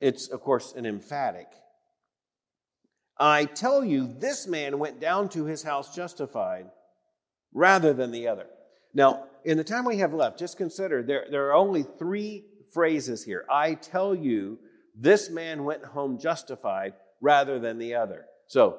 it's, 0.00 0.28
of 0.28 0.40
course, 0.42 0.74
an 0.74 0.86
emphatic. 0.86 1.48
I 3.18 3.46
tell 3.46 3.84
you, 3.84 4.06
this 4.06 4.46
man 4.46 4.78
went 4.78 5.00
down 5.00 5.28
to 5.30 5.44
his 5.44 5.62
house 5.62 5.94
justified 5.94 6.66
rather 7.52 7.92
than 7.92 8.12
the 8.12 8.28
other. 8.28 8.46
Now, 8.94 9.24
in 9.44 9.56
the 9.56 9.64
time 9.64 9.84
we 9.84 9.98
have 9.98 10.14
left, 10.14 10.38
just 10.38 10.56
consider 10.56 11.02
there, 11.02 11.26
there 11.30 11.46
are 11.48 11.54
only 11.54 11.84
three 11.98 12.44
phrases 12.72 13.24
here. 13.24 13.44
I 13.50 13.74
tell 13.74 14.14
you, 14.14 14.58
this 14.94 15.30
man 15.30 15.64
went 15.64 15.84
home 15.84 16.18
justified 16.18 16.94
rather 17.20 17.58
than 17.58 17.78
the 17.78 17.94
other. 17.94 18.26
So, 18.46 18.78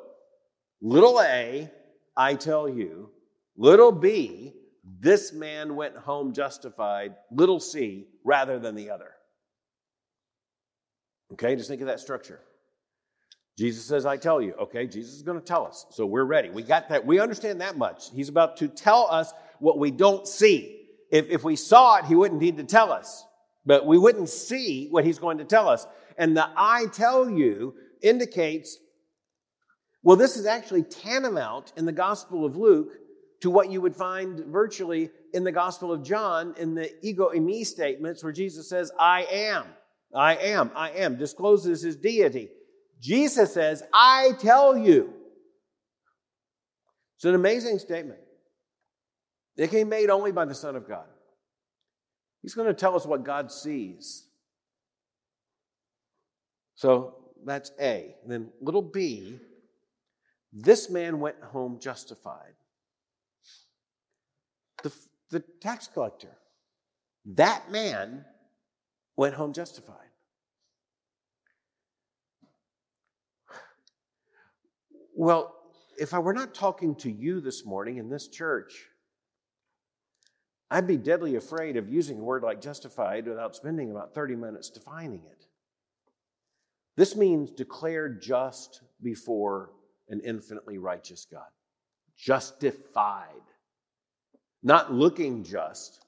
little 0.81 1.21
a, 1.21 1.69
I 2.15 2.35
tell 2.35 2.67
you. 2.67 3.09
Little 3.57 3.91
b, 3.91 4.53
this 4.83 5.33
man 5.33 5.75
went 5.75 5.95
home 5.95 6.33
justified. 6.33 7.15
Little 7.31 7.59
c, 7.59 8.07
rather 8.23 8.59
than 8.59 8.75
the 8.75 8.89
other. 8.89 9.11
Okay, 11.33 11.55
just 11.55 11.69
think 11.69 11.81
of 11.81 11.87
that 11.87 11.99
structure. 11.99 12.39
Jesus 13.57 13.85
says, 13.85 14.05
I 14.05 14.15
tell 14.15 14.41
you. 14.41 14.53
Okay, 14.53 14.87
Jesus 14.87 15.15
is 15.15 15.21
going 15.21 15.37
to 15.37 15.45
tell 15.45 15.65
us. 15.65 15.85
So 15.91 16.05
we're 16.05 16.23
ready. 16.23 16.49
We 16.49 16.63
got 16.63 16.87
that. 16.89 17.05
We 17.05 17.19
understand 17.19 17.59
that 17.59 17.77
much. 17.77 18.09
He's 18.11 18.29
about 18.29 18.55
to 18.57 18.69
tell 18.69 19.07
us 19.11 19.33
what 19.59 19.77
we 19.77 19.91
don't 19.91 20.27
see. 20.27 20.87
If, 21.11 21.29
if 21.29 21.43
we 21.43 21.55
saw 21.55 21.97
it, 21.97 22.05
he 22.05 22.15
wouldn't 22.15 22.41
need 22.41 22.57
to 22.57 22.63
tell 22.63 22.91
us, 22.91 23.25
but 23.65 23.85
we 23.85 23.97
wouldn't 23.97 24.29
see 24.29 24.87
what 24.89 25.05
he's 25.05 25.19
going 25.19 25.39
to 25.39 25.45
tell 25.45 25.67
us. 25.67 25.87
And 26.17 26.35
the 26.35 26.47
I 26.55 26.85
tell 26.93 27.29
you 27.29 27.73
indicates 28.01 28.77
Well, 30.03 30.17
this 30.17 30.37
is 30.37 30.45
actually 30.45 30.83
tantamount 30.83 31.73
in 31.77 31.85
the 31.85 31.91
Gospel 31.91 32.45
of 32.45 32.55
Luke 32.55 32.89
to 33.41 33.49
what 33.49 33.71
you 33.71 33.81
would 33.81 33.95
find 33.95 34.39
virtually 34.45 35.09
in 35.33 35.43
the 35.43 35.51
Gospel 35.51 35.91
of 35.91 36.03
John 36.03 36.53
in 36.57 36.75
the 36.75 36.91
ego 37.05 37.31
eimi 37.35 37.65
statements 37.65 38.23
where 38.23 38.33
Jesus 38.33 38.69
says, 38.69 38.91
I 38.99 39.23
am, 39.31 39.65
I 40.13 40.35
am, 40.35 40.71
I 40.75 40.91
am, 40.91 41.17
discloses 41.17 41.81
his 41.81 41.95
deity. 41.95 42.49
Jesus 42.99 43.53
says, 43.53 43.83
I 43.93 44.31
tell 44.39 44.77
you. 44.77 45.13
It's 47.15 47.25
an 47.25 47.35
amazing 47.35 47.79
statement. 47.79 48.19
It 49.59 49.71
came 49.71 49.89
made 49.89 50.09
only 50.09 50.31
by 50.31 50.45
the 50.45 50.55
Son 50.55 50.77
of 50.77 50.87
God. 50.87 51.05
He's 52.41 52.53
going 52.53 52.69
to 52.69 52.73
tell 52.73 52.95
us 52.95 53.05
what 53.05 53.25
God 53.25 53.51
sees. 53.51 54.25
So 56.75 57.15
that's 57.45 57.73
A. 57.81 58.15
Then 58.25 58.51
little 58.61 58.81
b, 58.81 59.37
this 60.53 60.89
man 60.89 61.19
went 61.19 61.35
home 61.43 61.77
justified. 61.81 62.53
The, 64.81 64.93
the 65.29 65.43
tax 65.59 65.87
collector, 65.87 66.37
that 67.25 67.69
man 67.69 68.23
went 69.17 69.35
home 69.35 69.51
justified. 69.51 69.97
Well, 75.13 75.53
if 75.97 76.13
I 76.13 76.19
were 76.19 76.33
not 76.33 76.55
talking 76.55 76.95
to 76.95 77.11
you 77.11 77.41
this 77.41 77.65
morning 77.65 77.97
in 77.97 78.09
this 78.09 78.29
church, 78.29 78.85
I'd 80.71 80.87
be 80.87 80.97
deadly 80.97 81.35
afraid 81.35 81.77
of 81.77 81.89
using 81.89 82.19
a 82.19 82.23
word 82.23 82.43
like 82.43 82.61
justified 82.61 83.27
without 83.27 83.55
spending 83.55 83.89
about 83.89 84.13
30 84.13 84.35
minutes 84.35 84.69
defining 84.69 85.23
it. 85.31 85.47
This 86.95 87.15
means 87.15 87.49
declared 87.49 88.21
just 88.21 88.81
before 89.01 89.71
an 90.09 90.21
infinitely 90.23 90.77
righteous 90.77 91.25
God. 91.31 91.47
Justified. 92.17 93.25
Not 94.61 94.93
looking 94.93 95.43
just, 95.43 96.05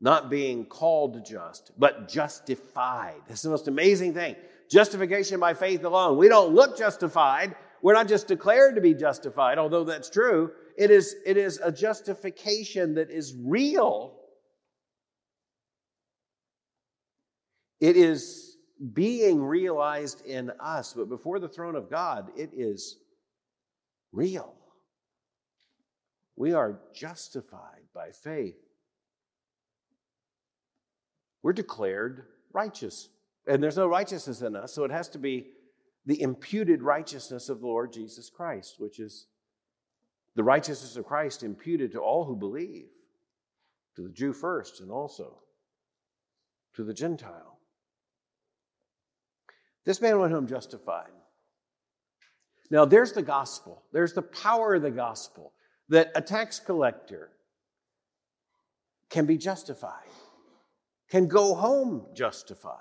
not 0.00 0.30
being 0.30 0.64
called 0.64 1.24
just, 1.24 1.70
but 1.78 2.08
justified. 2.08 3.20
That's 3.28 3.42
the 3.42 3.50
most 3.50 3.68
amazing 3.68 4.14
thing. 4.14 4.34
Justification 4.70 5.38
by 5.38 5.54
faith 5.54 5.84
alone. 5.84 6.16
We 6.16 6.28
don't 6.28 6.54
look 6.54 6.78
justified. 6.78 7.54
We're 7.82 7.94
not 7.94 8.08
just 8.08 8.26
declared 8.26 8.76
to 8.76 8.80
be 8.80 8.94
justified, 8.94 9.58
although 9.58 9.84
that's 9.84 10.10
true. 10.10 10.52
It 10.80 10.90
is, 10.90 11.16
it 11.26 11.36
is 11.36 11.60
a 11.62 11.70
justification 11.70 12.94
that 12.94 13.10
is 13.10 13.34
real. 13.38 14.16
It 17.80 17.98
is 17.98 18.56
being 18.94 19.44
realized 19.44 20.24
in 20.24 20.50
us, 20.58 20.94
but 20.94 21.10
before 21.10 21.38
the 21.38 21.50
throne 21.50 21.76
of 21.76 21.90
God, 21.90 22.30
it 22.34 22.48
is 22.56 22.96
real. 24.10 24.54
We 26.36 26.54
are 26.54 26.80
justified 26.94 27.82
by 27.94 28.12
faith. 28.12 28.56
We're 31.42 31.52
declared 31.52 32.24
righteous. 32.54 33.10
And 33.46 33.62
there's 33.62 33.76
no 33.76 33.86
righteousness 33.86 34.40
in 34.40 34.56
us, 34.56 34.72
so 34.72 34.84
it 34.84 34.90
has 34.90 35.10
to 35.10 35.18
be 35.18 35.48
the 36.06 36.22
imputed 36.22 36.80
righteousness 36.80 37.50
of 37.50 37.60
the 37.60 37.66
Lord 37.66 37.92
Jesus 37.92 38.30
Christ, 38.30 38.76
which 38.78 38.98
is 38.98 39.26
the 40.40 40.44
righteousness 40.44 40.96
of 40.96 41.04
Christ 41.04 41.42
imputed 41.42 41.92
to 41.92 41.98
all 41.98 42.24
who 42.24 42.34
believe, 42.34 42.86
to 43.94 44.00
the 44.00 44.08
Jew 44.08 44.32
first 44.32 44.80
and 44.80 44.90
also 44.90 45.36
to 46.76 46.82
the 46.82 46.94
Gentile. 46.94 47.58
This 49.84 50.00
man 50.00 50.18
went 50.18 50.32
home 50.32 50.46
justified. 50.46 51.10
Now, 52.70 52.86
there's 52.86 53.12
the 53.12 53.20
gospel. 53.20 53.82
There's 53.92 54.14
the 54.14 54.22
power 54.22 54.76
of 54.76 54.80
the 54.80 54.90
gospel 54.90 55.52
that 55.90 56.10
a 56.14 56.22
tax 56.22 56.58
collector 56.58 57.32
can 59.10 59.26
be 59.26 59.36
justified, 59.36 60.08
can 61.10 61.28
go 61.28 61.54
home 61.54 62.06
justified. 62.14 62.78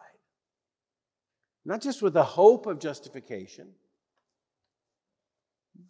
Not 1.65 1.81
just 1.81 2.01
with 2.01 2.13
the 2.13 2.23
hope 2.23 2.67
of 2.67 2.79
justification, 2.79 3.67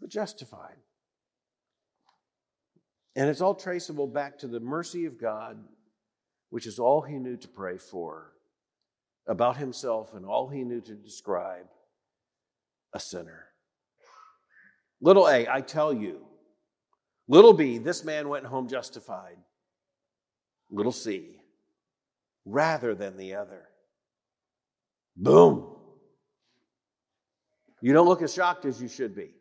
but 0.02 0.10
justified. 0.10 0.78
And 3.16 3.30
it's 3.30 3.42
all 3.42 3.56
traceable 3.56 4.08
back 4.08 4.38
to 4.40 4.48
the 4.48 4.60
mercy 4.60 5.06
of 5.06 5.20
God, 5.20 5.58
which 6.50 6.66
is 6.66 6.80
all 6.80 7.02
he 7.02 7.16
knew 7.16 7.38
to 7.38 7.48
pray 7.48 7.78
for 7.78 8.34
about 9.28 9.58
himself 9.58 10.14
and 10.14 10.26
all 10.26 10.48
he 10.48 10.64
knew 10.64 10.82
to 10.82 10.94
describe 10.96 11.68
a 12.94 13.00
sinner. 13.00 13.46
Little 15.02 15.28
a, 15.28 15.48
I 15.48 15.62
tell 15.62 15.94
you. 15.94 16.26
Little 17.28 17.54
b, 17.54 17.78
this 17.78 18.04
man 18.04 18.28
went 18.28 18.46
home 18.46 18.68
justified. 18.68 19.38
Little 20.72 20.92
c, 20.92 21.42
rather 22.46 22.96
than 22.96 23.18
the 23.18 23.36
other. 23.36 23.68
Boom. 25.16 25.76
You 27.82 27.94
don't 27.94 28.08
look 28.08 28.22
as 28.22 28.34
shocked 28.34 28.66
as 28.66 28.82
you 28.82 28.88
should 28.88 29.16
be. 29.16 29.32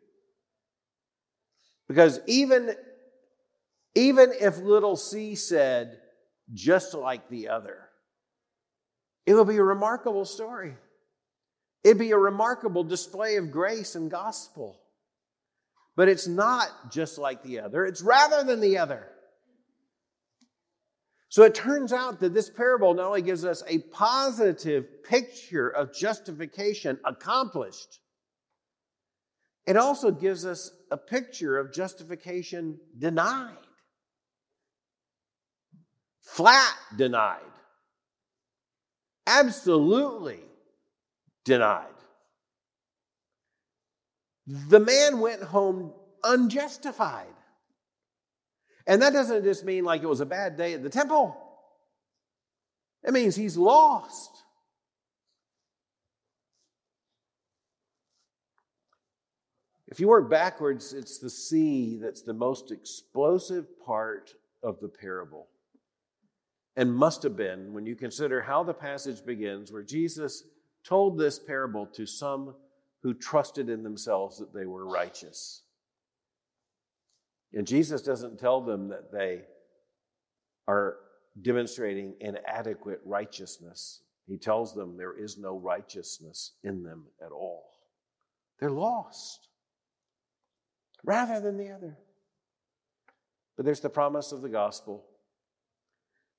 Because 1.87 2.19
even 2.27 2.75
even 3.95 4.31
if 4.39 4.57
little 4.57 4.95
c 4.95 5.35
said, 5.35 5.97
just 6.53 6.93
like 6.93 7.29
the 7.29 7.49
other, 7.49 7.77
it 9.25 9.33
would 9.33 9.47
be 9.47 9.57
a 9.57 9.63
remarkable 9.63 10.25
story. 10.25 10.75
It'd 11.83 11.99
be 11.99 12.11
a 12.11 12.17
remarkable 12.17 12.83
display 12.83 13.37
of 13.37 13.51
grace 13.51 13.95
and 13.95 14.11
gospel. 14.11 14.79
But 15.95 16.09
it's 16.09 16.27
not 16.27 16.91
just 16.91 17.17
like 17.17 17.43
the 17.43 17.59
other, 17.59 17.85
it's 17.85 18.01
rather 18.01 18.43
than 18.43 18.61
the 18.61 18.77
other. 18.77 19.07
So 21.31 21.43
it 21.43 21.53
turns 21.53 21.93
out 21.93 22.19
that 22.21 22.33
this 22.33 22.49
parable 22.49 22.95
not 22.95 23.05
only 23.05 23.21
gives 23.21 23.45
us 23.45 23.61
a 23.67 23.79
positive 23.79 25.03
picture 25.03 25.69
of 25.69 25.93
justification 25.93 26.99
accomplished, 27.05 27.99
it 29.67 29.77
also 29.77 30.09
gives 30.09 30.45
us 30.45 30.71
a 30.89 30.97
picture 30.97 31.59
of 31.59 31.71
justification 31.71 32.79
denied 32.97 33.55
flat 36.31 36.75
denied, 36.95 37.39
absolutely 39.27 40.39
denied. 41.45 41.85
The 44.47 44.79
man 44.79 45.19
went 45.19 45.43
home 45.43 45.93
unjustified. 46.23 47.27
And 48.87 49.01
that 49.03 49.13
doesn't 49.13 49.43
just 49.43 49.63
mean 49.63 49.83
like 49.83 50.01
it 50.01 50.07
was 50.07 50.21
a 50.21 50.25
bad 50.25 50.57
day 50.57 50.73
at 50.73 50.81
the 50.81 50.89
temple. 50.89 51.37
It 53.03 53.13
means 53.13 53.35
he's 53.35 53.55
lost. 53.55 54.31
If 59.87 59.99
you 59.99 60.07
work 60.07 60.29
backwards, 60.29 60.93
it's 60.93 61.19
the 61.19 61.29
C 61.29 61.97
that's 62.01 62.21
the 62.21 62.33
most 62.33 62.71
explosive 62.71 63.67
part 63.85 64.33
of 64.63 64.79
the 64.79 64.89
parable 64.89 65.47
and 66.79 66.95
must 66.95 67.23
have 67.23 67.35
been 67.35 67.73
when 67.73 67.85
you 67.85 67.93
consider 67.93 68.39
how 68.39 68.63
the 68.63 68.73
passage 68.73 69.25
begins, 69.25 69.69
where 69.69 69.83
Jesus 69.83 70.43
told 70.85 71.17
this 71.17 71.37
parable 71.37 71.85
to 71.87 72.05
some 72.05 72.55
who 73.03 73.13
trusted 73.13 73.67
in 73.67 73.83
themselves 73.83 74.37
that 74.39 74.53
they 74.53 74.65
were 74.65 74.87
righteous. 74.87 75.63
And 77.53 77.67
Jesus 77.67 78.01
doesn't 78.01 78.39
tell 78.39 78.61
them 78.61 78.87
that 78.87 79.11
they 79.11 79.41
are 80.69 80.95
demonstrating 81.41 82.13
inadequate 82.21 83.01
righteousness. 83.03 84.03
He 84.25 84.37
tells 84.37 84.73
them 84.73 84.95
there 84.95 85.17
is 85.17 85.37
no 85.37 85.57
righteousness 85.57 86.53
in 86.63 86.81
them 86.81 87.07
at 87.21 87.33
all. 87.33 87.71
They're 88.61 88.71
lost 88.71 89.49
rather 91.03 91.41
than 91.41 91.57
the 91.57 91.71
other. 91.71 91.97
But 93.57 93.65
there's 93.65 93.81
the 93.81 93.89
promise 93.89 94.31
of 94.31 94.41
the 94.41 94.47
gospel 94.47 95.08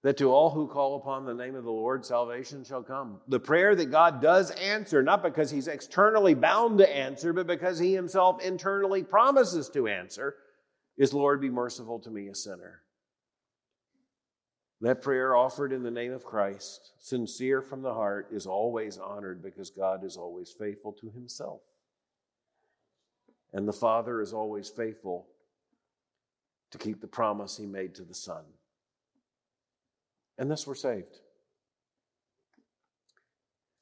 that 0.03 0.17
to 0.17 0.33
all 0.33 0.51
who 0.51 0.67
call 0.67 0.97
upon 0.97 1.27
the 1.27 1.35
name 1.35 1.55
of 1.55 1.65
the 1.65 1.71
Lord, 1.71 2.07
salvation 2.07 2.65
shall 2.65 2.83
come. 2.83 3.21
The 3.29 3.41
prayer 3.41 3.75
that 3.75 3.91
God 3.91 4.23
does 4.23 4.51
answer, 4.53 5.03
not 5.03 5.23
because 5.23 5.51
he's 5.51 5.69
externally 5.69 6.33
bound 6.33 6.79
to 6.79 6.97
answer, 6.97 7.35
but 7.35 7.47
because 7.47 7.79
he 7.79 7.93
himself 7.93 8.43
internally 8.43 9.03
promises 9.03 9.69
to 9.71 9.89
answer, 9.89 10.37
is 10.97 11.13
Lord, 11.13 11.41
be 11.41 11.51
merciful 11.51 11.99
to 12.01 12.11
me, 12.11 12.29
a 12.29 12.35
sinner. 12.35 12.81
That 14.81 15.03
prayer 15.03 15.37
offered 15.37 15.73
in 15.73 15.83
the 15.83 15.91
name 15.91 16.13
of 16.13 16.25
Christ, 16.25 16.93
sincere 16.99 17.61
from 17.61 17.83
the 17.83 17.93
heart, 17.93 18.29
is 18.33 18.47
always 18.47 18.97
honored 18.97 19.43
because 19.43 19.69
God 19.69 20.03
is 20.03 20.17
always 20.17 20.51
faithful 20.59 20.93
to 20.95 21.11
himself. 21.11 21.61
And 23.53 23.69
the 23.69 23.75
Father 23.75 24.23
is 24.23 24.33
always 24.33 24.71
faithful 24.71 25.27
to 26.71 26.79
keep 26.79 27.03
the 27.03 27.07
promise 27.07 27.59
he 27.59 27.67
made 27.67 27.95
to 27.97 28.03
the 28.03 28.15
Son 28.15 28.45
and 30.41 30.51
thus 30.51 30.67
we're 30.67 30.75
saved. 30.75 31.21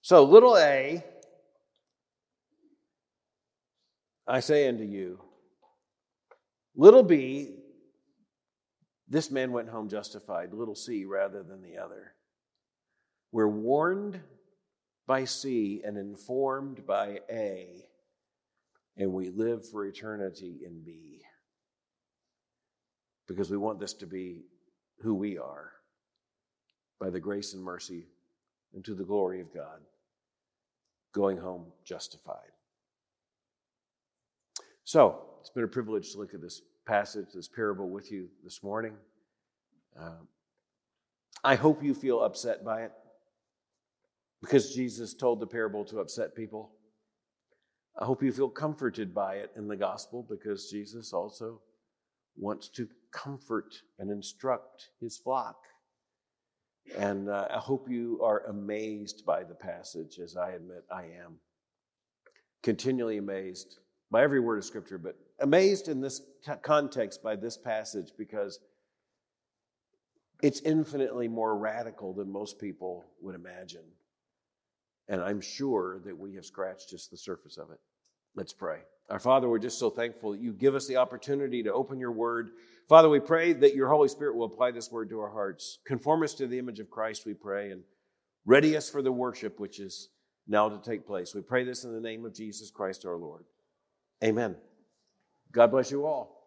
So, 0.03 0.25
little 0.25 0.57
a, 0.59 1.05
I 4.27 4.41
say 4.41 4.69
unto 4.69 4.83
you, 4.83 5.21
little 6.75 7.05
b, 7.05 7.55
this 9.07 9.31
man 9.31 9.53
went 9.53 9.69
home 9.69 9.89
justified, 9.89 10.53
little 10.53 10.75
c 10.75 11.05
rather 11.05 11.45
than 11.45 11.63
the 11.63 11.79
other. 11.79 12.13
We're 13.31 13.49
warned 13.49 14.21
by 15.07 15.27
C 15.27 15.83
and 15.85 15.97
informed 15.97 16.87
by 16.87 17.21
A, 17.31 17.87
and 18.97 19.13
we 19.13 19.31
live 19.31 19.69
for 19.69 19.87
eternity 19.87 20.61
in 20.67 20.83
B. 20.85 21.23
Because 23.27 23.51
we 23.51 23.59
want 23.59 23.79
this 23.79 23.93
to 23.95 24.07
be 24.07 24.47
who 25.03 25.15
we 25.15 25.39
are 25.39 25.73
by 27.01 27.11
the 27.11 27.21
grace 27.21 27.55
and 27.55 27.63
mercy 27.63 28.07
and 28.75 28.85
to 28.85 28.95
the 28.95 29.05
glory 29.05 29.41
of 29.41 29.53
God, 29.55 29.81
going 31.15 31.39
home 31.39 31.67
justified. 31.85 32.53
So, 34.85 35.23
it's 35.41 35.51
been 35.51 35.65
a 35.65 35.69
privilege 35.69 36.13
to 36.13 36.19
look 36.19 36.35
at 36.35 36.41
this 36.41 36.63
passage, 36.87 37.27
this 37.35 37.49
parable 37.49 37.91
with 37.91 38.11
you 38.11 38.29
this 38.43 38.63
morning. 38.63 38.95
Uh, 39.99 40.23
I 41.45 41.55
hope 41.55 41.83
you 41.83 41.95
feel 41.95 42.23
upset 42.23 42.65
by 42.65 42.83
it 42.83 42.93
because 44.41 44.75
Jesus 44.75 45.15
told 45.15 45.41
the 45.41 45.47
parable 45.47 45.85
to 45.87 46.01
upset 46.01 46.35
people. 46.35 46.71
I 48.01 48.05
hope 48.05 48.23
you 48.23 48.33
feel 48.33 48.49
comforted 48.49 49.15
by 49.15 49.37
it 49.37 49.51
in 49.57 49.69
the 49.69 49.77
gospel 49.77 50.27
because 50.29 50.71
Jesus 50.71 51.13
also 51.13 51.61
wants 52.37 52.69
to 52.71 52.89
comfort 53.11 53.75
and 53.99 54.11
instruct 54.11 54.91
his 55.01 55.17
flock. 55.17 55.57
And 56.97 57.29
uh, 57.29 57.49
I 57.51 57.59
hope 57.59 57.89
you 57.89 58.21
are 58.23 58.47
amazed 58.47 59.25
by 59.27 59.45
the 59.45 59.55
passage, 59.55 60.19
as 60.19 60.37
I 60.37 60.51
admit 60.51 60.85
I 60.91 61.03
am. 61.03 61.39
Continually 62.63 63.19
amazed 63.19 63.79
by 64.11 64.23
every 64.23 64.41
word 64.41 64.59
of 64.59 64.65
Scripture, 64.65 64.99
but 64.99 65.17
amazed 65.41 65.89
in 65.89 66.01
this 66.01 66.23
context 66.63 67.23
by 67.23 67.37
this 67.37 67.57
passage 67.57 68.13
because 68.17 68.59
it's 70.43 70.61
infinitely 70.61 71.29
more 71.29 71.57
radical 71.57 72.13
than 72.13 72.31
most 72.31 72.59
people 72.59 73.05
would 73.21 73.35
imagine. 73.35 73.85
And 75.09 75.21
I'm 75.21 75.41
sure 75.41 76.01
that 76.05 76.17
we 76.17 76.35
have 76.35 76.45
scratched 76.45 76.91
just 76.91 77.11
the 77.11 77.17
surface 77.17 77.57
of 77.57 77.71
it. 77.71 77.81
Let's 78.35 78.53
pray. 78.53 78.81
Our 79.11 79.19
Father, 79.19 79.49
we're 79.49 79.59
just 79.59 79.79
so 79.79 79.89
thankful 79.89 80.33
that 80.33 80.41
you 80.41 80.53
give 80.53 80.75
us 80.75 80.87
the 80.87 80.97
opportunity 80.97 81.63
to 81.63 81.73
open 81.73 81.99
your 81.99 82.13
word. 82.13 82.51
Father, 82.89 83.09
we 83.09 83.21
pray 83.21 83.55
that 83.55 83.75
your 83.75 83.89
Holy 83.89 84.09
Spirit 84.09 84.37
will 84.37 84.47
apply 84.47 84.71
this 84.71 84.91
word 84.91 85.09
to 85.11 85.21
our 85.21 85.31
hearts. 85.31 85.79
Conform 85.87 86.23
us 86.23 86.35
to 86.35 86.47
the 86.47 86.59
image 86.59 86.79
of 86.79 86.91
Christ, 86.91 87.25
we 87.25 87.35
pray, 87.35 87.71
and 87.71 87.83
ready 88.45 88.77
us 88.77 88.91
for 88.91 89.01
the 89.01 89.13
worship 89.13 89.59
which 89.59 89.81
is 89.81 90.11
now 90.47 90.69
to 90.69 90.79
take 90.79 91.07
place. 91.07 91.35
We 91.35 91.41
pray 91.41 91.65
this 91.65 91.85
in 91.85 91.93
the 91.93 92.01
name 92.01 92.25
of 92.25 92.35
Jesus 92.35 92.71
Christ 92.71 93.07
our 93.07 93.17
Lord. 93.17 93.45
Amen. 94.23 94.57
God 95.53 95.71
bless 95.71 95.91
you 95.91 96.07
all. 96.07 96.38